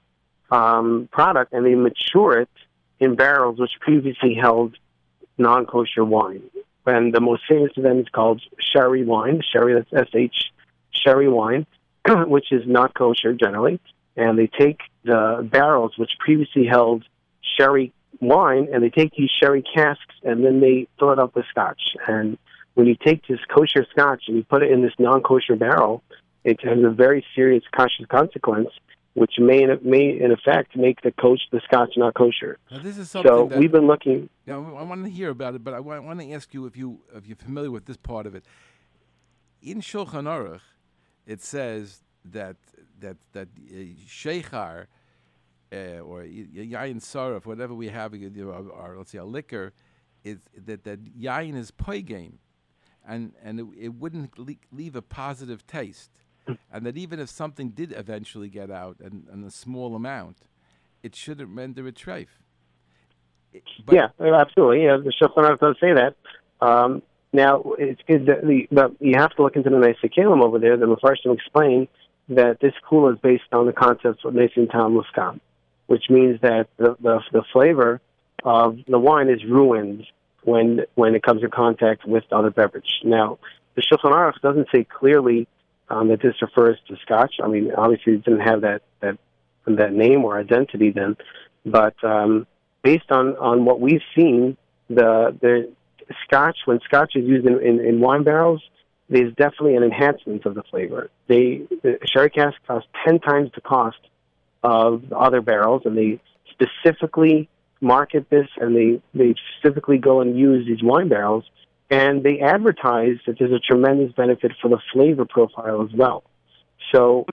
um, 0.51 1.09
product 1.13 1.53
and 1.53 1.65
they 1.65 1.75
mature 1.75 2.41
it 2.41 2.51
in 3.01 3.15
barrels 3.17 3.59
which 3.59 3.73
previously 3.81 4.35
held 4.35 4.77
non 5.39 5.67
kosher 5.67 6.05
wine. 6.05 6.43
And 6.85 7.15
the 7.15 7.21
most 7.21 7.43
famous 7.49 7.73
of 7.77 7.85
them 7.85 8.01
is 8.01 8.09
called 8.09 8.43
sherry 8.59 9.05
wine, 9.05 9.41
sherry, 9.53 9.75
that's 9.75 9.93
S 9.93 10.11
H, 10.15 10.53
sherry 10.91 11.29
wine, 11.29 11.67
which 12.09 12.51
is 12.53 12.63
not 12.67 12.95
kosher 12.95 13.33
generally 13.33 13.81
and 14.17 14.39
they 14.39 14.47
take 14.47 14.81
the 15.05 15.47
barrels 15.51 15.93
which 15.97 16.11
previously 16.19 16.67
held 16.67 17.05
sherry 17.57 17.93
wine 18.21 18.69
and 18.73 18.83
they 18.83 18.91
take 18.91 19.13
these 19.15 19.31
sherry 19.41 19.63
casks 19.63 20.15
and 20.23 20.45
then 20.45 20.61
they 20.61 20.87
fill 20.99 21.13
it 21.13 21.19
up 21.19 21.35
with 21.35 21.45
scotch. 21.51 21.81
And 22.07 22.39
when 22.75 22.87
you 22.87 22.95
take 22.95 23.27
this 23.27 23.41
kosher 23.49 23.87
scotch 23.91 24.25
and 24.29 24.37
you 24.37 24.45
put 24.45 24.63
it 24.63 24.71
in 24.71 24.83
this 24.83 24.93
non 24.99 25.23
kosher 25.23 25.57
barrel, 25.57 26.03
it 26.45 26.61
has 26.63 26.79
a 26.85 26.91
very 26.91 27.25
serious 27.35 27.65
kosher 27.77 28.07
consequence, 28.09 28.69
which 29.15 29.35
may 29.39 29.67
may 29.83 30.19
in 30.19 30.33
effect 30.33 30.77
make 30.77 31.03
the 31.03 31.13
coach 31.13 31.41
the 31.51 31.61
scotch 31.65 31.93
not 31.97 32.15
kosher. 32.15 32.59
Now, 32.71 32.79
this 32.79 32.99
is 32.99 33.11
something 33.11 33.31
so 33.31 33.47
that, 33.47 33.59
we've 33.59 33.73
been 33.73 33.87
looking. 33.87 34.29
I 34.49 34.57
want 34.57 35.05
to 35.05 35.11
hear 35.11 35.31
about 35.31 35.55
it, 35.55 35.63
but 35.63 35.75
I 35.75 35.81
want, 35.81 36.21
to 36.21 36.33
ask 36.33 36.53
you 36.55 36.67
if 36.67 36.77
you 36.77 37.01
if 37.15 37.27
you're 37.27 37.37
familiar 37.37 37.71
with 37.71 37.87
this 37.87 37.97
part 37.97 38.27
of 38.27 38.35
it. 38.35 38.45
In 39.61 39.81
Shulchan 39.81 40.25
Aruch, 40.25 40.61
it 41.27 41.43
says 41.43 42.01
that 42.25 42.57
that 43.01 43.17
that 43.33 43.49
uh, 43.71 43.77
sheikhar 44.07 44.87
uh, 45.73 46.01
or 46.01 46.23
yain 46.23 47.01
saraf, 47.01 47.47
whatever 47.47 47.75
we 47.75 47.89
have, 47.89 48.15
you 48.15 48.31
know, 48.31 48.51
or, 48.51 48.71
or, 48.71 48.99
let's 48.99 49.11
say 49.11 49.19
a 49.19 49.25
liquor, 49.25 49.73
is 50.25 50.39
that 50.67 50.85
that 50.85 51.19
yain 51.19 51.57
is 51.57 51.73
game, 52.05 52.39
and 53.07 53.33
and 53.43 53.61
it, 53.61 53.67
it 53.79 53.95
wouldn't 53.95 54.39
le- 54.39 54.55
leave 54.71 54.97
a 54.97 55.03
positive 55.03 55.67
taste, 55.67 56.11
and 56.73 56.87
that 56.87 56.97
even 56.97 57.21
if 57.21 57.29
something 57.29 57.71
did 57.71 57.93
eventually 57.93 58.49
get 58.49 58.71
out 58.71 58.97
and, 59.01 59.27
and 59.31 59.45
a 59.45 59.51
small 59.51 59.95
amount, 59.95 60.39
it 61.03 61.15
shouldn't 61.15 61.55
render 61.55 61.87
a 61.87 61.93
treif. 61.93 62.29
yeah, 63.91 64.09
absolutely. 64.19 64.85
Yeah, 64.85 64.99
the 64.99 65.13
Shulchan 65.13 65.59
does 65.59 65.77
say 65.81 65.93
that. 65.95 66.15
Um, 66.61 67.03
now, 67.33 67.63
it's, 67.79 68.01
it, 68.07 68.27
the, 68.27 68.67
the, 68.71 68.97
you 69.01 69.15
have 69.19 69.35
to 69.37 69.43
look 69.43 69.57
into 69.57 69.71
the 69.71 69.77
Nosei 69.77 70.13
Keilim 70.13 70.43
over 70.43 70.59
there. 70.59 70.77
The 70.77 70.87
Mepharshim 70.87 71.35
explain 71.35 71.89
that 72.29 72.61
this 72.61 72.75
kula 72.89 73.15
is 73.15 73.19
based 73.21 73.53
on 73.53 73.67
the 73.67 73.73
concept 73.73 74.25
of 74.25 74.35
Nesim 74.35 74.71
Tam 74.71 74.99
Muskam, 74.99 75.41
which 75.87 76.05
means 76.11 76.41
that 76.43 76.69
the, 76.77 76.97
the, 77.01 77.21
the 77.33 77.43
flavor 77.53 78.01
of 78.45 78.79
the 78.87 78.99
wine 78.99 79.29
is 79.29 79.45
ruined 79.45 80.07
when 80.45 80.81
when 80.95 81.15
it 81.15 81.23
comes 81.23 81.43
in 81.43 81.51
contact 81.51 82.05
with 82.05 82.25
other 82.33 82.51
beverage. 82.51 83.01
Now, 83.05 83.39
the 83.75 83.83
Shulchan 83.83 84.13
Aruch 84.13 84.41
doesn't 84.43 84.69
say 84.75 84.85
clearly 84.85 85.47
um, 85.93 86.09
that 86.09 86.23
this 86.23 86.35
refers 86.41 86.79
to 86.89 86.97
Scotch. 87.03 87.35
I 87.43 87.49
mean, 87.49 87.71
obviously, 87.77 88.15
it 88.15 88.25
didn't 88.25 88.41
have 88.41 88.63
that 88.63 88.83
that 89.01 89.19
that 89.67 89.93
name 89.93 90.25
or 90.25 90.39
identity 90.39 90.91
then, 90.91 91.17
but 91.67 91.95
um, 92.03 92.47
based 92.83 93.11
on 93.11 93.37
on 93.37 93.65
what 93.65 93.79
we've 93.81 94.03
seen, 94.17 94.57
the 94.89 95.37
the 95.41 95.71
Scotch 96.25 96.57
when 96.65 96.81
Scotch 96.81 97.15
is 97.15 97.25
used 97.25 97.47
in, 97.47 97.61
in, 97.61 97.81
in 97.81 98.01
wine 98.01 98.25
barrels, 98.25 98.63
there's 99.09 99.33
definitely 99.35 99.77
an 99.77 99.83
enhancement 99.83 100.47
of 100.47 100.55
the 100.55 100.63
flavor. 100.65 101.11
They 101.29 101.63
the 101.83 101.99
sherry 102.07 102.31
cask 102.31 102.57
costs 102.67 102.89
ten 103.05 103.21
times 103.21 103.51
the 103.55 103.61
cost 103.61 103.99
of 104.63 105.11
the 105.11 105.17
other 105.17 105.43
barrels, 105.43 105.83
and 105.85 105.97
they 105.97 106.21
specifically 106.51 107.51
market 107.83 108.31
this, 108.31 108.49
and 108.57 108.75
they 108.75 109.03
they 109.15 109.35
specifically 109.59 109.99
go 109.99 110.23
and 110.23 110.39
use 110.39 110.67
these 110.67 110.83
wine 110.83 111.09
barrels, 111.09 111.45
and 111.93 112.23
they 112.23 112.41
advertise 112.41 113.19
that 113.27 113.37
there's 113.39 113.53
a 113.53 113.61
tremendous 113.61 114.13
benefit 114.15 114.53
for 114.61 114.69
the 114.69 114.79
flavor 114.93 115.27
profile 115.27 115.83
as 115.83 115.95
well. 115.95 116.25
So, 116.93 117.27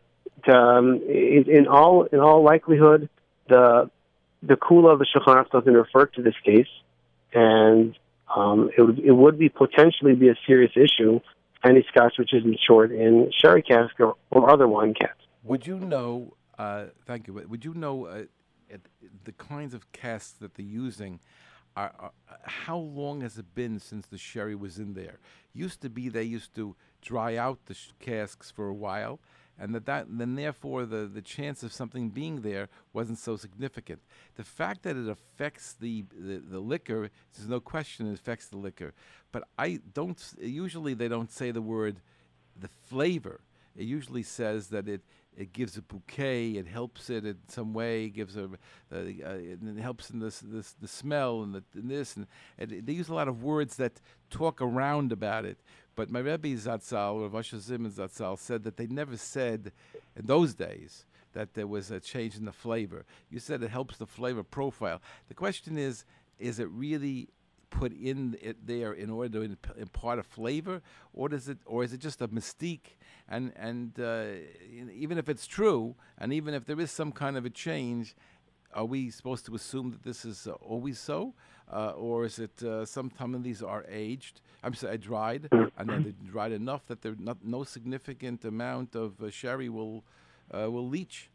um, 0.51 1.01
in 1.07 1.65
all 1.67 2.03
in 2.03 2.19
all 2.19 2.43
likelihood, 2.43 3.09
the 3.47 3.89
the 4.43 4.55
kula 4.55 4.93
of 4.93 4.99
the 4.99 5.05
Shulchan 5.05 5.49
doesn't 5.49 5.73
refer 5.73 6.05
to 6.07 6.21
this 6.21 6.35
case, 6.43 6.67
and 7.33 7.97
um, 8.35 8.69
it 8.77 8.81
would 8.81 8.99
it 8.99 9.13
would 9.13 9.39
be 9.39 9.49
potentially 9.49 10.13
be 10.13 10.27
a 10.27 10.35
serious 10.45 10.71
issue 10.75 11.21
any 11.63 11.85
scotch 11.89 12.13
which 12.17 12.33
is 12.33 12.43
matured 12.45 12.91
in 12.91 13.31
sherry 13.37 13.61
cask 13.61 13.99
or, 13.99 14.15
or 14.31 14.49
other 14.49 14.67
wine 14.67 14.93
casks. 14.93 15.23
Would 15.43 15.67
you 15.67 15.79
know? 15.79 16.33
Uh, 16.57 16.85
thank 17.05 17.27
you. 17.27 17.33
Would 17.33 17.65
you 17.65 17.73
know 17.73 18.05
uh, 18.05 18.23
the 19.23 19.31
kinds 19.33 19.73
of 19.73 19.91
casks 19.91 20.31
that 20.39 20.55
they're 20.55 20.65
using? 20.65 21.19
Are, 21.79 21.93
are, 21.97 22.11
how 22.43 22.77
long 22.77 23.21
has 23.21 23.37
it 23.37 23.55
been 23.55 23.79
since 23.79 24.05
the 24.07 24.17
sherry 24.17 24.53
was 24.53 24.79
in 24.79 24.95
there? 24.95 25.19
Used 25.53 25.79
to 25.81 25.89
be 25.89 26.09
they 26.09 26.23
used 26.23 26.53
to 26.55 26.75
dry 27.01 27.37
out 27.37 27.67
the 27.67 27.73
sh- 27.73 27.91
casks 28.01 28.51
for 28.51 28.67
a 28.67 28.73
while, 28.73 29.21
and 29.57 29.73
that, 29.73 29.85
that 29.85 30.07
then 30.09 30.35
therefore 30.35 30.85
the, 30.85 31.05
the 31.05 31.21
chance 31.21 31.63
of 31.63 31.71
something 31.71 32.09
being 32.09 32.41
there 32.41 32.67
wasn't 32.91 33.17
so 33.17 33.37
significant. 33.37 34.01
The 34.35 34.43
fact 34.43 34.83
that 34.83 34.97
it 34.97 35.07
affects 35.07 35.71
the, 35.71 36.03
the, 36.11 36.39
the 36.39 36.59
liquor, 36.59 37.11
there's 37.33 37.47
no 37.47 37.61
question 37.61 38.11
it 38.11 38.19
affects 38.19 38.47
the 38.47 38.57
liquor. 38.57 38.93
But 39.31 39.45
I 39.57 39.79
don't 39.93 40.21
usually 40.41 40.93
they 40.93 41.07
don't 41.07 41.31
say 41.31 41.51
the 41.51 41.61
word 41.61 42.01
the 42.59 42.67
flavor. 42.89 43.39
It 43.77 43.85
usually 43.85 44.23
says 44.23 44.67
that 44.67 44.89
it 44.89 45.01
it 45.37 45.53
gives 45.53 45.77
a 45.77 45.81
bouquet, 45.81 46.51
it 46.51 46.67
helps 46.67 47.09
it 47.09 47.25
in 47.25 47.37
some 47.47 47.73
way, 47.73 48.09
gives 48.09 48.35
a, 48.35 48.45
uh, 48.45 48.97
it 48.97 49.59
helps 49.79 50.09
in 50.09 50.19
this, 50.19 50.39
this 50.39 50.73
the 50.81 50.87
smell 50.87 51.43
and, 51.43 51.55
the, 51.55 51.63
and 51.75 51.89
this, 51.89 52.15
and, 52.15 52.27
and, 52.57 52.85
they 52.85 52.93
use 52.93 53.09
a 53.09 53.13
lot 53.13 53.27
of 53.27 53.43
words 53.43 53.77
that 53.77 54.01
talk 54.29 54.61
around 54.61 55.11
about 55.11 55.45
it. 55.45 55.57
But 55.95 56.09
my 56.09 56.19
Rebbe 56.19 56.49
Zatzal, 56.49 57.21
Rav 57.21 57.35
Asher 57.35 57.57
Zimon 57.57 57.91
Zatzal, 57.91 58.37
said 58.37 58.63
that 58.63 58.77
they 58.77 58.87
never 58.87 59.17
said 59.17 59.71
in 60.15 60.25
those 60.25 60.53
days 60.53 61.05
that 61.33 61.53
there 61.53 61.67
was 61.67 61.91
a 61.91 61.99
change 61.99 62.35
in 62.35 62.45
the 62.45 62.51
flavor. 62.51 63.05
You 63.29 63.39
said 63.39 63.63
it 63.63 63.69
helps 63.69 63.97
the 63.97 64.07
flavor 64.07 64.43
profile. 64.43 65.01
The 65.27 65.35
question 65.35 65.77
is, 65.77 66.05
is 66.39 66.59
it 66.59 66.69
really 66.69 67.29
put 67.69 67.93
in 67.93 68.37
it 68.41 68.65
there 68.65 68.93
in 68.93 69.09
order 69.09 69.29
to 69.29 69.55
impart 69.77 70.19
a 70.19 70.23
flavor, 70.23 70.81
or 71.13 71.29
does 71.29 71.47
it, 71.49 71.57
or 71.65 71.83
is 71.83 71.93
it 71.93 71.99
just 71.99 72.21
a 72.21 72.27
mystique? 72.27 72.97
And 73.27 73.51
and 73.55 73.99
uh, 73.99 74.25
even 74.93 75.17
if 75.17 75.29
it's 75.29 75.47
true, 75.47 75.95
and 76.17 76.33
even 76.33 76.53
if 76.53 76.65
there 76.65 76.79
is 76.79 76.91
some 76.91 77.11
kind 77.11 77.37
of 77.37 77.45
a 77.45 77.49
change, 77.49 78.15
are 78.73 78.85
we 78.85 79.09
supposed 79.09 79.45
to 79.45 79.55
assume 79.55 79.91
that 79.91 80.03
this 80.03 80.25
is 80.25 80.47
uh, 80.47 80.51
always 80.53 80.99
so, 80.99 81.33
uh, 81.71 81.91
or 81.91 82.25
is 82.25 82.39
it 82.39 82.61
uh, 82.63 82.85
some 82.85 83.11
of 83.19 83.43
these 83.43 83.61
are 83.61 83.85
aged? 83.89 84.41
I'm 84.63 84.73
sorry, 84.73 84.97
dried, 84.97 85.47
and 85.51 85.89
then 85.89 86.15
dried 86.25 86.51
enough 86.51 86.85
that 86.87 87.01
there 87.01 87.15
not 87.17 87.37
no 87.43 87.63
significant 87.63 88.43
amount 88.45 88.95
of 88.95 89.21
uh, 89.21 89.29
sherry 89.29 89.69
will 89.69 90.03
uh, 90.53 90.69
will 90.69 90.87
leach. 90.87 91.29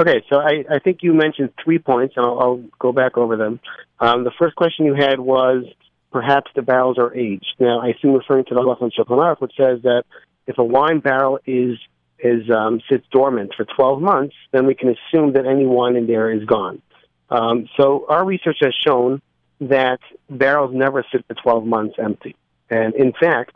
Okay, 0.00 0.22
so 0.30 0.36
I, 0.36 0.64
I 0.70 0.78
think 0.78 0.98
you 1.02 1.12
mentioned 1.12 1.50
three 1.62 1.78
points, 1.78 2.14
and 2.16 2.24
I'll, 2.24 2.38
I'll 2.40 2.64
go 2.78 2.92
back 2.92 3.18
over 3.18 3.36
them. 3.36 3.58
Um, 3.98 4.22
the 4.22 4.30
first 4.38 4.54
question 4.54 4.86
you 4.86 4.94
had 4.94 5.18
was 5.18 5.64
perhaps 6.12 6.50
the 6.54 6.62
barrels 6.62 6.98
are 6.98 7.14
aged. 7.14 7.54
Now, 7.58 7.80
I 7.80 7.88
assume 7.88 8.12
referring 8.12 8.44
to 8.46 8.54
the 8.54 8.60
Lachlan 8.60 8.92
Shulchan 8.96 9.40
which 9.40 9.52
says 9.56 9.82
that 9.82 10.04
if 10.46 10.58
a 10.58 10.64
wine 10.64 11.00
barrel 11.00 11.38
is 11.46 11.78
is 12.20 12.50
um, 12.50 12.80
sits 12.90 13.06
dormant 13.12 13.52
for 13.56 13.64
12 13.64 14.00
months, 14.00 14.34
then 14.50 14.66
we 14.66 14.74
can 14.74 14.88
assume 14.88 15.34
that 15.34 15.46
any 15.46 15.66
wine 15.66 15.94
in 15.94 16.08
there 16.08 16.32
is 16.32 16.44
gone. 16.44 16.82
Um, 17.30 17.68
so 17.76 18.06
our 18.08 18.24
research 18.24 18.56
has 18.60 18.74
shown 18.84 19.22
that 19.60 20.00
barrels 20.28 20.74
never 20.74 21.04
sit 21.12 21.24
for 21.28 21.34
12 21.34 21.64
months 21.64 21.94
empty. 22.02 22.34
And 22.70 22.94
in 22.94 23.12
fact, 23.12 23.54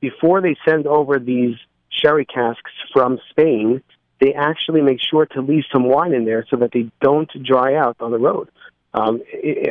before 0.00 0.40
they 0.40 0.56
send 0.68 0.86
over 0.86 1.18
these 1.18 1.56
sherry 1.90 2.24
casks 2.24 2.70
from 2.92 3.18
Spain, 3.30 3.82
they 4.24 4.32
actually 4.32 4.80
make 4.80 5.00
sure 5.02 5.26
to 5.26 5.42
leave 5.42 5.64
some 5.70 5.84
wine 5.84 6.14
in 6.14 6.24
there 6.24 6.46
so 6.48 6.56
that 6.56 6.72
they 6.72 6.90
don't 7.02 7.30
dry 7.44 7.74
out 7.74 7.96
on 8.00 8.10
the 8.10 8.18
road. 8.18 8.48
Um, 8.94 9.20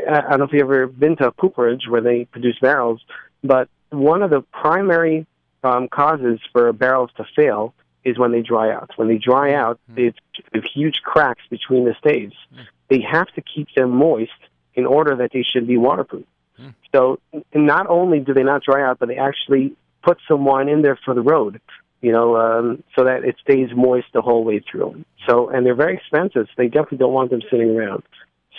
I 0.08 0.30
don't 0.30 0.40
know 0.40 0.46
if 0.46 0.54
you've 0.54 0.62
ever 0.62 0.86
been 0.86 1.16
to 1.18 1.30
a 1.30 1.32
cooperage 1.32 1.88
where 1.90 2.02
they 2.02 2.26
produce 2.26 2.60
barrels, 2.62 3.02
but 3.44 3.68
one 3.90 4.22
of 4.22 4.30
the 4.30 4.42
primary 4.42 5.26
um, 5.64 5.88
causes 5.88 6.40
for 6.52 6.72
barrels 6.72 7.10
to 7.18 7.26
fail 7.36 7.74
is 8.04 8.20
when 8.20 8.32
they 8.32 8.42
dry 8.42 8.72
out. 8.72 8.92
When 8.96 9.08
they 9.08 9.18
dry 9.18 9.56
out, 9.56 9.80
mm. 9.92 10.14
it's 10.54 10.68
huge 10.72 11.02
cracks 11.04 11.42
between 11.50 11.86
the 11.86 11.96
staves. 11.98 12.36
Mm. 12.54 12.68
They 12.90 13.02
have 13.02 13.30
to 13.34 13.42
keep 13.42 13.74
them 13.74 13.90
moist 13.90 14.32
in 14.76 14.86
order 14.86 15.16
that 15.16 15.32
they 15.34 15.42
should 15.42 15.66
be 15.66 15.78
waterproof. 15.78 16.26
Mm. 16.60 16.76
So 16.94 17.20
not 17.56 17.88
only 17.88 18.20
do 18.20 18.36
they 18.36 18.44
not 18.44 18.62
dry 18.62 18.84
out, 18.88 19.00
but 19.00 19.08
they 19.08 19.18
actually 19.18 19.76
put 20.04 20.20
some 20.28 20.46
wine 20.46 20.70
in 20.70 20.84
there 20.84 21.00
for 21.04 21.16
the 21.16 21.22
road, 21.22 21.60
you 22.04 22.12
know, 22.12 22.36
um, 22.36 22.84
so 22.98 23.06
that 23.06 23.24
it 23.24 23.38
stays 23.42 23.70
moist 23.74 24.08
the 24.14 24.22
whole 24.22 24.44
way 24.44 24.60
through. 24.60 25.06
So, 25.28 25.50
and 25.50 25.66
they're 25.66 25.74
very 25.74 25.96
expensive. 25.96 26.48
So 26.48 26.54
they 26.58 26.68
definitely 26.68 26.98
don't 26.98 27.14
want 27.14 27.32
them 27.32 27.42
sitting 27.50 27.70
around. 27.70 28.04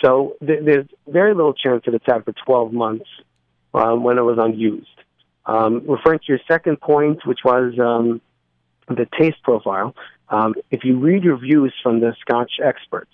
So 0.03 0.35
th- 0.45 0.61
there's 0.65 0.87
very 1.07 1.35
little 1.35 1.53
chance 1.53 1.83
that 1.85 1.93
it's 1.93 2.09
out 2.09 2.25
for 2.25 2.33
12 2.43 2.73
months 2.73 3.05
um, 3.75 4.03
when 4.03 4.17
it 4.17 4.23
was 4.23 4.39
unused. 4.41 4.87
Um, 5.45 5.83
referring 5.87 6.19
to 6.19 6.25
your 6.27 6.39
second 6.47 6.81
point, 6.81 7.19
which 7.27 7.41
was 7.45 7.77
um, 7.79 8.19
the 8.87 9.07
taste 9.19 9.43
profile, 9.43 9.95
um, 10.29 10.55
if 10.71 10.83
you 10.83 10.97
read 10.97 11.23
reviews 11.25 11.73
from 11.83 11.99
the 11.99 12.15
Scotch 12.21 12.53
experts, 12.63 13.13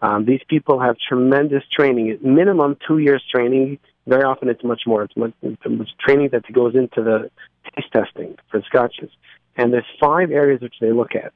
um, 0.00 0.24
these 0.24 0.40
people 0.48 0.80
have 0.80 0.96
tremendous 1.06 1.64
training, 1.70 2.18
minimum 2.22 2.78
two 2.86 2.98
years 2.98 3.22
training. 3.30 3.80
Very 4.06 4.22
often 4.22 4.48
it's 4.48 4.64
much 4.64 4.82
more. 4.86 5.02
It's 5.02 5.16
much, 5.16 5.34
it's 5.42 5.60
much 5.68 5.90
training 6.00 6.30
that 6.32 6.50
goes 6.54 6.74
into 6.74 7.02
the 7.02 7.30
taste 7.74 7.92
testing 7.92 8.36
for 8.50 8.62
scotches. 8.62 9.10
And 9.58 9.72
there's 9.72 9.84
five 10.00 10.30
areas 10.30 10.62
which 10.62 10.76
they 10.80 10.92
look 10.92 11.14
at. 11.14 11.32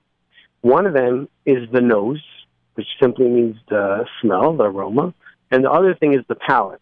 One 0.62 0.86
of 0.86 0.94
them 0.94 1.28
is 1.44 1.68
the 1.72 1.80
nose, 1.80 2.22
which 2.74 2.86
simply 3.02 3.28
means 3.28 3.56
the 3.68 4.06
smell, 4.20 4.56
the 4.56 4.64
aroma. 4.64 5.12
And 5.50 5.64
the 5.64 5.70
other 5.70 5.94
thing 5.94 6.14
is 6.14 6.20
the 6.28 6.36
palate. 6.36 6.80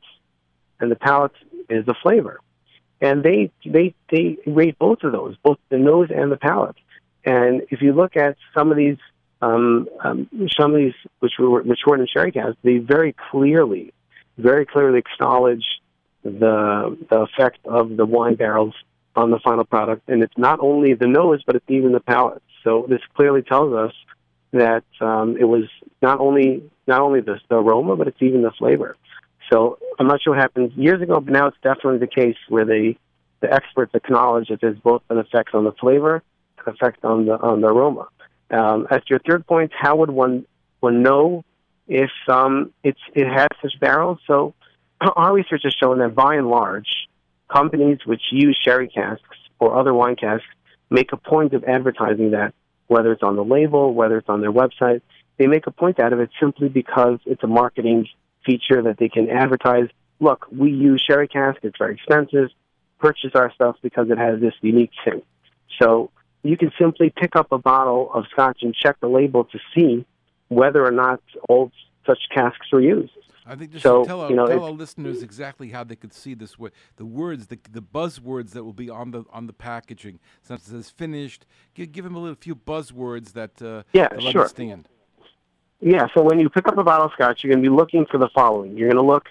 And 0.79 0.91
the 0.91 0.97
palate 0.97 1.33
is 1.69 1.87
the 1.87 1.95
flavor. 2.03 2.41
And 3.01 3.23
they, 3.23 3.51
they, 3.65 3.95
they 4.11 4.37
rate 4.47 4.79
both 4.79 5.03
of 5.03 5.13
those, 5.13 5.35
both 5.43 5.57
the 5.71 5.79
nose 5.79 6.11
and 6.15 6.31
the 6.31 6.37
palate. 6.37 6.77
And 7.25 7.63
if 7.71 7.81
you 7.81 7.95
look 7.95 8.17
at 8.17 8.37
some 8.55 8.71
of 8.71 8.77
these, 8.77 8.99
um, 9.41 9.89
um, 10.05 10.29
some 10.61 10.75
of 10.75 10.77
these 10.77 10.95
which 11.21 11.33
were 11.39 11.65
matured 11.65 12.01
in 12.01 12.07
sherry 12.07 12.33
casks, 12.33 12.59
they 12.63 12.77
very 12.77 13.15
clearly, 13.31 13.95
very 14.37 14.67
clearly 14.67 14.99
acknowledge 14.99 15.65
the 16.23 16.99
the 17.09 17.21
effect 17.21 17.59
of 17.65 17.97
the 17.97 18.05
wine 18.05 18.35
barrels 18.35 18.75
on 19.17 19.31
the 19.31 19.39
final 19.41 19.65
product. 19.65 20.09
And 20.09 20.23
it's 20.23 20.37
not 20.37 20.61
only 20.61 20.95
the 20.95 21.07
nose, 21.07 21.43
but 21.47 21.57
it's 21.57 21.69
even 21.69 21.93
the 21.93 22.01
palate. 22.01 22.43
So 22.65 22.87
this 22.89 23.01
clearly 23.15 23.43
tells 23.43 23.73
us 23.75 23.93
that 24.53 24.85
um, 25.01 25.37
it 25.39 25.45
was 25.45 25.65
not 26.03 26.21
only 26.21 26.63
not 26.87 27.01
only 27.01 27.21
the, 27.21 27.39
the 27.49 27.57
aroma, 27.57 27.97
but 27.97 28.09
it's 28.09 28.21
even 28.21 28.43
the 28.43 28.51
flavor. 28.53 28.97
So 29.53 29.79
I'm 29.99 30.07
not 30.07 30.23
sure 30.23 30.35
what 30.35 30.43
happened 30.43 30.73
years 30.75 31.03
ago, 31.03 31.21
but 31.21 31.33
now 31.33 31.47
it's 31.47 31.57
definitely 31.63 31.99
the 31.99 32.07
case 32.07 32.37
where 32.49 32.65
they 32.65 32.99
the 33.41 33.53
experts 33.53 33.93
acknowledge 33.95 34.49
that 34.49 34.61
there's 34.61 34.79
both 34.79 35.03
an 35.09 35.19
effect 35.19 35.55
on 35.55 35.65
the 35.65 35.73
flavor 35.73 36.23
and 36.59 36.75
effect 36.75 37.05
on 37.05 37.27
the 37.27 37.39
on 37.39 37.61
the 37.61 37.69
aroma. 37.69 38.09
Um, 38.51 38.87
as 38.91 39.01
to 39.01 39.11
your 39.11 39.21
third 39.21 39.47
point, 39.47 39.73
how 39.79 39.97
would 39.97 40.11
one 40.11 40.47
one 40.81 41.03
know 41.03 41.45
if 41.89 42.11
um, 42.29 42.73
it's 42.83 43.01
it 43.15 43.27
has 43.27 43.49
such 43.63 43.79
barrels? 43.81 44.19
So 44.27 44.55
our 45.01 45.33
research 45.33 45.63
has 45.65 45.75
shown 45.75 45.99
that 45.99 46.15
by 46.15 46.35
and 46.35 46.49
large, 46.49 47.09
companies 47.53 47.99
which 48.05 48.23
use 48.31 48.59
sherry 48.65 48.89
casks 48.89 49.37
or 49.59 49.79
other 49.79 49.93
wine 49.95 50.17
casks 50.17 50.47
make 50.91 51.13
a 51.13 51.17
point 51.17 51.53
of 51.55 51.65
advertising 51.65 52.33
that, 52.33 52.55
whether 52.89 53.13
it's 53.13 53.23
on 53.23 53.37
the 53.37 53.45
label, 53.45 53.95
whether 53.95 54.19
it's 54.19 54.29
on 54.29 54.41
their 54.41 54.53
website, 54.53 55.03
they 55.39 55.47
make 55.47 55.67
a 55.67 55.71
point 55.71 56.01
out 56.01 56.13
of 56.13 56.21
it 56.21 56.31
simply 56.39 56.69
because 56.69 57.19
it's 57.25 57.43
a 57.43 57.47
marketing 57.47 58.07
feature 58.45 58.83
that 58.83 58.97
they 58.99 59.09
can 59.09 59.31
advertise. 59.31 59.89
Look, 60.19 60.47
we 60.53 60.71
use 60.71 61.03
sherry 61.09 61.29
cask; 61.29 61.59
it's 61.63 61.79
very 61.79 61.95
expensive. 61.95 62.51
Purchase 62.99 63.31
our 63.35 63.53
stuff 63.55 63.77
because 63.83 64.11
it 64.11 64.19
has 64.19 64.41
this 64.41 64.53
unique 64.61 64.91
thing. 65.05 65.23
So 65.81 66.11
you 66.43 66.57
can 66.57 66.71
simply 66.79 67.13
pick 67.15 67.37
up 67.37 67.53
a 67.53 67.59
bottle 67.59 68.11
of 68.13 68.25
scotch 68.31 68.59
and 68.63 68.75
check 68.75 69.01
the 69.01 69.09
label 69.09 69.45
to 69.45 69.59
see 69.75 70.05
whether 70.49 70.85
or 70.85 70.91
not 70.91 71.21
old 71.49 71.73
such 72.07 72.19
casks 72.35 72.67
were 72.73 72.81
used. 72.81 73.13
I 73.47 73.57
think 73.57 73.73
just 73.73 73.83
so, 73.83 74.05
tell, 74.05 74.21
our, 74.21 74.31
you 74.31 74.37
know, 74.37 74.47
tell 74.47 74.63
our 74.63 74.71
listeners 74.71 75.23
exactly 75.23 75.71
how 75.71 75.83
they 75.83 75.97
could 75.97 76.13
see 76.13 76.35
this. 76.35 76.57
The 76.97 77.05
words, 77.05 77.49
the, 77.49 77.59
the 77.71 77.83
buzzwords 77.83 78.51
that 78.51 78.63
will 78.63 78.73
be 78.73 78.89
on 78.89 79.11
the 79.11 79.25
on 79.33 79.47
the 79.47 79.53
packaging. 79.53 80.21
Since 80.43 80.69
it 80.69 80.71
says 80.71 80.91
finished, 80.91 81.47
give, 81.75 81.91
give 81.91 82.05
them 82.05 82.15
a 82.15 82.21
little 82.21 82.37
few 82.37 82.55
buzzwords 82.55 83.33
that 83.33 83.61
uh, 83.61 83.83
yeah, 83.93 84.09
sure. 84.19 84.29
understand. 84.29 84.89
Yeah, 85.81 86.07
so 86.15 86.23
when 86.23 86.39
you 86.39 86.51
pick 86.51 86.69
up 86.69 86.77
a 86.77 86.85
bottle 86.85 87.07
of 87.07 87.13
scotch, 87.13 87.43
you're 87.43 87.53
going 87.53 87.65
to 87.65 87.71
be 87.71 87.75
looking 87.75 88.05
for 88.07 88.19
the 88.19 88.29
following. 88.35 88.77
You're 88.77 88.91
going 88.91 89.03
to 89.03 89.11
look 89.11 89.29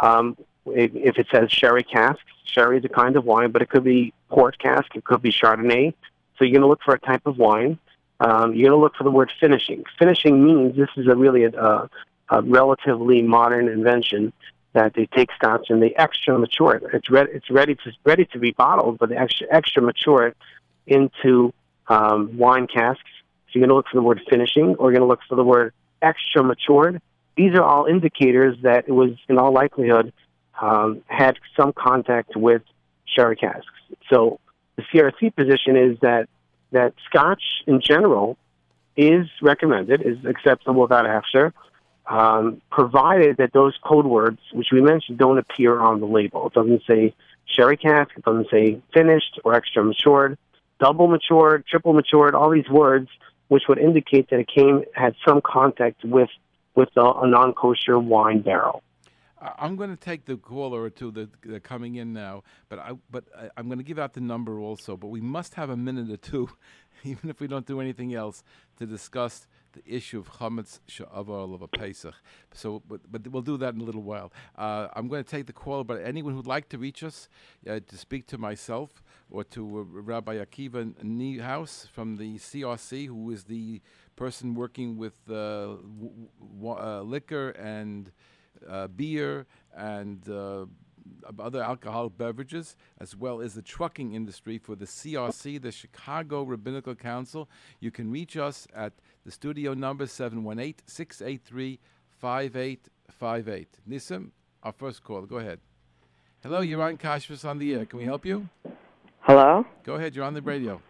um, 0.00 0.36
if, 0.66 0.94
if 0.94 1.18
it 1.18 1.26
says 1.30 1.50
sherry 1.50 1.82
cask. 1.82 2.20
Sherry 2.44 2.78
is 2.78 2.84
a 2.84 2.88
kind 2.88 3.16
of 3.16 3.24
wine, 3.24 3.50
but 3.50 3.62
it 3.62 3.68
could 3.68 3.84
be 3.84 4.14
port 4.30 4.58
cask. 4.58 4.94
It 4.94 5.04
could 5.04 5.20
be 5.20 5.32
Chardonnay. 5.32 5.92
So 6.38 6.44
you're 6.44 6.52
going 6.52 6.62
to 6.62 6.68
look 6.68 6.82
for 6.84 6.94
a 6.94 7.00
type 7.00 7.26
of 7.26 7.36
wine. 7.36 7.78
Um, 8.20 8.54
you're 8.54 8.70
going 8.70 8.78
to 8.78 8.82
look 8.82 8.96
for 8.96 9.04
the 9.04 9.10
word 9.10 9.32
finishing. 9.40 9.84
Finishing 9.98 10.44
means 10.44 10.76
this 10.76 10.88
is 10.96 11.06
a 11.06 11.14
really 11.14 11.44
a, 11.44 11.88
a 12.30 12.42
relatively 12.42 13.22
modern 13.22 13.68
invention 13.68 14.32
that 14.72 14.94
they 14.94 15.06
take 15.06 15.30
scotch 15.32 15.66
and 15.70 15.82
they 15.82 15.94
extra 15.94 16.38
mature 16.38 16.74
it. 16.76 16.82
It's 16.92 17.10
ready. 17.10 17.30
It's 17.32 17.50
ready 17.50 17.74
to 17.74 17.92
ready 18.04 18.24
to 18.32 18.38
be 18.38 18.52
bottled, 18.52 18.98
but 18.98 19.08
they 19.08 19.16
extra 19.16 19.46
extra 19.50 19.82
mature 19.82 20.28
it 20.28 20.36
into 20.86 21.52
um, 21.88 22.36
wine 22.36 22.66
casks. 22.66 23.02
So 23.46 23.58
you're 23.58 23.66
going 23.66 23.70
to 23.70 23.76
look 23.76 23.88
for 23.90 23.96
the 23.96 24.02
word 24.02 24.20
finishing, 24.28 24.74
or 24.76 24.90
you're 24.90 24.98
going 24.98 25.00
to 25.00 25.06
look 25.06 25.20
for 25.28 25.36
the 25.36 25.44
word 25.44 25.72
extra 26.02 26.42
matured. 26.42 27.00
These 27.36 27.54
are 27.54 27.62
all 27.62 27.86
indicators 27.86 28.56
that 28.62 28.84
it 28.88 28.92
was, 28.92 29.10
in 29.28 29.38
all 29.38 29.52
likelihood, 29.52 30.12
um, 30.60 31.02
had 31.06 31.38
some 31.56 31.72
contact 31.72 32.36
with 32.36 32.62
sherry 33.06 33.36
casks. 33.36 33.66
So 34.12 34.40
the 34.76 34.82
CRC 34.82 35.34
position 35.34 35.76
is 35.76 35.98
that 36.00 36.28
that 36.72 36.94
Scotch 37.08 37.42
in 37.66 37.80
general 37.80 38.36
is 38.96 39.26
recommended, 39.40 40.02
is 40.02 40.18
acceptable 40.24 40.82
without 40.82 41.06
a 41.06 41.52
um, 42.06 42.62
provided 42.70 43.36
that 43.36 43.52
those 43.52 43.74
code 43.84 44.06
words, 44.06 44.38
which 44.52 44.68
we 44.72 44.80
mentioned, 44.80 45.18
don't 45.18 45.38
appear 45.38 45.78
on 45.78 46.00
the 46.00 46.06
label. 46.06 46.46
It 46.46 46.54
doesn't 46.54 46.82
say 46.86 47.14
sherry 47.44 47.76
cask, 47.76 48.10
it 48.16 48.24
doesn't 48.24 48.48
say 48.50 48.80
finished 48.92 49.38
or 49.44 49.54
extra 49.54 49.84
matured, 49.84 50.38
double 50.80 51.06
matured, 51.06 51.66
triple 51.66 51.92
matured, 51.92 52.34
all 52.34 52.50
these 52.50 52.68
words 52.68 53.08
which 53.48 53.64
would 53.68 53.78
indicate 53.78 54.30
that 54.30 54.38
it 54.38 54.48
came 54.48 54.84
had 54.94 55.14
some 55.26 55.40
contact 55.40 56.04
with 56.04 56.28
with 56.74 56.90
a, 56.96 57.00
a 57.00 57.26
non 57.26 57.54
kosher 57.54 57.98
wine 57.98 58.40
barrel. 58.40 58.82
I'm 59.40 59.76
going 59.76 59.90
to 59.90 59.96
take 59.96 60.24
the 60.24 60.36
caller 60.36 60.82
or 60.82 60.90
two 60.90 61.10
that 61.12 61.30
are 61.52 61.60
coming 61.60 61.96
in 61.96 62.12
now, 62.12 62.42
but 62.68 62.78
I 62.78 62.92
but 63.10 63.24
I, 63.36 63.50
I'm 63.56 63.66
going 63.66 63.78
to 63.78 63.84
give 63.84 63.98
out 63.98 64.14
the 64.14 64.20
number 64.20 64.58
also. 64.58 64.96
But 64.96 65.08
we 65.08 65.20
must 65.20 65.54
have 65.54 65.70
a 65.70 65.76
minute 65.76 66.10
or 66.10 66.16
two, 66.16 66.48
even 67.04 67.30
if 67.30 67.40
we 67.40 67.46
don't 67.46 67.66
do 67.66 67.80
anything 67.80 68.14
else, 68.14 68.42
to 68.78 68.86
discuss 68.86 69.46
the 69.72 69.82
issue 69.86 70.18
of 70.18 70.28
chametz 70.32 70.80
sha'avar 70.88 71.54
of 71.54 71.62
a 71.62 71.68
Pesach. 71.68 72.14
So, 72.52 72.82
but, 72.88 73.00
but 73.10 73.28
we'll 73.28 73.42
do 73.42 73.56
that 73.58 73.74
in 73.74 73.80
a 73.80 73.84
little 73.84 74.02
while. 74.02 74.32
Uh, 74.56 74.88
I'm 74.94 75.08
going 75.08 75.22
to 75.22 75.30
take 75.30 75.46
the 75.46 75.52
call, 75.52 75.84
but 75.84 76.00
anyone 76.02 76.34
who'd 76.34 76.46
like 76.46 76.68
to 76.70 76.78
reach 76.78 77.02
us 77.02 77.28
uh, 77.68 77.80
to 77.86 77.98
speak 77.98 78.26
to 78.28 78.38
myself 78.38 79.02
or 79.30 79.44
to 79.44 79.80
uh, 79.80 80.00
Rabbi 80.00 80.36
Akiva 80.36 81.02
Newhouse 81.02 81.86
from 81.92 82.16
the 82.16 82.38
CRC, 82.38 83.06
who 83.06 83.30
is 83.30 83.44
the 83.44 83.82
person 84.16 84.54
working 84.54 84.96
with 84.96 85.14
uh, 85.28 85.76
w- 85.76 86.28
w- 86.58 86.78
uh, 86.78 87.02
liquor 87.02 87.50
and 87.50 88.10
beer 88.96 89.46
and 89.76 90.28
uh, 90.28 90.66
other 91.38 91.62
alcoholic 91.62 92.16
beverages, 92.16 92.76
as 92.98 93.16
well 93.16 93.40
as 93.40 93.54
the 93.54 93.62
trucking 93.62 94.14
industry 94.14 94.58
for 94.58 94.74
the 94.74 94.84
CRC, 94.84 95.60
the 95.60 95.72
Chicago 95.72 96.42
Rabbinical 96.42 96.94
Council. 96.94 97.48
You 97.80 97.90
can 97.90 98.10
reach 98.10 98.36
us 98.36 98.66
at 98.74 98.92
the 99.24 99.30
studio 99.30 99.74
number 99.74 100.06
718 100.06 100.74
683 100.86 101.78
5858. 102.18 103.68
Nissim, 103.88 104.30
our 104.62 104.72
first 104.72 105.02
call. 105.02 105.22
Go 105.22 105.36
ahead. 105.36 105.60
Hello, 106.42 106.60
you're 106.60 106.82
on 106.82 106.96
Kashrus 106.96 107.48
on 107.48 107.58
the 107.58 107.74
air. 107.74 107.86
Can 107.86 107.98
we 107.98 108.04
help 108.04 108.24
you? 108.24 108.48
Hello? 109.20 109.66
Go 109.84 109.94
ahead, 109.94 110.14
you're 110.14 110.24
on 110.24 110.34
the 110.34 110.42
radio. 110.42 110.80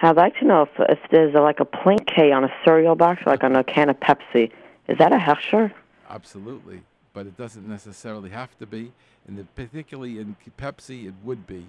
I'd 0.00 0.16
like 0.16 0.36
to 0.38 0.44
know 0.44 0.62
if, 0.62 0.68
if 0.88 0.98
there's 1.10 1.34
a, 1.34 1.40
like 1.40 1.58
a 1.58 1.64
plain 1.64 1.98
K 1.98 2.30
on 2.30 2.44
a 2.44 2.52
cereal 2.64 2.94
box, 2.94 3.22
like 3.26 3.42
on 3.42 3.56
a 3.56 3.64
can 3.64 3.88
of 3.88 3.98
Pepsi. 3.98 4.52
Is 4.86 4.98
that 4.98 5.12
a 5.12 5.16
Hechsher? 5.16 5.72
Absolutely 6.08 6.82
but 7.18 7.26
it 7.26 7.36
doesn't 7.36 7.68
necessarily 7.68 8.30
have 8.30 8.56
to 8.60 8.66
be. 8.66 8.92
And 9.26 9.34
particularly 9.56 10.20
in 10.20 10.36
Pepsi, 10.56 11.08
it 11.08 11.14
would 11.24 11.48
be. 11.48 11.66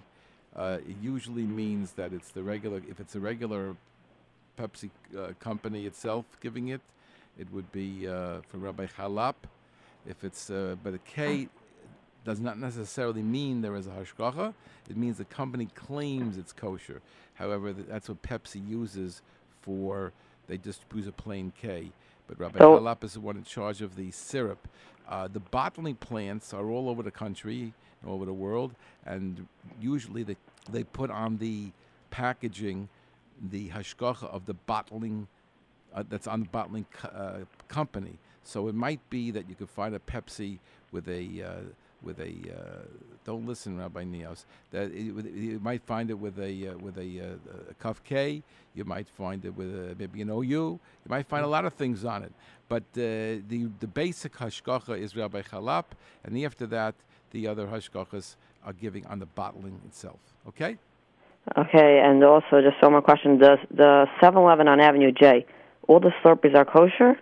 Uh, 0.55 0.77
it 0.87 0.97
usually 1.01 1.47
means 1.61 1.93
that 1.93 2.13
it's 2.13 2.29
the 2.29 2.43
regular. 2.43 2.81
If 2.87 2.99
it's 2.99 3.15
a 3.15 3.19
regular 3.19 3.75
Pepsi 4.59 4.91
uh, 5.17 5.33
company 5.39 5.87
itself 5.87 6.25
giving 6.39 6.67
it. 6.67 6.81
It 7.39 7.51
would 7.51 7.71
be 7.71 8.07
uh, 8.07 8.41
for 8.47 8.57
Rabbi 8.57 8.85
Chalap. 8.85 9.35
If 10.05 10.23
it's 10.23 10.51
uh, 10.51 10.75
but 10.83 10.93
a 10.93 10.99
K 10.99 11.49
does 12.25 12.39
not 12.39 12.59
necessarily 12.59 13.23
mean 13.23 13.61
there 13.61 13.75
is 13.75 13.87
a 13.87 13.91
hashgacha. 13.91 14.53
It 14.87 14.97
means 14.97 15.17
the 15.17 15.25
company 15.25 15.67
claims 15.73 16.37
it's 16.37 16.53
kosher. 16.53 17.01
However, 17.35 17.73
th- 17.73 17.87
that's 17.89 18.07
what 18.07 18.21
Pepsi 18.21 18.61
uses 18.67 19.23
for. 19.61 20.11
They 20.47 20.57
just 20.57 20.81
use 20.93 21.07
a 21.07 21.11
plain 21.11 21.53
K. 21.59 21.91
But 22.29 22.39
Rabbi 22.39 22.59
So- 22.59 22.79
Chalap 22.79 23.03
is 23.03 23.13
the 23.13 23.19
one 23.19 23.37
in 23.37 23.43
charge 23.43 23.81
of 23.81 23.95
the 23.95 24.11
syrup. 24.11 24.67
Uh, 25.07 25.27
the 25.27 25.39
bottling 25.39 25.95
plants 25.95 26.53
are 26.53 26.69
all 26.69 26.87
over 26.87 27.01
the 27.01 27.11
country, 27.11 27.73
all 28.05 28.13
over 28.13 28.25
the 28.25 28.33
world, 28.33 28.75
and 29.05 29.47
usually 29.81 30.23
they 30.23 30.37
they 30.71 30.83
put 30.83 31.09
on 31.09 31.37
the 31.37 31.71
packaging 32.11 32.87
the 33.49 33.69
hashgacha 33.69 34.25
of 34.25 34.45
the 34.45 34.53
bottling 34.53 35.27
uh, 35.95 36.03
that's 36.07 36.27
on 36.27 36.41
the 36.41 36.49
bottling 36.49 36.85
co- 36.93 37.07
uh, 37.07 37.39
company. 37.67 38.19
So 38.43 38.67
it 38.67 38.75
might 38.75 38.99
be 39.09 39.31
that 39.31 39.49
you 39.49 39.55
could 39.55 39.69
find 39.69 39.95
a 39.95 39.99
Pepsi 39.99 40.59
with 40.91 41.07
a 41.09 41.41
uh, 41.41 41.53
with 42.03 42.19
a 42.19 42.29
uh, 42.29 42.85
don't 43.25 43.45
listen, 43.45 43.77
Rabbi 43.77 44.03
Newhouse. 44.03 44.45
That 44.71 44.91
it, 44.91 45.11
with- 45.11 45.27
you 45.35 45.59
might 45.59 45.83
find 45.83 46.09
it 46.09 46.17
with 46.17 46.39
a 46.39 46.69
uh, 46.69 46.77
with 46.77 46.97
a, 46.97 47.19
uh, 47.19 47.71
a 47.71 47.73
Kof-K. 47.75 48.41
You 48.73 48.85
might 48.85 49.07
find 49.07 49.43
it 49.45 49.55
with 49.55 49.69
a, 49.69 49.95
maybe 49.97 50.21
an 50.21 50.29
OU. 50.29 50.43
You 50.43 50.79
might 51.07 51.27
find 51.27 51.43
a 51.43 51.47
lot 51.47 51.65
of 51.65 51.73
things 51.73 52.05
on 52.05 52.23
it. 52.23 52.33
But 52.67 52.83
uh, 52.93 53.43
the 53.51 53.69
the 53.79 53.87
basic 53.87 54.33
hashgacha 54.33 54.97
is 54.99 55.15
Rabbi 55.15 55.41
Chalap, 55.41 55.85
and 56.23 56.37
after 56.43 56.65
that, 56.67 56.95
the 57.31 57.47
other 57.47 57.67
hashgachas 57.67 58.35
are 58.65 58.73
giving 58.73 59.05
on 59.07 59.19
the 59.19 59.25
bottling 59.25 59.79
itself. 59.85 60.19
Okay. 60.47 60.77
Okay, 61.57 62.01
and 62.03 62.23
also 62.23 62.61
just 62.61 62.81
one 62.81 62.91
more 62.91 63.01
question: 63.01 63.39
the 63.39 63.57
the 63.71 64.05
7-Eleven 64.21 64.67
on 64.67 64.79
Avenue 64.79 65.11
J, 65.11 65.45
all 65.87 65.99
the 65.99 66.11
Slurpees 66.21 66.55
are 66.55 66.65
kosher? 66.65 67.19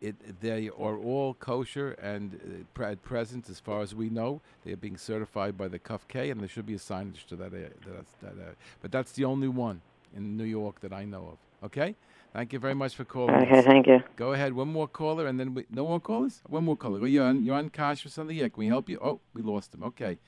It, 0.00 0.40
they 0.40 0.68
are 0.68 0.96
all 0.96 1.34
kosher 1.34 1.90
and 1.92 2.64
uh, 2.78 2.82
at 2.84 3.02
present, 3.02 3.50
as 3.50 3.58
far 3.58 3.80
as 3.82 3.94
we 3.94 4.08
know, 4.10 4.40
they 4.64 4.72
are 4.72 4.76
being 4.76 4.96
certified 4.96 5.58
by 5.58 5.66
the 5.68 5.78
Kof-K, 5.78 6.30
and 6.30 6.40
there 6.40 6.48
should 6.48 6.66
be 6.66 6.74
a 6.74 6.78
signage 6.78 7.26
to 7.26 7.36
that. 7.36 7.52
area- 7.52 7.70
That's, 7.84 8.12
that 8.22 8.40
area. 8.40 8.54
But 8.80 8.92
that's 8.92 9.12
the 9.12 9.24
only 9.24 9.48
one 9.48 9.80
in 10.16 10.36
New 10.36 10.44
York 10.44 10.80
that 10.80 10.92
I 10.92 11.04
know 11.04 11.32
of. 11.32 11.38
Okay. 11.66 11.96
Thank 12.32 12.52
you 12.52 12.58
very 12.60 12.74
much 12.74 12.94
for 12.94 13.04
calling. 13.04 13.34
Okay, 13.34 13.58
us. 13.58 13.64
thank 13.64 13.86
you. 13.86 14.00
Go 14.14 14.32
ahead, 14.34 14.52
one 14.52 14.68
more 14.68 14.86
caller, 14.86 15.26
and 15.26 15.40
then 15.40 15.54
we, 15.54 15.64
no 15.70 15.86
more 15.88 15.98
callers. 15.98 16.42
One 16.48 16.64
more 16.64 16.76
caller. 16.76 17.04
You're 17.06 17.24
on, 17.24 17.42
you're 17.44 17.56
on 17.56 17.70
on 18.18 18.26
the 18.28 18.40
air. 18.42 18.48
Can 18.50 18.60
we 18.60 18.66
help 18.68 18.88
you? 18.88 18.98
Oh, 19.02 19.20
we 19.34 19.42
lost 19.42 19.74
him. 19.74 19.82
Okay. 19.82 20.18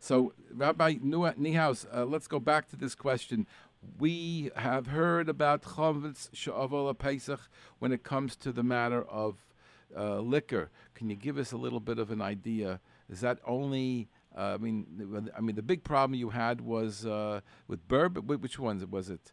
So, 0.00 0.32
Rabbi 0.54 0.96
Newhouse, 1.02 1.86
uh, 1.94 2.06
let's 2.06 2.26
go 2.26 2.40
back 2.40 2.68
to 2.70 2.76
this 2.76 2.94
question. 2.94 3.46
We 3.98 4.50
have 4.56 4.88
heard 4.88 5.28
about 5.28 5.62
chametz 5.62 6.28
she'avol 6.32 6.92
Pesach 6.98 7.40
when 7.78 7.92
it 7.92 8.02
comes 8.02 8.36
to 8.36 8.52
the 8.52 8.62
matter 8.62 9.02
of 9.04 9.36
uh, 9.96 10.18
liquor. 10.20 10.70
Can 10.94 11.08
you 11.10 11.16
give 11.16 11.38
us 11.38 11.52
a 11.52 11.56
little 11.56 11.80
bit 11.80 11.98
of 11.98 12.10
an 12.10 12.20
idea? 12.20 12.80
Is 13.08 13.20
that 13.20 13.38
only? 13.46 14.08
Uh, 14.36 14.54
I 14.54 14.56
mean, 14.58 14.86
the- 14.96 15.32
I 15.36 15.40
mean, 15.40 15.56
the 15.56 15.62
big 15.62 15.82
problem 15.82 16.14
you 16.18 16.30
had 16.30 16.60
was 16.60 17.04
uh, 17.06 17.40
with 17.68 17.86
bourbon. 17.88 18.24
Wh- 18.24 18.40
Which 18.42 18.58
ones 18.58 18.84
was 18.86 19.10
it? 19.10 19.32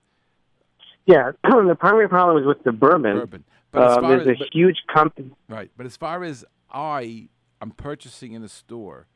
Yeah, 1.06 1.32
the 1.44 1.76
primary 1.80 2.10
problem 2.10 2.42
is 2.42 2.48
with 2.48 2.64
the 2.64 2.72
bourbon. 2.72 3.18
Bourbon. 3.18 3.44
But 3.72 3.82
Uh, 4.04 4.08
there's 4.08 4.22
as, 4.22 4.28
a 4.28 4.40
but- 4.40 4.48
huge 4.54 4.78
company. 4.92 5.32
Right. 5.50 5.72
But 5.78 5.86
as 5.86 5.98
far 5.98 6.24
as 6.24 6.44
I 6.72 7.30
am 7.62 7.72
purchasing 7.72 8.32
in 8.32 8.44
a 8.44 8.50
store 8.50 9.08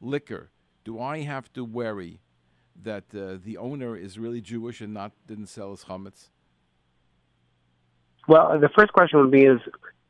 liquor, 0.00 0.50
do 0.84 1.00
I 1.00 1.20
have 1.22 1.50
to 1.54 1.64
worry 1.64 2.20
that 2.82 3.04
uh, 3.14 3.38
the 3.44 3.56
owner 3.58 3.96
is 3.96 4.18
really 4.18 4.40
Jewish 4.40 4.80
and 4.80 4.92
not 4.92 5.12
didn't 5.26 5.46
sell 5.46 5.70
his 5.70 5.84
chametz? 5.84 6.28
Well, 8.26 8.58
the 8.58 8.68
first 8.70 8.92
question 8.92 9.20
would 9.20 9.30
be: 9.30 9.42
Is 9.44 9.60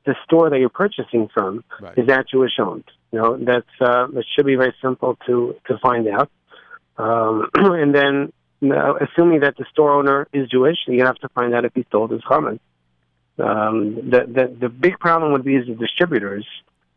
the 0.06 0.14
store 0.24 0.50
that 0.50 0.58
you're 0.58 0.68
purchasing 0.68 1.28
from 1.32 1.64
Right. 1.80 1.96
is 1.98 2.06
that 2.06 2.28
Jewish 2.28 2.52
owned? 2.58 2.84
You 3.12 3.18
know, 3.20 3.36
that's 3.38 3.66
uh, 3.80 4.06
that 4.08 4.24
should 4.34 4.46
be 4.46 4.56
very 4.56 4.74
simple 4.82 5.16
to 5.26 5.56
to 5.66 5.78
find 5.78 6.06
out. 6.08 6.30
Um, 6.96 7.48
and 7.54 7.94
then, 7.94 8.32
you 8.60 8.68
know, 8.68 8.96
assuming 9.00 9.40
that 9.40 9.56
the 9.56 9.64
store 9.72 9.92
owner 9.92 10.28
is 10.32 10.48
Jewish, 10.48 10.78
you 10.86 11.04
have 11.04 11.16
to 11.16 11.28
find 11.30 11.54
out 11.54 11.64
if 11.64 11.72
he 11.74 11.84
sold 11.90 12.10
his 12.12 12.22
chametz. 12.22 12.60
Um, 13.38 13.96
the, 14.10 14.20
the 14.26 14.56
the 14.60 14.68
big 14.68 14.98
problem 15.00 15.32
would 15.32 15.44
be 15.44 15.56
is 15.56 15.66
the 15.66 15.74
distributors 15.74 16.46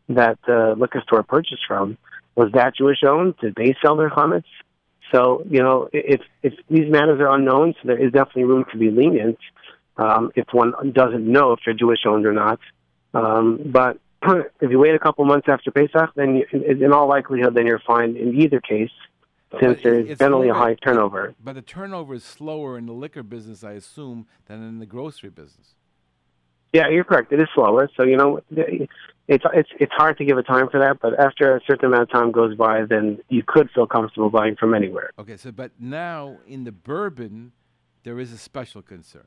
that 0.08 0.38
the 0.46 0.74
liquor 0.76 1.02
store 1.06 1.22
purchased 1.22 1.62
from. 1.66 1.98
Was 2.36 2.52
that 2.52 2.76
Jewish 2.76 2.98
owned? 3.04 3.34
Did 3.40 3.56
they 3.56 3.74
sell 3.82 3.96
their 3.96 4.10
chametz? 4.10 4.44
So 5.12 5.44
you 5.48 5.62
know, 5.62 5.88
if 5.92 6.20
if 6.42 6.54
these 6.68 6.90
matters 6.90 7.20
are 7.20 7.34
unknown, 7.34 7.74
so 7.80 7.88
there 7.88 7.98
is 7.98 8.12
definitely 8.12 8.44
room 8.44 8.64
to 8.72 8.78
be 8.78 8.90
lenient 8.90 9.38
um, 9.96 10.30
if 10.34 10.46
one 10.52 10.72
doesn't 10.92 11.26
know 11.26 11.52
if 11.52 11.60
they're 11.64 11.74
Jewish 11.74 12.00
owned 12.06 12.26
or 12.26 12.32
not. 12.32 12.60
Um, 13.14 13.60
but 13.66 13.98
if 14.60 14.70
you 14.70 14.78
wait 14.78 14.94
a 14.94 14.98
couple 14.98 15.24
months 15.24 15.48
after 15.48 15.70
Pesach, 15.70 16.10
then 16.14 16.36
you, 16.36 16.46
in 16.52 16.92
all 16.92 17.08
likelihood, 17.08 17.54
then 17.54 17.66
you're 17.66 17.80
fine 17.80 18.16
in 18.16 18.40
either 18.40 18.60
case, 18.60 18.90
But 19.50 19.60
since 19.60 19.82
there's 19.82 20.18
generally 20.18 20.48
a 20.48 20.54
high 20.54 20.74
turnover. 20.74 21.34
But 21.42 21.54
the 21.54 21.62
turnover 21.62 22.14
is 22.14 22.24
slower 22.24 22.78
in 22.78 22.86
the 22.86 22.92
liquor 22.92 23.22
business, 23.22 23.64
I 23.64 23.72
assume, 23.72 24.26
than 24.46 24.62
in 24.62 24.78
the 24.78 24.86
grocery 24.86 25.30
business. 25.30 25.74
Yeah, 26.78 26.88
you're 26.90 27.02
correct. 27.02 27.32
It 27.32 27.40
is 27.40 27.48
slower, 27.56 27.90
so 27.96 28.04
you 28.04 28.16
know 28.16 28.40
it's 28.50 29.44
it's 29.52 29.70
it's 29.80 29.92
hard 29.96 30.16
to 30.18 30.24
give 30.24 30.38
a 30.38 30.44
time 30.44 30.68
for 30.70 30.78
that. 30.78 31.00
But 31.00 31.18
after 31.18 31.56
a 31.56 31.60
certain 31.66 31.86
amount 31.86 32.02
of 32.02 32.10
time 32.10 32.30
goes 32.30 32.56
by, 32.56 32.84
then 32.84 33.18
you 33.28 33.42
could 33.44 33.68
feel 33.74 33.88
comfortable 33.88 34.30
buying 34.30 34.54
from 34.54 34.74
anywhere. 34.74 35.10
Okay, 35.18 35.36
so 35.36 35.50
but 35.50 35.72
now 35.80 36.38
in 36.46 36.62
the 36.62 36.70
bourbon, 36.70 37.50
there 38.04 38.20
is 38.20 38.32
a 38.32 38.38
special 38.38 38.80
concern. 38.80 39.26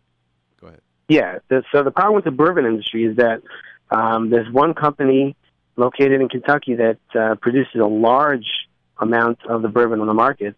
Go 0.61 0.67
ahead. 0.67 0.79
Yeah. 1.09 1.39
The, 1.49 1.63
so 1.73 1.83
the 1.83 1.91
problem 1.91 2.15
with 2.15 2.23
the 2.23 2.31
bourbon 2.31 2.65
industry 2.65 3.03
is 3.03 3.17
that 3.17 3.41
um, 3.89 4.29
there's 4.29 4.49
one 4.49 4.73
company 4.73 5.35
located 5.75 6.21
in 6.21 6.29
Kentucky 6.29 6.75
that 6.75 6.99
uh, 7.19 7.35
produces 7.35 7.75
a 7.81 7.85
large 7.85 8.47
amount 8.97 9.39
of 9.49 9.61
the 9.61 9.67
bourbon 9.67 9.99
on 9.99 10.07
the 10.07 10.13
market, 10.13 10.55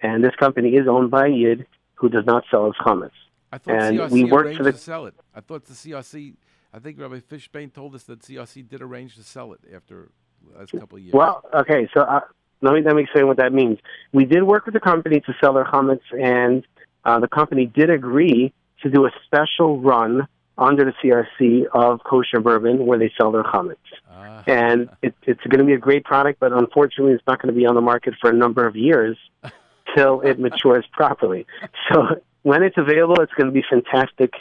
and 0.00 0.24
this 0.24 0.34
company 0.40 0.70
is 0.70 0.88
owned 0.88 1.12
by 1.12 1.26
a 1.28 1.30
Yid 1.30 1.66
who 1.94 2.08
does 2.08 2.26
not 2.26 2.42
sell 2.50 2.66
his 2.66 2.74
chametz. 2.84 3.12
I 3.52 3.58
thought 3.58 3.74
And 3.74 3.98
CRC 3.98 4.10
we 4.10 4.24
worked 4.24 4.46
arranged 4.46 4.64
the- 4.64 4.72
to 4.72 4.78
sell 4.78 5.06
it. 5.06 5.14
I 5.34 5.40
thought 5.40 5.66
the 5.66 5.74
CRC. 5.74 6.34
I 6.72 6.78
think 6.78 6.98
Rabbi 6.98 7.18
Fishbane 7.20 7.72
told 7.72 7.94
us 7.94 8.04
that 8.04 8.22
CRC 8.22 8.66
did 8.66 8.80
arrange 8.80 9.14
to 9.16 9.22
sell 9.22 9.52
it 9.52 9.60
after 9.74 10.08
the 10.50 10.58
last 10.58 10.72
couple 10.72 10.96
of 10.96 11.04
years. 11.04 11.12
Well, 11.12 11.44
okay, 11.54 11.86
so 11.92 12.00
uh, 12.00 12.20
let 12.62 12.72
me 12.72 12.80
let 12.82 12.96
me 12.96 13.02
explain 13.02 13.26
what 13.26 13.36
that 13.36 13.52
means. 13.52 13.78
We 14.12 14.24
did 14.24 14.42
work 14.44 14.64
with 14.64 14.72
the 14.72 14.80
company 14.80 15.20
to 15.20 15.34
sell 15.38 15.52
their 15.52 15.66
chametz, 15.66 16.00
and 16.18 16.64
uh, 17.04 17.20
the 17.20 17.28
company 17.28 17.66
did 17.66 17.90
agree 17.90 18.54
to 18.82 18.90
do 18.90 19.04
a 19.04 19.10
special 19.26 19.80
run 19.80 20.26
under 20.56 20.84
the 20.84 20.92
CRC 21.02 21.66
of 21.72 22.00
kosher 22.04 22.40
bourbon 22.40 22.86
where 22.86 22.98
they 22.98 23.12
sell 23.20 23.32
their 23.32 23.42
chametz. 23.42 23.76
Ah, 24.10 24.42
and 24.46 24.88
it, 25.02 25.14
it's 25.24 25.42
going 25.42 25.58
to 25.58 25.64
be 25.64 25.72
a 25.74 25.78
great 25.78 26.04
product, 26.04 26.40
but 26.40 26.52
unfortunately, 26.52 27.12
it's 27.12 27.26
not 27.26 27.40
going 27.40 27.52
to 27.52 27.58
be 27.58 27.66
on 27.66 27.74
the 27.74 27.80
market 27.80 28.14
for 28.20 28.30
a 28.30 28.34
number 28.34 28.66
of 28.66 28.76
years 28.76 29.18
till 29.94 30.20
it 30.22 30.38
matures 30.38 30.86
properly. 30.92 31.46
So 31.92 32.20
when 32.42 32.62
it's 32.62 32.76
available, 32.76 33.20
it's 33.20 33.32
going 33.32 33.46
to 33.46 33.52
be 33.52 33.64
fantastic 33.68 34.32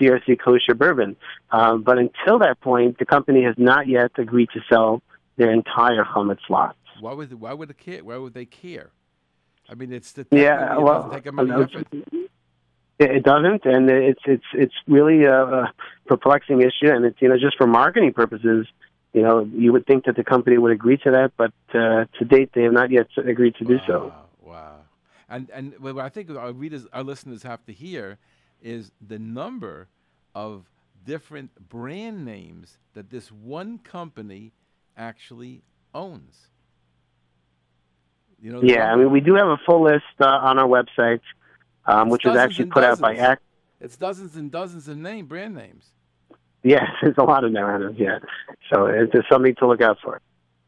CRC 0.00 0.38
kosher 0.42 0.74
bourbon. 0.74 1.16
Um, 1.50 1.82
but 1.82 1.98
until 1.98 2.38
that 2.38 2.60
point, 2.60 2.98
the 2.98 3.04
company 3.04 3.42
has 3.44 3.54
not 3.58 3.86
yet 3.86 4.12
agreed 4.16 4.48
to 4.54 4.60
sell 4.70 5.02
their 5.36 5.50
entire 5.50 6.04
chametz 6.04 6.48
lot. 6.48 6.76
why 7.00 7.12
would 7.12 7.32
why 7.40 7.52
would 7.52 7.68
they 7.68 7.74
care? 7.74 8.04
Why 8.04 8.16
would 8.16 8.34
they 8.34 8.44
care? 8.44 8.90
I 9.68 9.74
mean, 9.74 9.92
it's 9.92 10.12
the 10.12 10.26
Yeah, 10.30 10.76
it 10.76 10.82
well, 10.82 11.02
doesn't 11.02 11.12
take 11.12 11.24
them 11.24 11.38
any 11.38 11.50
effort. 11.50 11.86
It 12.98 13.22
doesn't, 13.22 13.64
and 13.64 13.88
it's 13.88 14.20
it's 14.26 14.44
it's 14.52 14.74
really 14.86 15.24
a, 15.24 15.42
a 15.42 15.72
perplexing 16.06 16.60
issue, 16.60 16.90
and 16.92 17.04
it's 17.06 17.20
you 17.22 17.28
know 17.28 17.38
just 17.38 17.56
for 17.56 17.66
marketing 17.66 18.12
purposes. 18.12 18.66
You 19.12 19.22
know, 19.22 19.40
you 19.40 19.72
would 19.72 19.86
think 19.86 20.04
that 20.04 20.16
the 20.16 20.22
company 20.22 20.56
would 20.58 20.70
agree 20.70 20.96
to 20.98 21.10
that, 21.10 21.32
but 21.36 21.52
uh, 21.74 22.04
to 22.18 22.24
date, 22.24 22.50
they 22.54 22.62
have 22.62 22.72
not 22.72 22.90
yet 22.90 23.08
agreed 23.16 23.56
to 23.56 23.64
do 23.64 23.78
so. 23.86 23.98
Wow, 23.98 24.06
wow. 24.08 24.24
And 25.30 25.48
and 25.50 25.78
what 25.78 25.96
I 25.98 26.08
think 26.08 26.28
our 26.30 26.52
readers, 26.52 26.86
our 26.92 27.04
listeners 27.04 27.44
have 27.44 27.64
to 27.66 27.72
hear 27.72 28.18
is 28.60 28.90
the 29.00 29.18
number 29.18 29.88
of 30.34 30.68
different 31.06 31.68
brand 31.68 32.24
names 32.24 32.78
that 32.94 33.10
this 33.10 33.30
one 33.30 33.78
company 33.78 34.52
actually 34.96 35.62
owns. 35.94 36.48
You 38.42 38.52
know, 38.52 38.62
Yeah, 38.62 38.92
I 38.92 38.96
mean, 38.96 39.10
we 39.10 39.20
do 39.20 39.34
have 39.34 39.46
a 39.46 39.58
full 39.64 39.84
list 39.84 40.04
uh, 40.20 40.26
on 40.26 40.58
our 40.58 40.66
website, 40.66 41.20
um, 41.86 42.08
which 42.08 42.24
was 42.24 42.34
dozens 42.34 42.52
actually 42.52 42.70
put 42.70 42.84
out 42.84 42.98
by 42.98 43.12
dozens. 43.12 43.28
Act. 43.28 43.42
it's 43.80 43.96
dozens 43.96 44.36
and 44.36 44.50
dozens 44.50 44.88
of 44.88 44.96
name 44.96 45.26
brand 45.26 45.54
names. 45.54 45.90
Yes, 46.62 46.86
there's 47.02 47.16
a 47.18 47.24
lot 47.24 47.44
of 47.44 47.52
narratives. 47.52 47.98
Yeah, 47.98 48.18
so 48.72 48.86
it's 48.86 49.12
just 49.12 49.28
something 49.30 49.54
to 49.56 49.66
look 49.68 49.80
out 49.80 49.98
for. 50.02 50.20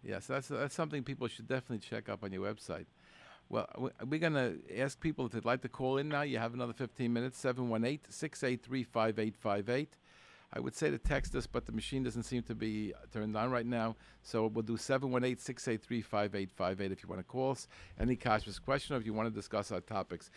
Yes, 0.05 0.27
that's 0.27 0.49
that's 0.49 0.75
something 0.75 1.03
people 1.03 1.29
should 1.29 1.49
definitely 1.49 1.79
check 1.79 2.09
up 2.09 2.25
on 2.25 2.33
your 2.33 2.43
website. 2.43 2.87
Well, 3.53 3.93
we're 4.09 4.19
going 4.19 4.33
to 4.33 4.81
ask 4.81 4.99
people 4.99 5.27
if 5.27 5.33
they'd 5.33 5.45
like 5.45 5.61
to 5.61 5.69
call 5.69 5.99
in 5.99 6.09
now. 6.09 6.23
You 6.23 6.39
have 6.39 6.55
another 6.55 6.73
15 6.73 7.13
minutes, 7.13 7.39
718 7.39 8.01
683 8.09 8.83
5858. 8.83 9.99
I 10.55 10.59
would 10.59 10.75
say 10.75 10.91
to 10.91 10.97
text 10.97 11.35
us, 11.35 11.47
but 11.47 11.67
the 11.67 11.73
machine 11.73 12.03
doesn't 12.03 12.23
seem 12.23 12.45
to 12.45 12.55
be 12.55 12.95
turned 13.13 13.37
on 13.37 13.51
right 13.51 13.67
now. 13.67 13.97
So 14.23 14.47
we'll 14.47 14.63
do 14.63 14.79
718 14.79 15.37
683 15.37 16.01
5858 16.01 16.93
if 16.93 17.03
you 17.03 17.11
want 17.11 17.21
to 17.21 17.25
call 17.25 17.51
us. 17.51 17.69
Any 18.01 18.17
Kashrus 18.17 18.59
question 18.59 18.97
or 18.97 18.99
if 18.99 19.05
you 19.05 19.13
want 19.13 19.29
to 19.29 19.35
discuss 19.35 19.71
our 19.71 19.83
topics. 19.83 20.31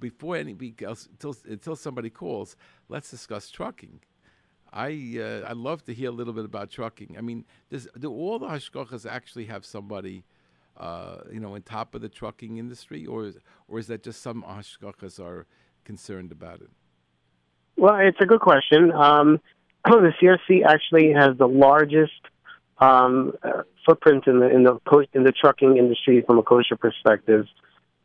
Before 0.00 0.36
anybody 0.36 0.74
else, 0.82 1.06
until, 1.10 1.36
until 1.46 1.76
somebody 1.76 2.08
calls, 2.08 2.56
let's 2.88 3.10
discuss 3.10 3.50
trucking. 3.50 4.00
I 4.72 5.18
uh, 5.20 5.46
I 5.46 5.52
love 5.52 5.84
to 5.84 5.92
hear 5.92 6.08
a 6.08 6.12
little 6.12 6.32
bit 6.32 6.46
about 6.46 6.70
trucking. 6.70 7.16
I 7.18 7.20
mean, 7.20 7.44
does 7.68 7.86
do 7.98 8.10
all 8.10 8.38
the 8.38 8.46
hashgachas 8.46 9.04
actually 9.04 9.44
have 9.44 9.66
somebody, 9.66 10.24
uh, 10.82 11.22
you 11.32 11.38
know, 11.38 11.54
on 11.54 11.62
top 11.62 11.94
of 11.94 12.00
the 12.00 12.08
trucking 12.08 12.56
industry, 12.56 13.06
or 13.06 13.26
is, 13.26 13.38
or 13.68 13.78
is 13.78 13.86
that 13.86 14.02
just 14.02 14.20
some 14.20 14.42
hashgachas 14.42 15.20
are 15.20 15.46
concerned 15.84 16.32
about 16.32 16.60
it? 16.60 16.70
Well, 17.76 17.96
it's 18.00 18.18
a 18.20 18.26
good 18.26 18.40
question. 18.40 18.90
Um, 18.92 19.40
the 19.84 20.12
CRC 20.20 20.66
actually 20.66 21.12
has 21.12 21.38
the 21.38 21.46
largest 21.46 22.12
um, 22.78 23.32
uh, 23.42 23.62
footprint 23.86 24.24
in 24.26 24.40
the 24.40 24.48
in 24.48 24.64
the 24.64 25.06
in 25.12 25.22
the 25.22 25.32
trucking 25.32 25.76
industry 25.76 26.22
from 26.26 26.38
a 26.38 26.42
kosher 26.42 26.76
perspective. 26.76 27.46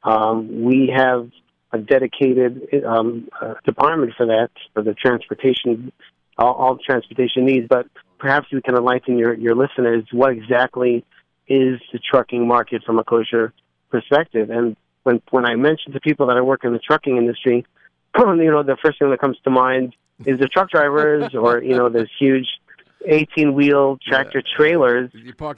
Um, 0.03 0.63
we 0.63 0.93
have 0.95 1.29
a 1.71 1.79
dedicated 1.79 2.61
um, 2.85 3.27
uh, 3.41 3.55
department 3.65 4.13
for 4.15 4.27
that 4.27 4.51
for 4.73 4.83
the 4.83 4.93
transportation 4.93 5.91
all, 6.37 6.53
all 6.53 6.77
transportation 6.77 7.45
needs. 7.45 7.67
But 7.67 7.87
perhaps 8.19 8.47
you 8.51 8.61
can 8.61 8.75
enlighten 8.75 9.17
your, 9.17 9.33
your 9.33 9.55
listeners 9.55 10.05
what 10.11 10.31
exactly 10.31 11.03
is 11.47 11.79
the 11.91 11.99
trucking 11.99 12.47
market 12.47 12.83
from 12.83 12.99
a 12.99 13.03
kosher 13.03 13.53
perspective. 13.89 14.49
And 14.49 14.75
when 15.03 15.21
when 15.31 15.45
I 15.45 15.55
mention 15.55 15.93
to 15.93 15.99
people 15.99 16.27
that 16.27 16.37
I 16.37 16.41
work 16.41 16.63
in 16.63 16.73
the 16.73 16.79
trucking 16.79 17.17
industry, 17.17 17.65
you 18.17 18.51
know, 18.51 18.63
the 18.63 18.77
first 18.83 18.99
thing 18.99 19.09
that 19.09 19.19
comes 19.19 19.37
to 19.43 19.49
mind 19.49 19.95
is 20.25 20.39
the 20.39 20.47
truck 20.47 20.69
drivers 20.69 21.33
or 21.35 21.61
you 21.61 21.75
know, 21.75 21.89
those 21.89 22.09
huge 22.19 22.47
eighteen 23.05 23.53
wheel 23.53 23.97
tractor 24.05 24.43
yeah. 24.45 24.55
trailers, 24.57 25.11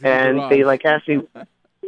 and 0.04 0.40
the 0.40 0.48
they 0.50 0.64
like 0.64 0.86
ask 0.86 1.08
me. 1.08 1.22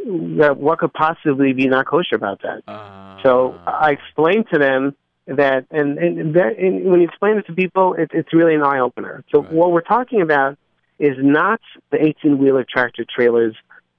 What 0.03 0.79
could 0.79 0.93
possibly 0.93 1.53
be 1.53 1.67
not 1.67 1.85
kosher 1.85 2.15
about 2.15 2.41
that? 2.41 2.63
Uh, 2.67 3.21
so 3.21 3.53
I 3.67 3.91
explained 3.91 4.47
to 4.51 4.57
them 4.57 4.95
that 5.27 5.67
and 5.69 5.99
and, 5.99 6.35
that, 6.35 6.57
and 6.57 6.89
when 6.89 7.01
you 7.01 7.07
explain 7.07 7.37
it 7.37 7.45
to 7.47 7.53
people, 7.53 7.93
it, 7.93 8.09
it's 8.11 8.33
really 8.33 8.55
an 8.55 8.63
eye 8.63 8.79
opener. 8.79 9.23
So 9.31 9.43
right. 9.43 9.51
what 9.51 9.71
we're 9.71 9.81
talking 9.81 10.21
about 10.21 10.57
is 10.97 11.17
not 11.19 11.59
the 11.91 12.03
18 12.03 12.37
wheeler 12.37 12.65
tractor 12.67 13.05
trailers 13.05 13.55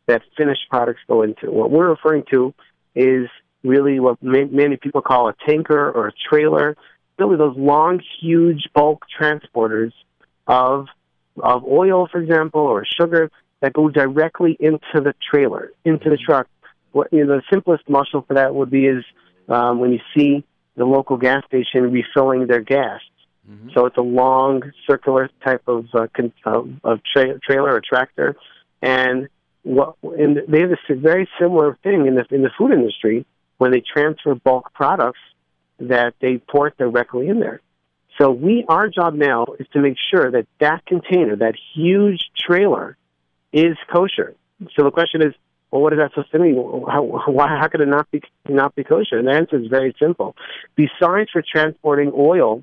that 0.07 0.23
finished 0.37 0.63
products 0.71 1.01
go 1.07 1.23
into. 1.23 1.51
What 1.51 1.71
we're 1.71 1.91
referring 1.91 2.25
to 2.31 2.55
is 2.95 3.29
really 3.63 4.01
what 4.01 4.23
many 4.23 4.77
people 4.77 5.03
call 5.03 5.29
a 5.29 5.35
tanker 5.47 5.91
or 5.91 6.09
a 6.09 6.13
trailer. 6.29 6.77
Really, 7.19 7.37
those 7.37 7.57
long, 7.57 8.01
huge 8.21 8.69
bulk 8.75 9.05
transporters 9.21 9.93
of 10.47 10.87
of 11.43 11.65
oil, 11.65 12.09
for 12.11 12.21
example, 12.21 12.61
or 12.61 12.85
sugar 12.85 13.31
that 13.61 13.73
go 13.73 13.89
directly 13.89 14.57
into 14.59 14.81
the 14.95 15.15
trailer, 15.31 15.71
into 15.85 16.11
the 16.11 16.17
mm-hmm. 16.17 16.25
truck. 16.25 16.49
What 16.91 17.13
you 17.13 17.25
know, 17.25 17.37
the 17.37 17.43
simplest 17.51 17.89
muscle 17.89 18.23
for 18.27 18.35
that 18.35 18.55
would 18.55 18.71
be 18.71 18.87
is 18.87 19.05
um, 19.49 19.79
when 19.79 19.93
you 19.93 20.01
see 20.17 20.45
the 20.77 20.85
local 20.85 21.17
gas 21.17 21.45
station 21.47 21.93
refilling 21.93 22.47
their 22.47 22.61
gas. 22.61 23.01
Mm-hmm. 23.49 23.71
So 23.75 23.87
it's 23.87 23.97
a 23.97 24.03
long 24.03 24.63
circular 24.87 25.31
type 25.45 25.63
of 25.67 25.87
uh, 25.95 26.07
con- 26.15 26.33
uh, 26.45 26.63
of 26.85 27.01
tra- 27.13 27.39
trailer 27.41 27.75
or 27.75 27.81
tractor, 27.81 28.37
and 28.81 29.29
what 29.63 29.97
and 30.03 30.39
they 30.49 30.61
have 30.61 30.71
a 30.73 30.95
very 30.95 31.29
similar 31.41 31.79
thing 31.83 32.07
in 32.07 32.15
the 32.17 32.25
in 32.31 32.43
the 32.43 32.51
food 32.57 32.73
industry 32.73 33.25
when 33.59 33.71
they 33.71 33.81
transfer 33.81 34.35
bulk 34.35 34.73
products 34.75 35.21
that 35.79 36.15
they 36.21 36.39
port 36.39 36.77
directly 36.79 37.29
in 37.29 37.41
there. 37.41 37.61
So 38.19 38.31
we 38.31 38.65
our 38.69 38.89
job 38.89 39.15
now 39.15 39.47
is 39.59 39.67
to 39.73 39.81
make 39.81 39.97
sure 40.13 40.31
that 40.31 40.47
that 40.61 40.85
container, 40.87 41.37
that 41.37 41.55
huge 41.75 42.31
trailer, 42.37 42.97
is 43.53 43.77
kosher. 43.93 44.35
So 44.77 44.85
the 44.85 44.91
question 44.91 45.23
is, 45.23 45.35
well, 45.71 45.83
what 45.83 45.93
is 45.93 45.99
that 45.99 46.11
supposed 46.11 46.33
to 46.33 46.39
mean? 46.39 46.57
How, 46.89 47.03
why, 47.03 47.49
how 47.59 47.69
could 47.69 47.81
it 47.81 47.89
not 47.89 48.11
be 48.11 48.23
not 48.49 48.75
be 48.75 48.85
kosher? 48.85 49.19
And 49.19 49.27
the 49.27 49.33
answer 49.33 49.59
is 49.59 49.69
very 49.69 49.95
simple. 49.99 50.37
Besides 50.75 51.31
for 51.33 51.43
transporting 51.43 52.13
oil 52.15 52.63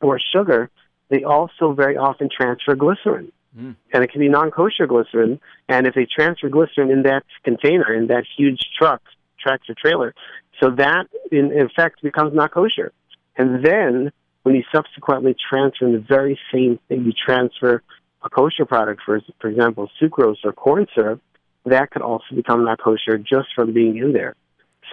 or 0.00 0.18
sugar, 0.34 0.70
they 1.08 1.22
also 1.22 1.72
very 1.72 1.96
often 1.96 2.28
transfer 2.34 2.74
glycerin, 2.74 3.30
mm. 3.56 3.76
and 3.92 4.04
it 4.04 4.10
can 4.10 4.20
be 4.20 4.28
non-kosher 4.28 4.86
glycerin. 4.86 5.40
And 5.68 5.86
if 5.86 5.94
they 5.94 6.06
transfer 6.06 6.48
glycerin 6.48 6.90
in 6.90 7.02
that 7.02 7.24
container, 7.44 7.92
in 7.92 8.08
that 8.08 8.24
huge 8.36 8.70
truck, 8.78 9.02
tractor 9.40 9.74
trailer, 9.74 10.14
so 10.60 10.70
that 10.70 11.06
in, 11.32 11.52
effect 11.52 12.02
becomes 12.02 12.34
not 12.34 12.52
kosher. 12.52 12.92
And 13.36 13.64
then 13.64 14.12
when 14.42 14.54
you 14.54 14.62
subsequently 14.74 15.34
transfer 15.50 15.90
the 15.90 16.04
very 16.06 16.38
same 16.52 16.78
thing, 16.88 17.04
you 17.04 17.12
transfer 17.12 17.82
a 18.22 18.30
kosher 18.30 18.64
product, 18.64 19.02
for 19.04 19.20
for 19.40 19.48
example, 19.48 19.90
sucrose 20.00 20.36
or 20.44 20.52
corn 20.52 20.86
syrup 20.94 21.20
that 21.66 21.90
could 21.90 22.02
also 22.02 22.34
become 22.34 22.64
not 22.64 22.80
kosher 22.80 23.18
just 23.18 23.48
from 23.54 23.72
being 23.72 23.96
in 23.96 24.12
there. 24.12 24.34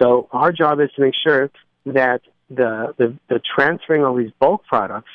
So 0.00 0.28
our 0.32 0.52
job 0.52 0.80
is 0.80 0.90
to 0.96 1.02
make 1.02 1.14
sure 1.14 1.50
that 1.86 2.22
the 2.48 2.94
the, 2.96 3.16
the 3.28 3.40
transferring 3.54 4.04
of 4.04 4.16
these 4.16 4.32
bulk 4.38 4.64
products 4.66 5.10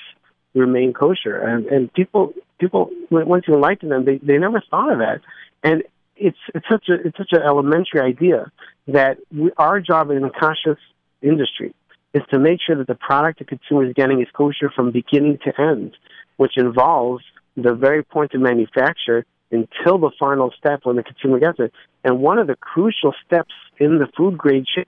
remain 0.54 0.93
kosher. 0.93 1.38
And 1.38 1.66
and 1.68 1.93
people 1.93 2.34
people 2.60 2.89
once 3.10 3.45
you 3.47 3.53
enlighten 3.53 3.89
them, 3.89 4.05
they 4.05 4.18
they 4.18 4.38
never 4.38 4.62
thought 4.70 4.91
of 4.91 4.99
that. 4.99 5.22
And 5.64 5.84
it's 6.16 6.38
it's 6.53 6.66
such 6.70 6.89
a 6.89 7.08
it's 7.08 7.18
such 7.18 7.32
an 7.32 7.41
elementary 7.41 8.01
idea 8.01 8.51
that 8.88 9.18
we, 9.32 9.51
our 9.58 9.80
job 9.80 10.10
in 10.12 10.22
the 10.22 10.30
kashrus 10.30 10.78
industry 11.22 11.74
is 12.14 12.24
to 12.32 12.39
make 12.39 12.60
sure 12.66 12.76
that 12.76 12.88
the 12.88 12.95
product 12.95 13.39
the 13.39 13.45
consumer 13.45 13.86
is 13.86 13.93
getting 13.93 14.22
is 14.22 14.28
kosher 14.34 14.70
from 14.76 14.91
beginning 14.91 15.39
to 15.43 15.62
end, 15.62 15.95
which 16.38 16.58
involves 16.58 17.24
the 17.55 17.74
very 17.74 18.03
point 18.03 18.34
of 18.34 18.41
manufacture 18.41 19.26
until 19.51 19.97
the 19.97 20.12
final 20.20 20.51
step 20.58 20.82
when 20.84 20.95
the 20.95 21.03
consumer 21.03 21.39
gets 21.39 21.60
it. 21.60 21.74
And 22.03 22.20
one 22.20 22.38
of 22.38 22.47
the 22.47 22.55
crucial 22.55 23.14
steps 23.26 23.53
in 23.80 23.99
the 23.99 24.08
food 24.16 24.38
grade 24.38 24.66
chain 24.66 24.86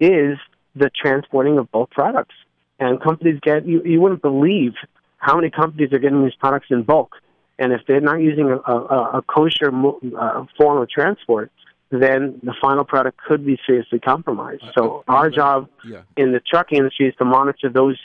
is 0.00 0.38
the 0.74 0.90
transporting 0.90 1.58
of 1.58 1.70
both 1.70 1.90
products. 1.90 2.34
And 2.78 3.00
companies 3.00 3.40
get, 3.42 3.66
you, 3.66 3.82
you 3.84 4.00
wouldn't 4.00 4.22
believe 4.22 4.74
how 5.18 5.36
many 5.36 5.50
companies 5.50 5.92
are 5.92 5.98
getting 5.98 6.24
these 6.24 6.34
products 6.34 6.68
in 6.70 6.82
bulk. 6.82 7.16
And 7.58 7.72
if 7.72 7.82
they're 7.86 8.00
not 8.00 8.20
using 8.20 8.50
a, 8.50 8.56
a, 8.56 9.18
a 9.18 9.22
kosher 9.22 9.70
uh, 9.70 10.44
form 10.56 10.82
of 10.82 10.88
transport, 10.88 11.50
then 11.90 12.40
the 12.42 12.54
final 12.60 12.84
product 12.84 13.18
could 13.26 13.44
be 13.44 13.58
seriously 13.66 13.98
compromised. 13.98 14.62
So 14.76 15.04
uh, 15.08 15.12
our 15.12 15.30
job 15.30 15.68
yeah. 15.84 16.02
in 16.16 16.32
the 16.32 16.40
trucking 16.40 16.78
industry 16.78 17.08
is 17.08 17.14
to 17.16 17.24
monitor 17.24 17.68
those 17.68 17.98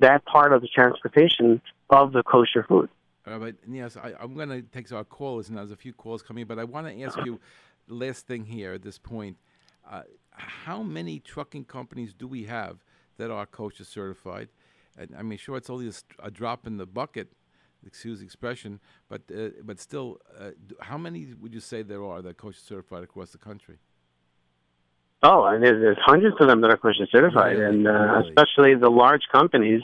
that 0.00 0.24
part 0.26 0.52
of 0.52 0.60
the 0.60 0.68
transportation 0.68 1.60
of 1.90 2.12
the 2.12 2.22
kosher 2.22 2.64
food. 2.68 2.88
Uh, 3.26 3.38
but 3.38 3.56
yes, 3.68 3.96
I, 3.96 4.12
am 4.20 4.34
going 4.34 4.48
to 4.48 4.62
take 4.62 4.90
our 4.92 5.04
callers, 5.04 5.48
and 5.48 5.58
there's 5.58 5.70
a 5.70 5.76
few 5.76 5.92
calls 5.92 6.22
coming. 6.22 6.46
But 6.46 6.58
I 6.58 6.64
want 6.64 6.86
to 6.86 7.02
ask 7.02 7.18
you, 7.24 7.40
last 7.88 8.26
thing 8.26 8.44
here 8.44 8.72
at 8.72 8.82
this 8.82 8.98
point, 8.98 9.36
uh, 9.90 10.02
how 10.30 10.82
many 10.82 11.18
trucking 11.18 11.64
companies 11.64 12.14
do 12.14 12.26
we 12.26 12.44
have 12.44 12.78
that 13.16 13.30
are 13.30 13.46
kosher 13.46 13.84
certified? 13.84 14.48
I 15.18 15.22
mean, 15.22 15.38
sure, 15.38 15.56
it's 15.56 15.70
only 15.70 15.88
a, 15.88 15.92
a 16.26 16.30
drop 16.30 16.66
in 16.66 16.76
the 16.76 16.86
bucket, 16.86 17.32
excuse 17.86 18.18
the 18.20 18.24
expression, 18.24 18.80
but 19.08 19.22
uh, 19.34 19.50
but 19.62 19.80
still, 19.80 20.18
uh, 20.38 20.50
how 20.80 20.98
many 20.98 21.34
would 21.40 21.54
you 21.54 21.60
say 21.60 21.82
there 21.82 22.04
are 22.04 22.22
that 22.22 22.30
are 22.30 22.34
kosher 22.34 22.60
certified 22.60 23.04
across 23.04 23.30
the 23.30 23.38
country? 23.38 23.78
Oh, 25.22 25.44
and 25.46 25.62
there's, 25.64 25.80
there's 25.82 25.98
hundreds 26.00 26.36
of 26.40 26.46
them 26.46 26.60
that 26.60 26.70
are 26.70 26.76
kosher 26.76 27.06
certified, 27.10 27.56
really? 27.58 27.76
and 27.78 27.88
uh, 27.88 27.90
really? 27.90 28.28
especially 28.28 28.74
the 28.76 28.90
large 28.90 29.22
companies 29.32 29.82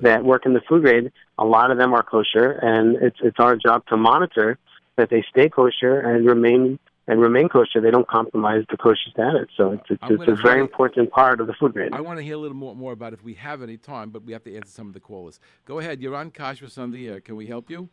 that 0.00 0.24
work 0.24 0.46
in 0.46 0.52
the 0.52 0.60
food 0.68 0.82
grade. 0.82 1.12
A 1.38 1.44
lot 1.44 1.70
of 1.70 1.78
them 1.78 1.94
are 1.94 2.02
kosher, 2.02 2.52
and 2.62 2.96
it's 2.96 3.18
it's 3.22 3.38
our 3.38 3.56
job 3.56 3.86
to 3.86 3.96
monitor 3.96 4.58
that 4.96 5.10
they 5.10 5.24
stay 5.30 5.48
kosher 5.48 6.00
and 6.00 6.26
remain 6.26 6.78
and 7.06 7.20
remain 7.20 7.48
kosher. 7.48 7.80
They 7.80 7.90
don't 7.90 8.08
compromise 8.08 8.64
the 8.70 8.76
kosher 8.76 9.10
status. 9.10 9.48
So 9.56 9.72
it's 9.72 9.84
it's, 9.90 10.02
it's 10.10 10.28
a 10.28 10.42
very 10.42 10.60
important 10.60 11.10
part 11.10 11.40
of 11.40 11.46
the 11.46 11.54
food 11.54 11.72
grade. 11.72 11.92
I 11.92 12.00
want 12.00 12.18
to 12.18 12.24
hear 12.24 12.34
a 12.34 12.38
little 12.38 12.56
more 12.56 12.74
more 12.74 12.92
about 12.92 13.12
if 13.12 13.22
we 13.22 13.34
have 13.34 13.62
any 13.62 13.76
time, 13.76 14.10
but 14.10 14.24
we 14.24 14.32
have 14.32 14.44
to 14.44 14.54
answer 14.54 14.70
some 14.70 14.88
of 14.88 14.94
the 14.94 15.00
callers. 15.00 15.40
Go 15.64 15.78
ahead, 15.78 16.00
you're 16.00 16.16
on 16.16 16.30
Kashrus 16.30 16.78
on 16.78 16.90
the 16.90 17.08
air. 17.08 17.20
Can 17.20 17.36
we 17.36 17.46
help 17.46 17.70
you? 17.70 17.88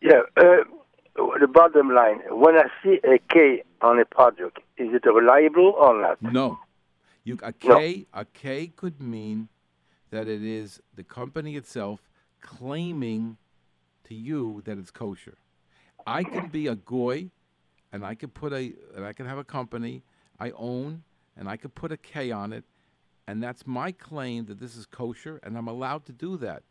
Yeah. 0.00 0.20
Uh, 0.36 0.64
the 1.14 1.46
bottom 1.46 1.90
line, 1.94 2.20
when 2.30 2.56
I 2.56 2.64
see 2.82 2.98
a 3.04 3.18
K 3.32 3.62
on 3.82 3.98
a 3.98 4.04
project, 4.04 4.58
is 4.78 4.88
it 4.94 5.06
reliable 5.06 5.74
or 5.78 6.00
not? 6.00 6.22
No. 6.22 6.60
You, 7.24 7.38
a 7.42 7.52
K, 7.52 8.06
no. 8.14 8.20
a 8.20 8.24
K 8.24 8.68
could 8.68 9.00
mean 9.00 9.48
that 10.10 10.28
it 10.28 10.42
is 10.42 10.80
the 10.94 11.04
company 11.04 11.56
itself 11.56 12.08
claiming 12.40 13.36
to 14.04 14.14
you 14.14 14.62
that 14.64 14.78
it's 14.78 14.90
kosher. 14.90 15.38
I 16.06 16.24
can 16.24 16.48
be 16.48 16.66
a 16.66 16.74
goy, 16.74 17.30
and 17.92 18.04
I 18.04 18.14
could 18.14 18.34
put 18.34 18.52
a, 18.52 18.72
and 18.96 19.04
I 19.04 19.12
can 19.12 19.26
have 19.26 19.38
a 19.38 19.44
company 19.44 20.02
I 20.40 20.50
own, 20.52 21.02
and 21.36 21.48
I 21.48 21.56
could 21.56 21.74
put 21.74 21.92
a 21.92 21.96
K 21.96 22.30
on 22.30 22.52
it, 22.52 22.64
and 23.26 23.42
that's 23.42 23.66
my 23.66 23.92
claim 23.92 24.46
that 24.46 24.58
this 24.58 24.76
is 24.76 24.86
kosher, 24.86 25.38
and 25.42 25.56
I'm 25.56 25.68
allowed 25.68 26.04
to 26.06 26.12
do 26.12 26.36
that. 26.38 26.62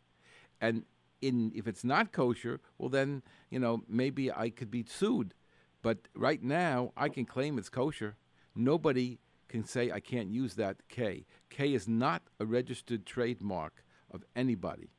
And 0.60 0.84
in 1.20 1.52
if 1.54 1.66
it's 1.66 1.84
not 1.84 2.12
kosher, 2.12 2.60
well 2.78 2.88
then 2.88 3.22
you 3.50 3.58
know 3.58 3.82
maybe 3.88 4.30
I 4.30 4.50
could 4.50 4.70
be 4.70 4.84
sued. 4.86 5.34
But 5.80 5.98
right 6.14 6.42
now 6.42 6.92
I 6.96 7.08
can 7.08 7.24
claim 7.24 7.58
it's 7.58 7.68
kosher. 7.68 8.16
Nobody 8.54 9.18
can 9.48 9.64
say 9.64 9.90
I 9.90 10.00
can't 10.00 10.30
use 10.30 10.54
that 10.54 10.76
K. 10.88 11.24
K 11.50 11.74
is 11.74 11.88
not 11.88 12.22
a 12.40 12.46
registered 12.46 13.06
trademark 13.06 13.84
of 14.10 14.24
anybody. 14.36 14.90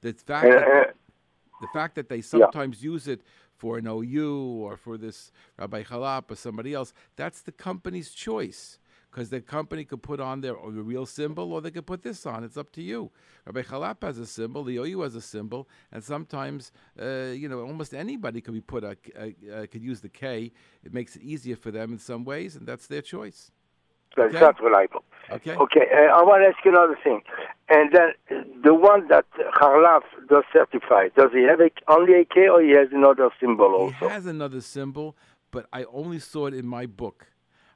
The 0.00 0.12
fact, 0.12 0.46
uh, 0.46 0.60
that, 0.60 0.94
The 1.60 1.68
fact 1.68 1.94
that 1.96 2.08
they 2.08 2.20
sometimes 2.20 2.82
use 2.82 3.08
it 3.08 3.20
for 3.58 3.76
an 3.78 3.86
OU 3.86 4.62
or 4.62 4.76
for 4.76 4.96
this 4.96 5.30
Rabbi 5.58 5.82
Chalap 5.82 6.30
or 6.30 6.36
somebody 6.36 6.72
else, 6.72 6.94
that's 7.16 7.42
the 7.42 7.52
company's 7.52 8.10
choice. 8.10 8.78
Because 9.10 9.30
the 9.30 9.40
company 9.40 9.84
could 9.84 10.02
put 10.02 10.20
on 10.20 10.42
their 10.42 10.52
the 10.52 10.82
real 10.82 11.06
symbol, 11.06 11.52
or 11.52 11.62
they 11.62 11.70
could 11.70 11.86
put 11.86 12.02
this 12.02 12.26
on. 12.26 12.44
It's 12.44 12.58
up 12.58 12.70
to 12.72 12.82
you. 12.82 13.10
Rabbi 13.46 13.62
Chalap 13.62 14.02
has 14.02 14.18
a 14.18 14.26
symbol, 14.26 14.62
the 14.64 14.76
OU 14.76 15.00
has 15.00 15.14
a 15.14 15.22
symbol, 15.22 15.66
and 15.90 16.04
sometimes, 16.04 16.72
uh, 17.00 17.32
you 17.34 17.48
know, 17.48 17.60
almost 17.60 17.94
anybody 17.94 18.42
could 18.42 18.52
be 18.52 18.60
put 18.60 18.84
a, 18.84 18.96
a, 19.18 19.62
a, 19.62 19.66
could 19.66 19.82
use 19.82 20.02
the 20.02 20.10
K. 20.10 20.52
It 20.84 20.92
makes 20.92 21.16
it 21.16 21.22
easier 21.22 21.56
for 21.56 21.70
them 21.70 21.92
in 21.92 21.98
some 21.98 22.24
ways, 22.24 22.54
and 22.54 22.66
that's 22.66 22.86
their 22.86 23.02
choice. 23.02 23.50
Okay. 24.26 24.40
not 24.40 24.62
reliable. 24.62 25.04
Okay. 25.30 25.54
Okay. 25.54 25.86
Uh, 25.92 26.18
I 26.18 26.22
want 26.22 26.42
to 26.42 26.48
ask 26.48 26.64
you 26.64 26.70
another 26.70 26.98
thing. 27.02 27.20
And 27.68 27.92
then 27.92 28.12
the 28.62 28.74
one 28.74 29.08
that 29.08 29.26
Harlaf 29.54 30.02
does 30.28 30.44
certify, 30.52 31.08
does 31.16 31.30
he 31.32 31.42
have 31.42 31.60
a, 31.60 31.70
only 31.88 32.14
a 32.14 32.24
K 32.24 32.48
or 32.48 32.62
he 32.62 32.70
has 32.70 32.88
another 32.92 33.30
symbol 33.40 33.74
also? 33.74 33.96
He 34.00 34.06
has 34.08 34.26
another 34.26 34.60
symbol, 34.60 35.16
but 35.50 35.66
I 35.72 35.84
only 35.84 36.18
saw 36.18 36.46
it 36.46 36.54
in 36.54 36.66
my 36.66 36.86
book. 36.86 37.26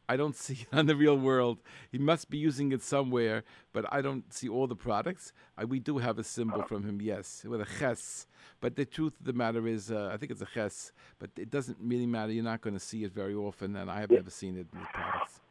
I 0.08 0.16
don't 0.16 0.36
see 0.44 0.54
it 0.54 0.68
on 0.72 0.86
the 0.86 0.96
real 0.96 1.18
world. 1.18 1.58
He 1.90 1.98
must 1.98 2.30
be 2.30 2.38
using 2.38 2.72
it 2.72 2.82
somewhere, 2.82 3.44
but 3.72 3.84
I 3.92 4.00
don't 4.00 4.32
see 4.32 4.48
all 4.48 4.66
the 4.66 4.76
products. 4.76 5.32
I, 5.56 5.64
we 5.64 5.78
do 5.78 5.98
have 5.98 6.18
a 6.18 6.24
symbol 6.24 6.62
from 6.62 6.84
him, 6.84 7.00
yes, 7.02 7.44
with 7.46 7.60
a 7.60 7.66
ches. 7.78 8.26
But 8.60 8.76
the 8.76 8.84
truth 8.84 9.14
of 9.20 9.26
the 9.26 9.32
matter 9.32 9.66
is, 9.66 9.90
uh, 9.90 10.10
I 10.12 10.16
think 10.16 10.32
it's 10.32 10.42
a 10.42 10.46
ches, 10.46 10.92
but 11.18 11.30
it 11.36 11.50
doesn't 11.50 11.78
really 11.80 12.06
matter. 12.06 12.32
You're 12.32 12.44
not 12.44 12.62
going 12.62 12.74
to 12.74 12.80
see 12.80 13.04
it 13.04 13.12
very 13.12 13.34
often, 13.34 13.76
and 13.76 13.90
I 13.90 14.00
have 14.00 14.10
yeah. 14.10 14.18
never 14.18 14.30
seen 14.30 14.56
it 14.56 14.66
in 14.72 14.80
the 14.80 14.86
products. 14.92 15.41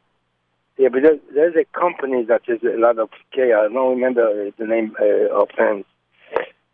Yeah, 0.78 0.88
but 0.88 1.02
there's, 1.02 1.20
there's 1.34 1.54
a 1.56 1.78
company 1.78 2.24
that 2.24 2.42
is 2.48 2.60
a 2.62 2.78
lot 2.78 2.98
of 2.98 3.10
K. 3.32 3.52
I 3.52 3.68
don't 3.68 4.00
remember 4.00 4.50
the 4.58 4.66
name 4.66 4.96
uh, 5.00 5.34
offhand. 5.34 5.84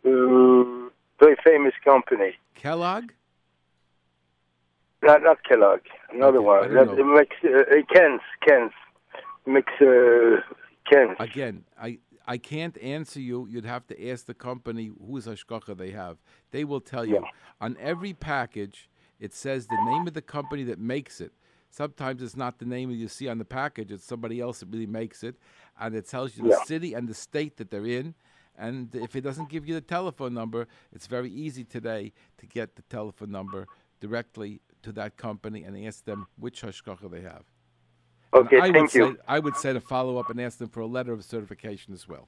Uh, 0.05 0.89
very 1.19 1.35
famous 1.45 1.73
company. 1.83 2.35
Kellogg. 2.55 3.11
Not 5.03 5.23
not 5.23 5.43
Kellogg. 5.43 5.81
Another 6.13 6.39
okay, 6.39 6.73
one. 6.73 6.73
That 6.73 7.05
makes 7.05 7.35
uh, 7.43 7.75
Ken's 7.93 8.21
Ken's 8.45 8.71
makes 9.45 9.73
uh, 9.81 10.41
Ken's. 10.89 11.15
Again, 11.19 11.63
I 11.79 11.99
I 12.25 12.37
can't 12.37 12.77
answer 12.81 13.19
you. 13.19 13.47
You'd 13.49 13.65
have 13.65 13.87
to 13.87 14.09
ask 14.09 14.25
the 14.25 14.33
company 14.33 14.91
whose 15.05 15.25
hashgacha 15.25 15.77
they 15.77 15.91
have. 15.91 16.17
They 16.51 16.63
will 16.63 16.81
tell 16.81 17.05
you. 17.05 17.15
Yeah. 17.15 17.29
On 17.61 17.75
every 17.79 18.13
package, 18.13 18.89
it 19.19 19.33
says 19.33 19.67
the 19.67 19.81
name 19.85 20.07
of 20.07 20.13
the 20.13 20.21
company 20.21 20.63
that 20.63 20.79
makes 20.79 21.19
it. 21.19 21.33
Sometimes 21.69 22.21
it's 22.21 22.35
not 22.35 22.57
the 22.59 22.65
name 22.65 22.89
that 22.89 22.95
you 22.95 23.07
see 23.07 23.27
on 23.27 23.37
the 23.37 23.45
package; 23.45 23.91
it's 23.91 24.05
somebody 24.05 24.39
else 24.41 24.59
that 24.61 24.69
really 24.69 24.87
makes 24.87 25.23
it, 25.23 25.35
and 25.79 25.95
it 25.95 26.07
tells 26.07 26.35
you 26.35 26.43
the 26.43 26.49
Yeah. 26.49 26.63
city 26.65 26.93
and 26.93 27.07
the 27.07 27.13
state 27.13 27.57
that 27.57 27.69
they're 27.69 27.85
in. 27.85 28.15
And 28.57 28.93
if 28.95 29.15
it 29.15 29.21
doesn't 29.21 29.49
give 29.49 29.67
you 29.67 29.73
the 29.73 29.81
telephone 29.81 30.33
number, 30.33 30.67
it's 30.91 31.07
very 31.07 31.29
easy 31.29 31.63
today 31.63 32.11
to 32.39 32.45
get 32.45 32.75
the 32.75 32.81
telephone 32.83 33.31
number 33.31 33.67
directly 34.01 34.61
to 34.81 34.91
that 34.93 35.15
company 35.15 35.63
and 35.63 35.77
ask 35.85 36.03
them 36.03 36.27
which 36.37 36.61
hashgacha 36.61 37.09
they 37.09 37.21
have. 37.21 37.43
And 38.33 38.45
Okay, 38.47 38.57
I 38.57 38.71
thank 38.71 38.75
would 38.75 38.93
you. 38.93 39.11
Say, 39.13 39.17
I 39.27 39.39
would 39.39 39.55
say 39.55 39.71
to 39.73 39.79
follow 39.79 40.17
up 40.17 40.29
and 40.29 40.41
ask 40.41 40.57
them 40.57 40.69
for 40.69 40.81
a 40.81 40.87
letter 40.87 41.13
of 41.13 41.23
certification 41.23 41.93
as 41.93 42.07
well. 42.07 42.27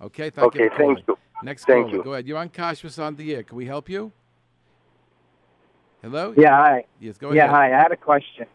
Okay, 0.00 0.30
thank 0.30 0.54
you. 0.54 0.64
Okay, 0.66 0.76
thank 0.76 0.80
calling. 0.98 1.04
you. 1.08 1.18
Next 1.42 1.64
Thank 1.66 1.86
caller, 1.86 1.96
you. 1.98 2.02
go 2.04 2.12
ahead. 2.14 2.26
You're 2.26 2.38
on 2.38 2.48
Kashrus 2.48 3.02
on 3.02 3.16
the 3.16 3.34
air. 3.34 3.42
Can 3.42 3.56
we 3.56 3.66
help 3.66 3.88
you? 3.88 4.10
Hello? 6.02 6.32
Yeah, 6.36 6.56
hi. 6.56 6.84
Yes, 7.00 7.18
go 7.18 7.32
yeah, 7.32 7.44
ahead. 7.44 7.54
hi. 7.54 7.66
I 7.74 7.78
had 7.82 7.92
a 7.92 7.96
question. 7.96 8.46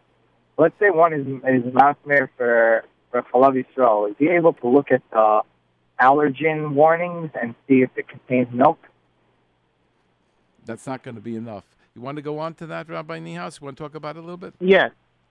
Let's 0.56 0.74
say 0.78 0.90
one 0.90 1.12
is 1.12 1.26
is 1.26 1.72
machmir 1.72 2.28
for 2.36 2.84
for 3.10 3.22
Chalav 3.22 3.62
Yisrael. 3.62 4.10
Is 4.10 4.16
he 4.18 4.28
able 4.28 4.52
to 4.54 4.68
look 4.68 4.90
at 4.90 5.02
the 5.10 5.40
allergen 6.00 6.72
warnings 6.72 7.30
and 7.40 7.54
see 7.66 7.82
if 7.82 7.90
it 7.96 8.08
contains 8.08 8.48
milk? 8.52 8.78
That's 10.64 10.86
not 10.86 11.02
going 11.02 11.16
to 11.16 11.20
be 11.20 11.36
enough. 11.36 11.64
You 11.94 12.02
want 12.02 12.16
to 12.16 12.22
go 12.22 12.38
on 12.38 12.54
to 12.54 12.66
that, 12.66 12.88
Rabbi 12.88 13.18
Newhouse? 13.18 13.60
You 13.60 13.66
want 13.66 13.76
to 13.76 13.82
talk 13.82 13.94
about 13.94 14.16
it 14.16 14.20
a 14.20 14.22
little 14.22 14.36
bit? 14.36 14.54
Yeah, 14.60 14.88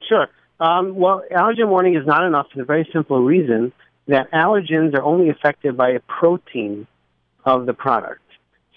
sure. 0.07 0.27
Um, 0.59 0.95
well, 0.95 1.23
allergen 1.31 1.67
warning 1.67 1.95
is 1.95 2.05
not 2.05 2.25
enough 2.25 2.47
for 2.51 2.59
the 2.59 2.65
very 2.65 2.87
simple 2.93 3.21
reason 3.21 3.73
that 4.07 4.31
allergens 4.31 4.93
are 4.93 5.03
only 5.03 5.29
affected 5.29 5.75
by 5.75 5.89
a 5.89 5.99
protein 6.01 6.87
of 7.45 7.65
the 7.65 7.73
product. 7.73 8.21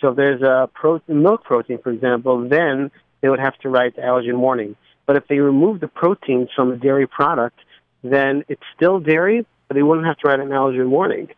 So 0.00 0.08
if 0.08 0.16
there's 0.16 0.42
a 0.42 0.68
protein, 0.72 1.22
milk 1.22 1.44
protein, 1.44 1.78
for 1.78 1.90
example, 1.90 2.48
then 2.48 2.90
they 3.20 3.28
would 3.28 3.40
have 3.40 3.56
to 3.58 3.68
write 3.68 3.96
the 3.96 4.02
allergen 4.02 4.38
warning. 4.38 4.76
But 5.06 5.16
if 5.16 5.26
they 5.28 5.38
remove 5.38 5.80
the 5.80 5.88
proteins 5.88 6.48
from 6.54 6.72
a 6.72 6.76
dairy 6.76 7.06
product, 7.06 7.58
then 8.02 8.44
it's 8.48 8.62
still 8.74 9.00
dairy, 9.00 9.46
but 9.68 9.74
they 9.74 9.82
wouldn't 9.82 10.06
have 10.06 10.18
to 10.18 10.28
write 10.28 10.40
an 10.40 10.48
allergen 10.48 10.88
warning. 10.88 11.28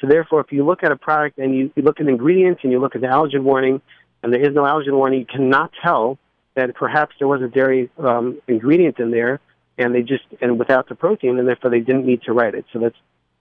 So 0.00 0.06
therefore, 0.06 0.40
if 0.40 0.52
you 0.52 0.64
look 0.64 0.82
at 0.82 0.92
a 0.92 0.96
product 0.96 1.38
and 1.38 1.54
you, 1.54 1.72
you 1.74 1.82
look 1.82 2.00
at 2.00 2.06
the 2.06 2.12
ingredients 2.12 2.60
and 2.62 2.72
you 2.72 2.80
look 2.80 2.94
at 2.94 3.00
the 3.00 3.08
allergen 3.08 3.42
warning, 3.42 3.80
and 4.22 4.32
there 4.32 4.40
is 4.40 4.54
no 4.54 4.62
allergen 4.62 4.92
warning, 4.92 5.20
you 5.20 5.26
cannot 5.26 5.72
tell 5.82 6.18
that 6.54 6.74
perhaps 6.74 7.14
there 7.18 7.28
was 7.28 7.42
a 7.42 7.48
dairy 7.48 7.90
um, 7.98 8.40
ingredient 8.48 8.98
in 8.98 9.10
there, 9.10 9.40
and 9.76 9.94
they 9.94 10.02
just 10.02 10.24
and 10.40 10.58
without 10.58 10.88
the 10.88 10.94
protein, 10.94 11.38
and 11.38 11.46
therefore 11.46 11.70
they 11.70 11.80
didn't 11.80 12.04
need 12.04 12.22
to 12.22 12.32
write 12.32 12.54
it. 12.54 12.64
So 12.72 12.80
that's 12.80 12.96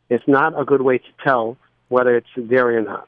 it's 0.10 0.28
not 0.28 0.60
a 0.60 0.64
good 0.64 0.82
way 0.82 1.00
to 1.00 1.10
tell 1.24 1.58
whether 1.90 2.16
it's 2.16 2.28
dairy 2.48 2.78
or 2.78 2.82
not. 2.82 3.08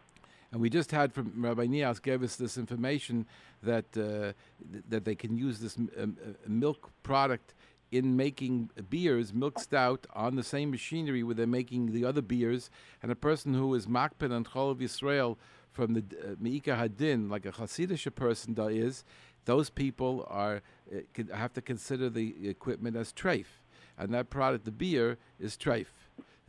And 0.51 0.61
we 0.61 0.69
just 0.69 0.91
had 0.91 1.13
from 1.13 1.33
Rabbi 1.37 1.65
Newhouse 1.65 1.99
gave 1.99 2.23
us 2.23 2.35
this 2.35 2.57
information 2.57 3.27
that 3.61 3.85
uh, 3.95 4.33
th- 4.71 4.83
that 4.89 5.05
they 5.05 5.15
can 5.15 5.37
use 5.37 5.59
this 5.59 5.77
um, 5.77 5.89
uh, 5.99 6.31
milk 6.47 6.89
product 7.03 7.53
in 7.91 8.15
making 8.15 8.69
beers, 8.89 9.33
milk 9.33 9.59
stout, 9.59 10.05
on 10.13 10.35
the 10.35 10.43
same 10.43 10.71
machinery 10.71 11.23
where 11.23 11.35
they're 11.35 11.47
making 11.47 11.91
the 11.91 12.05
other 12.05 12.21
beers. 12.21 12.69
And 13.01 13.11
a 13.11 13.15
person 13.15 13.53
who 13.53 13.73
is 13.73 13.87
makpid 13.87 14.31
and 14.31 14.45
chalav 14.47 14.77
Yisrael 14.77 15.37
from 15.71 15.93
the 15.93 16.03
uh, 16.23 16.35
Meika 16.39 16.71
Hadin, 16.71 17.29
like 17.29 17.45
a 17.45 17.51
Hasidic 17.51 18.13
person 18.15 18.53
da 18.53 18.67
is, 18.67 19.03
those 19.45 19.69
people 19.69 20.25
are 20.29 20.61
uh, 20.93 21.35
have 21.35 21.53
to 21.53 21.61
consider 21.61 22.09
the 22.09 22.47
equipment 22.47 22.95
as 22.95 23.13
treif, 23.13 23.45
and 23.97 24.13
that 24.13 24.29
product, 24.29 24.65
the 24.65 24.71
beer, 24.71 25.17
is 25.39 25.55
treif. 25.55 25.87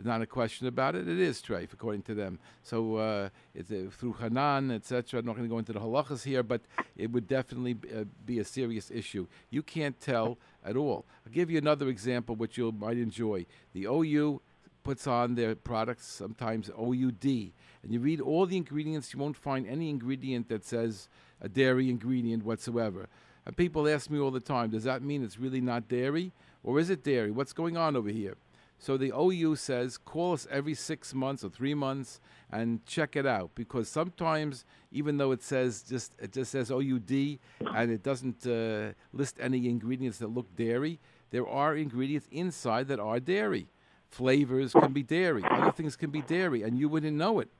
There's 0.00 0.08
not 0.08 0.22
a 0.22 0.26
question 0.26 0.66
about 0.66 0.94
it. 0.94 1.06
It 1.06 1.20
is 1.20 1.42
treif, 1.42 1.74
according 1.74 2.00
to 2.04 2.14
them. 2.14 2.38
So 2.62 2.96
uh, 2.96 3.28
it's 3.54 3.70
uh, 3.70 3.90
through 3.90 4.14
Hanan, 4.14 4.70
etc. 4.70 5.20
I'm 5.20 5.26
not 5.26 5.36
going 5.36 5.46
to 5.46 5.52
go 5.52 5.58
into 5.58 5.74
the 5.74 5.78
halachas 5.78 6.22
here, 6.22 6.42
but 6.42 6.62
it 6.96 7.12
would 7.12 7.28
definitely 7.28 7.74
b- 7.74 7.90
uh, 7.94 8.04
be 8.24 8.38
a 8.38 8.44
serious 8.46 8.90
issue. 8.90 9.26
You 9.50 9.62
can't 9.62 10.00
tell 10.00 10.38
at 10.64 10.74
all. 10.74 11.04
I'll 11.26 11.32
give 11.34 11.50
you 11.50 11.58
another 11.58 11.88
example, 11.88 12.34
which 12.34 12.56
you 12.56 12.72
might 12.72 12.96
enjoy. 12.96 13.44
The 13.74 13.84
OU 13.84 14.40
puts 14.84 15.06
on 15.06 15.34
their 15.34 15.54
products 15.54 16.06
sometimes 16.06 16.70
OUD, 16.70 17.52
and 17.82 17.92
you 17.92 18.00
read 18.00 18.22
all 18.22 18.46
the 18.46 18.56
ingredients. 18.56 19.12
You 19.12 19.20
won't 19.20 19.36
find 19.36 19.68
any 19.68 19.90
ingredient 19.90 20.48
that 20.48 20.64
says 20.64 21.10
a 21.42 21.48
dairy 21.50 21.90
ingredient 21.90 22.42
whatsoever. 22.42 23.06
And 23.44 23.54
people 23.54 23.86
ask 23.86 24.08
me 24.08 24.18
all 24.18 24.30
the 24.30 24.40
time, 24.40 24.70
does 24.70 24.84
that 24.84 25.02
mean 25.02 25.22
it's 25.22 25.38
really 25.38 25.60
not 25.60 25.88
dairy, 25.88 26.32
or 26.64 26.80
is 26.80 26.88
it 26.88 27.04
dairy? 27.04 27.30
What's 27.30 27.52
going 27.52 27.76
on 27.76 27.96
over 27.96 28.08
here? 28.08 28.38
So 28.80 28.96
the 28.96 29.12
OU 29.14 29.56
says, 29.56 29.98
call 29.98 30.32
us 30.32 30.46
every 30.50 30.72
six 30.72 31.12
months 31.12 31.44
or 31.44 31.50
three 31.50 31.74
months 31.74 32.18
and 32.50 32.84
check 32.86 33.14
it 33.14 33.26
out 33.26 33.50
because 33.54 33.90
sometimes, 33.90 34.64
even 34.90 35.18
though 35.18 35.32
it 35.32 35.42
says 35.42 35.82
just 35.82 36.14
it 36.18 36.32
just 36.32 36.50
says 36.50 36.70
OUD 36.72 37.38
and 37.74 37.90
it 37.90 38.02
doesn't 38.02 38.46
uh, 38.46 38.94
list 39.12 39.36
any 39.38 39.68
ingredients 39.68 40.16
that 40.18 40.28
look 40.28 40.56
dairy, 40.56 40.98
there 41.30 41.46
are 41.46 41.76
ingredients 41.76 42.26
inside 42.32 42.88
that 42.88 42.98
are 42.98 43.20
dairy. 43.20 43.68
Flavors 44.08 44.72
can 44.72 44.94
be 44.94 45.02
dairy, 45.02 45.44
other 45.44 45.72
things 45.72 45.94
can 45.94 46.10
be 46.10 46.22
dairy, 46.22 46.62
and 46.62 46.78
you 46.78 46.88
wouldn't 46.88 47.16
know 47.18 47.38
it. 47.38 47.50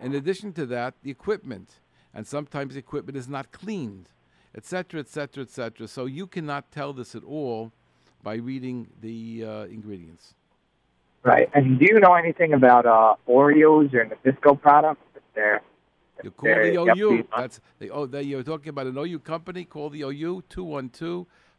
In 0.00 0.14
addition 0.14 0.52
to 0.52 0.66
that, 0.66 0.92
the 1.02 1.10
equipment, 1.10 1.80
and 2.12 2.26
sometimes 2.26 2.74
the 2.74 2.80
equipment 2.80 3.16
is 3.16 3.28
not 3.28 3.50
cleaned, 3.50 4.10
etc., 4.54 5.00
etc., 5.00 5.44
etc. 5.44 5.88
So 5.88 6.04
you 6.04 6.26
cannot 6.26 6.70
tell 6.70 6.92
this 6.92 7.14
at 7.14 7.24
all 7.24 7.72
by 8.22 8.34
reading 8.34 8.88
the 9.00 9.42
uh, 9.42 9.64
ingredients. 9.64 10.34
Right. 11.26 11.50
And 11.54 11.78
do 11.80 11.84
you 11.84 11.98
know 11.98 12.14
anything 12.14 12.52
about 12.52 12.86
uh, 12.86 13.16
Oreos 13.28 13.92
or 13.92 14.06
Nabisco 14.06 14.60
products? 14.60 15.02
If 15.16 15.22
they're, 15.34 15.60
if 16.18 16.24
You 16.26 16.30
call 16.30 16.54
the 16.54 16.76
OU. 16.76 17.26
That's 17.36 17.60
the 17.80 17.90
oh. 17.90 18.06
They, 18.06 18.22
you're 18.22 18.44
talking 18.44 18.68
about 18.68 18.86
an 18.86 18.96
OU 18.96 19.18
company. 19.18 19.64
Call 19.64 19.90
the 19.90 20.02
OU 20.02 20.44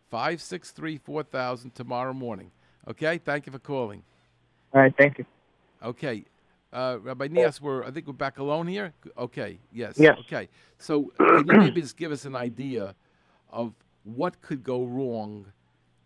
212-563-4000 0.10 1.74
tomorrow 1.74 2.14
morning. 2.14 2.50
Okay. 2.88 3.18
Thank 3.18 3.46
you 3.46 3.52
for 3.52 3.60
calling. 3.60 4.04
All 4.74 4.80
right. 4.80 4.94
Thank 4.98 5.18
you. 5.18 5.26
Okay. 5.84 6.24
Uh, 6.72 7.00
Rabbi 7.02 7.28
Newhouse, 7.28 7.60
we're 7.60 7.84
I 7.84 7.92
think 7.92 8.08
we're 8.08 8.14
back 8.14 8.40
alone 8.40 8.68
here. 8.68 8.94
Okay. 9.18 9.60
Yes. 9.74 9.96
Yes. 9.98 10.18
Okay. 10.20 10.48
So 10.78 11.12
can 11.18 11.40
you 11.40 11.58
maybe 11.58 11.82
just 11.82 11.98
give 11.98 12.14
us 12.14 12.24
an 12.24 12.38
idea 12.38 12.96
of 13.50 13.74
what 14.06 14.42
could 14.42 14.64
go 14.64 14.86
wrong 14.86 15.48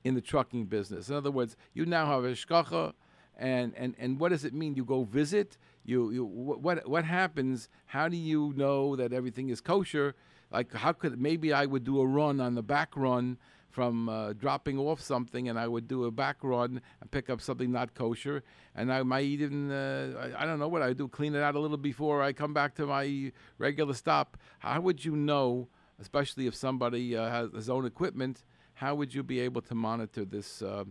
in 0.03 0.15
the 0.15 0.21
trucking 0.21 0.65
business? 0.65 1.09
In 1.09 1.15
other 1.15 1.29
words, 1.29 1.55
you 1.75 1.85
now 1.85 2.07
have 2.07 2.23
a 2.23 2.31
shkacha, 2.31 2.93
and, 3.37 3.73
and, 3.75 3.95
and 3.97 4.19
what 4.19 4.29
does 4.29 4.45
it 4.45 4.53
mean? 4.53 4.75
You 4.75 4.85
go 4.85 5.03
visit. 5.03 5.57
You 5.83 6.11
you 6.11 6.25
what 6.25 6.87
what 6.87 7.05
happens? 7.05 7.69
How 7.87 8.07
do 8.07 8.17
you 8.17 8.53
know 8.55 8.95
that 8.95 9.13
everything 9.13 9.49
is 9.49 9.61
kosher? 9.61 10.15
Like 10.51 10.73
how 10.73 10.93
could 10.93 11.19
maybe 11.19 11.53
I 11.53 11.65
would 11.65 11.83
do 11.83 11.99
a 11.99 12.05
run 12.05 12.39
on 12.39 12.55
the 12.55 12.61
back 12.61 12.95
run 12.95 13.37
from 13.71 14.09
uh, 14.09 14.33
dropping 14.33 14.77
off 14.77 15.01
something, 15.01 15.49
and 15.49 15.57
I 15.57 15.67
would 15.67 15.87
do 15.87 16.03
a 16.03 16.11
back 16.11 16.43
run 16.43 16.81
and 16.99 17.09
pick 17.09 17.29
up 17.29 17.41
something 17.41 17.71
not 17.71 17.93
kosher, 17.95 18.43
and 18.75 18.91
I 18.91 19.01
might 19.03 19.23
even 19.23 19.71
uh, 19.71 20.33
I, 20.37 20.43
I 20.43 20.45
don't 20.45 20.59
know 20.59 20.67
what 20.67 20.81
I 20.81 20.93
do, 20.93 21.07
clean 21.07 21.33
it 21.33 21.41
out 21.41 21.55
a 21.55 21.59
little 21.59 21.77
before 21.77 22.21
I 22.21 22.33
come 22.33 22.53
back 22.53 22.75
to 22.75 22.85
my 22.85 23.31
regular 23.57 23.93
stop. 23.93 24.37
How 24.59 24.79
would 24.81 25.03
you 25.03 25.15
know, 25.15 25.69
especially 25.99 26.47
if 26.47 26.55
somebody 26.55 27.15
uh, 27.15 27.29
has 27.29 27.51
his 27.53 27.69
own 27.69 27.85
equipment? 27.85 28.43
How 28.75 28.93
would 28.95 29.13
you 29.13 29.23
be 29.23 29.39
able 29.39 29.61
to 29.63 29.75
monitor 29.75 30.25
this 30.25 30.61
uh, 30.61 30.83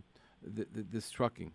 th- 0.55 0.67
th- 0.73 0.87
this 0.89 1.09
trucking? 1.11 1.53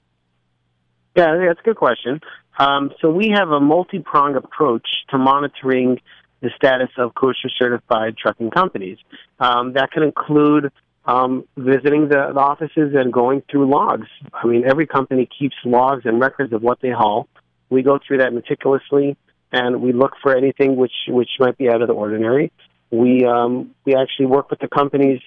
Yeah, 1.16 1.34
that's 1.46 1.60
a 1.60 1.62
good 1.62 1.76
question. 1.76 2.20
Um, 2.58 2.92
so 3.00 3.10
we 3.10 3.30
have 3.34 3.48
a 3.48 3.58
multi-pronged 3.60 4.36
approach 4.36 4.86
to 5.10 5.18
monitoring 5.18 5.98
the 6.42 6.50
status 6.56 6.90
of 6.98 7.14
kosher 7.14 7.48
certified 7.58 8.16
trucking 8.18 8.50
companies. 8.50 8.98
Um, 9.40 9.72
that 9.72 9.90
can 9.92 10.02
include 10.02 10.70
um, 11.06 11.44
visiting 11.56 12.08
the, 12.08 12.32
the 12.34 12.40
offices 12.40 12.94
and 12.94 13.12
going 13.12 13.42
through 13.50 13.70
logs. 13.70 14.08
I 14.34 14.46
mean, 14.46 14.64
every 14.68 14.86
company 14.86 15.26
keeps 15.38 15.54
logs 15.64 16.02
and 16.04 16.20
records 16.20 16.52
of 16.52 16.62
what 16.62 16.80
they 16.82 16.90
haul. 16.90 17.28
We 17.70 17.82
go 17.82 17.98
through 18.06 18.18
that 18.18 18.34
meticulously, 18.34 19.16
and 19.52 19.80
we 19.80 19.92
look 19.92 20.12
for 20.22 20.36
anything 20.36 20.76
which 20.76 20.92
which 21.08 21.30
might 21.38 21.56
be 21.56 21.68
out 21.68 21.80
of 21.80 21.88
the 21.88 21.94
ordinary. 21.94 22.52
We 22.90 23.24
um, 23.24 23.70
we 23.84 23.94
actually 23.94 24.26
work 24.26 24.50
with 24.50 24.60
the 24.60 24.68
companies 24.68 25.20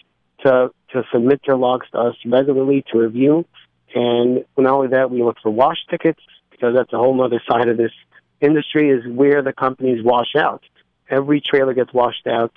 to 0.45 0.71
to 0.91 1.03
submit 1.11 1.41
their 1.45 1.57
logs 1.57 1.87
to 1.91 1.97
us 1.97 2.15
regularly 2.25 2.85
to 2.91 2.99
review, 2.99 3.45
and 3.95 4.45
not 4.57 4.73
only 4.73 4.87
that, 4.89 5.09
we 5.11 5.23
look 5.23 5.37
for 5.41 5.49
wash 5.49 5.77
tickets 5.89 6.21
because 6.51 6.75
that's 6.75 6.93
a 6.93 6.97
whole 6.97 7.21
other 7.23 7.41
side 7.49 7.67
of 7.69 7.77
this 7.77 7.91
industry 8.41 8.89
is 8.89 9.05
where 9.07 9.41
the 9.41 9.53
companies 9.53 10.03
wash 10.03 10.35
out. 10.37 10.63
Every 11.09 11.41
trailer 11.41 11.73
gets 11.73 11.93
washed 11.93 12.27
out 12.27 12.51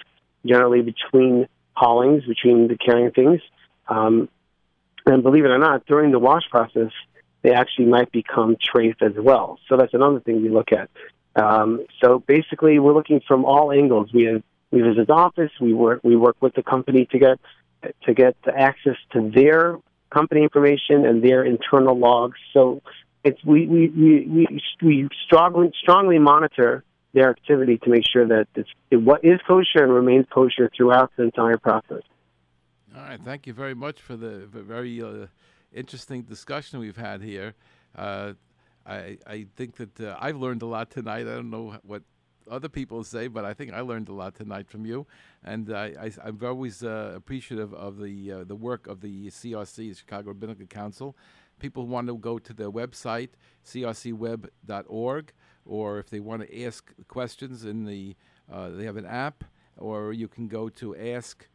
generally 0.45 0.83
between 0.83 1.49
haulings 1.75 2.25
between 2.25 2.69
the 2.69 2.77
carrying 2.77 3.11
things. 3.13 3.41
Um, 3.89 4.29
and 5.07 5.23
believe 5.23 5.45
it 5.45 5.49
or 5.49 5.59
not, 5.59 5.87
during 5.87 6.13
the 6.13 6.19
wash 6.19 6.49
process, 6.51 6.93
they 7.43 7.53
actually 7.53 7.87
might 7.87 8.13
become 8.13 8.57
traced 8.63 9.03
as 9.03 9.13
well. 9.17 9.59
So 9.69 9.77
that's 9.77 9.95
another 9.95 10.21
thing 10.21 10.43
we 10.43 10.49
look 10.49 10.69
at. 10.73 10.91
Um, 11.35 11.87
so 12.03 12.21
basically, 12.21 12.79
we're 12.79 12.95
looking 12.95 13.21
from 13.27 13.45
all 13.45 13.73
angles. 13.73 14.13
We 14.13 14.25
have, 14.25 14.43
we 14.71 14.83
visit 14.83 15.07
the 15.07 15.15
office. 15.15 15.51
We 15.61 15.73
work 15.73 16.01
we 16.05 16.15
work 16.15 16.37
with 16.41 16.55
the 16.55 16.63
company 16.63 17.07
to 17.07 17.19
get 17.19 17.41
to 18.05 18.15
get 18.15 18.37
access 18.55 18.97
to 19.13 19.31
their 19.35 19.79
company 20.13 20.43
information 20.43 21.07
and 21.07 21.23
their 21.23 21.45
internal 21.45 21.99
logs. 21.99 22.39
So 22.53 22.83
it's 23.25 23.43
we 23.45 23.67
we 23.67 23.89
we 23.89 24.61
we, 24.83 25.09
strongly 25.27 25.73
strongly 25.81 26.19
monitor 26.19 26.85
their 27.13 27.31
activity 27.31 27.79
to 27.79 27.91
make 27.91 28.05
sure 28.11 28.27
that 28.27 28.47
what 28.91 29.25
is 29.25 29.39
kosher 29.47 29.85
and 29.85 29.93
remains 29.93 30.27
kosher 30.31 30.71
throughout 30.75 31.11
the 31.17 31.25
entire 31.25 31.59
process. 31.59 32.03
All 32.95 33.03
right, 33.03 33.21
thank 33.21 33.47
you 33.47 33.53
very 33.53 33.75
much 33.75 34.01
for 34.01 34.17
the 34.17 34.47
very 34.47 35.03
uh, 35.03 35.27
interesting 35.73 36.23
discussion 36.23 36.79
we've 36.79 36.97
had 36.97 37.23
here. 37.23 37.55
Uh, 37.97 38.33
I 38.87 39.19
I 39.27 39.47
think 39.57 39.77
that 39.77 40.01
uh, 40.01 40.17
I've 40.21 40.37
learned 40.37 40.63
a 40.63 40.67
lot 40.67 40.91
tonight. 40.91 41.27
I 41.27 41.35
don't 41.35 41.51
know 41.51 41.77
what 41.85 42.03
other 42.51 42.69
people 42.69 43.05
say, 43.05 43.29
but 43.29 43.45
I 43.45 43.55
think 43.55 43.73
I 43.73 43.81
learned 43.81 44.09
a 44.09 44.13
lot 44.13 44.35
tonight 44.35 44.69
from 44.69 44.87
you, 44.87 45.07
and 45.45 45.73
I, 45.75 46.11
am 46.25 46.39
always 46.43 46.83
uh, 46.83 47.13
appreciative 47.15 47.73
of 47.75 47.99
the 47.99 48.33
uh, 48.33 48.45
the 48.45 48.57
work 48.57 48.87
of 48.87 49.01
the 49.01 49.29
CRC, 49.29 49.77
the 49.77 49.95
Chicago 49.95 50.29
Rabbinical 50.29 50.67
Council. 50.67 51.17
People 51.59 51.87
want 51.87 52.09
to 52.09 52.17
go 52.17 52.39
to 52.39 52.53
their 52.53 52.71
website, 52.71 53.31
crcweb.org 53.65 55.33
or 55.65 55.99
if 55.99 56.11
they 56.11 56.21
want 56.21 56.43
to 56.43 56.63
ask 56.65 56.93
questions 57.09 57.65
in 57.65 57.85
the, 57.85 58.15
uh, 58.53 58.71
they 58.71 58.85
have 58.85 58.97
an 58.97 59.07
app, 59.07 59.45
or 59.77 60.13
you 60.13 60.29
can 60.29 60.49
go 60.49 60.69
to 60.69 60.95
askcrc.org. 60.95 61.53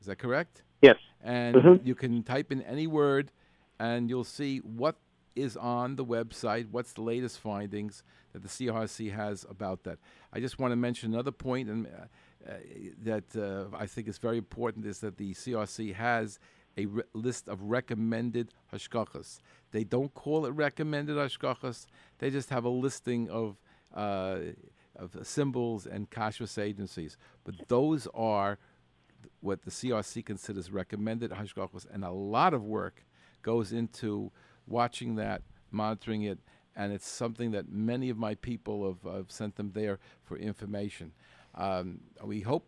Is 0.00 0.06
that 0.06 0.16
correct? 0.18 0.62
Yes. 0.82 0.96
And 1.22 1.56
mm-hmm. 1.56 1.86
you 1.86 1.94
can 1.94 2.22
type 2.22 2.52
in 2.52 2.62
any 2.62 2.86
word, 2.86 3.32
and 3.78 4.08
you'll 4.08 4.24
see 4.24 4.58
what 4.58 4.96
is 5.36 5.56
on 5.56 5.96
the 5.96 6.04
website, 6.04 6.68
what's 6.70 6.92
the 6.94 7.02
latest 7.02 7.38
findings 7.38 8.02
that 8.32 8.42
the 8.42 8.48
CRC 8.48 9.12
has 9.14 9.46
about 9.48 9.84
that. 9.84 9.98
I 10.32 10.40
just 10.40 10.58
want 10.58 10.72
to 10.72 10.76
mention 10.76 11.12
another 11.12 11.32
point 11.32 11.68
and, 11.68 11.86
uh, 11.86 12.52
that 13.02 13.34
uh, 13.36 13.74
I 13.76 13.86
think 13.86 14.08
is 14.08 14.18
very 14.18 14.38
important 14.38 14.86
is 14.86 15.00
that 15.00 15.16
the 15.16 15.32
CRC 15.34 15.94
has 15.94 16.38
a 16.76 16.86
re- 16.86 17.02
list 17.14 17.48
of 17.48 17.62
recommended 17.62 18.52
hashgachas. 18.72 19.40
They 19.70 19.84
don't 19.84 20.12
call 20.14 20.46
it 20.46 20.50
recommended 20.50 21.16
hashgachas. 21.16 21.86
They 22.18 22.30
just 22.30 22.50
have 22.50 22.64
a 22.64 22.68
listing 22.68 23.30
of 23.30 23.56
uh, 23.94 24.38
of 24.94 25.16
symbols 25.22 25.86
and 25.86 26.10
kashrus 26.10 26.58
agencies. 26.62 27.16
But 27.44 27.68
those 27.68 28.06
are 28.14 28.58
what 29.40 29.62
the 29.62 29.70
CRC 29.70 30.24
considers 30.24 30.70
recommended 30.70 31.30
hashgachas, 31.30 31.86
and 31.92 32.04
a 32.04 32.10
lot 32.10 32.54
of 32.54 32.64
work 32.64 33.04
goes 33.42 33.72
into 33.72 34.32
watching 34.66 35.16
that, 35.16 35.42
monitoring 35.70 36.22
it, 36.22 36.38
and 36.74 36.92
it's 36.92 37.08
something 37.08 37.52
that 37.52 37.70
many 37.70 38.10
of 38.10 38.18
my 38.18 38.34
people 38.34 38.86
have, 38.86 39.12
have 39.12 39.30
sent 39.30 39.56
them 39.56 39.72
there 39.74 39.98
for 40.22 40.36
information. 40.36 41.12
Um, 41.54 42.00
we 42.22 42.40
hope 42.40 42.66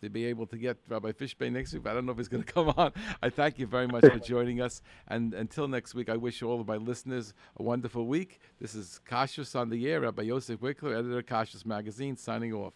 to 0.00 0.08
be 0.08 0.24
able 0.26 0.46
to 0.46 0.56
get 0.56 0.76
Rabbi 0.88 1.12
Fishbane 1.12 1.52
next 1.52 1.72
week. 1.72 1.82
But 1.82 1.90
I 1.90 1.94
don't 1.94 2.06
know 2.06 2.12
if 2.12 2.18
he's 2.18 2.28
going 2.28 2.42
to 2.44 2.52
come 2.52 2.72
on. 2.76 2.92
I 3.22 3.30
thank 3.30 3.58
you 3.58 3.66
very 3.66 3.86
much 3.86 4.04
for 4.04 4.18
joining 4.34 4.60
us. 4.60 4.82
And 5.08 5.34
until 5.34 5.68
next 5.68 5.94
week, 5.94 6.08
I 6.08 6.16
wish 6.16 6.42
all 6.42 6.60
of 6.60 6.66
my 6.66 6.76
listeners 6.76 7.34
a 7.56 7.62
wonderful 7.62 8.06
week. 8.06 8.40
This 8.60 8.74
is 8.74 9.00
Kashrus 9.08 9.58
on 9.58 9.70
the 9.70 9.90
Air, 9.90 10.00
Rabbi 10.00 10.22
Yosef 10.22 10.60
Wikler, 10.60 10.96
editor 10.96 11.18
of 11.18 11.26
Kashrus 11.26 11.66
Magazine, 11.66 12.16
signing 12.16 12.52
off. 12.52 12.74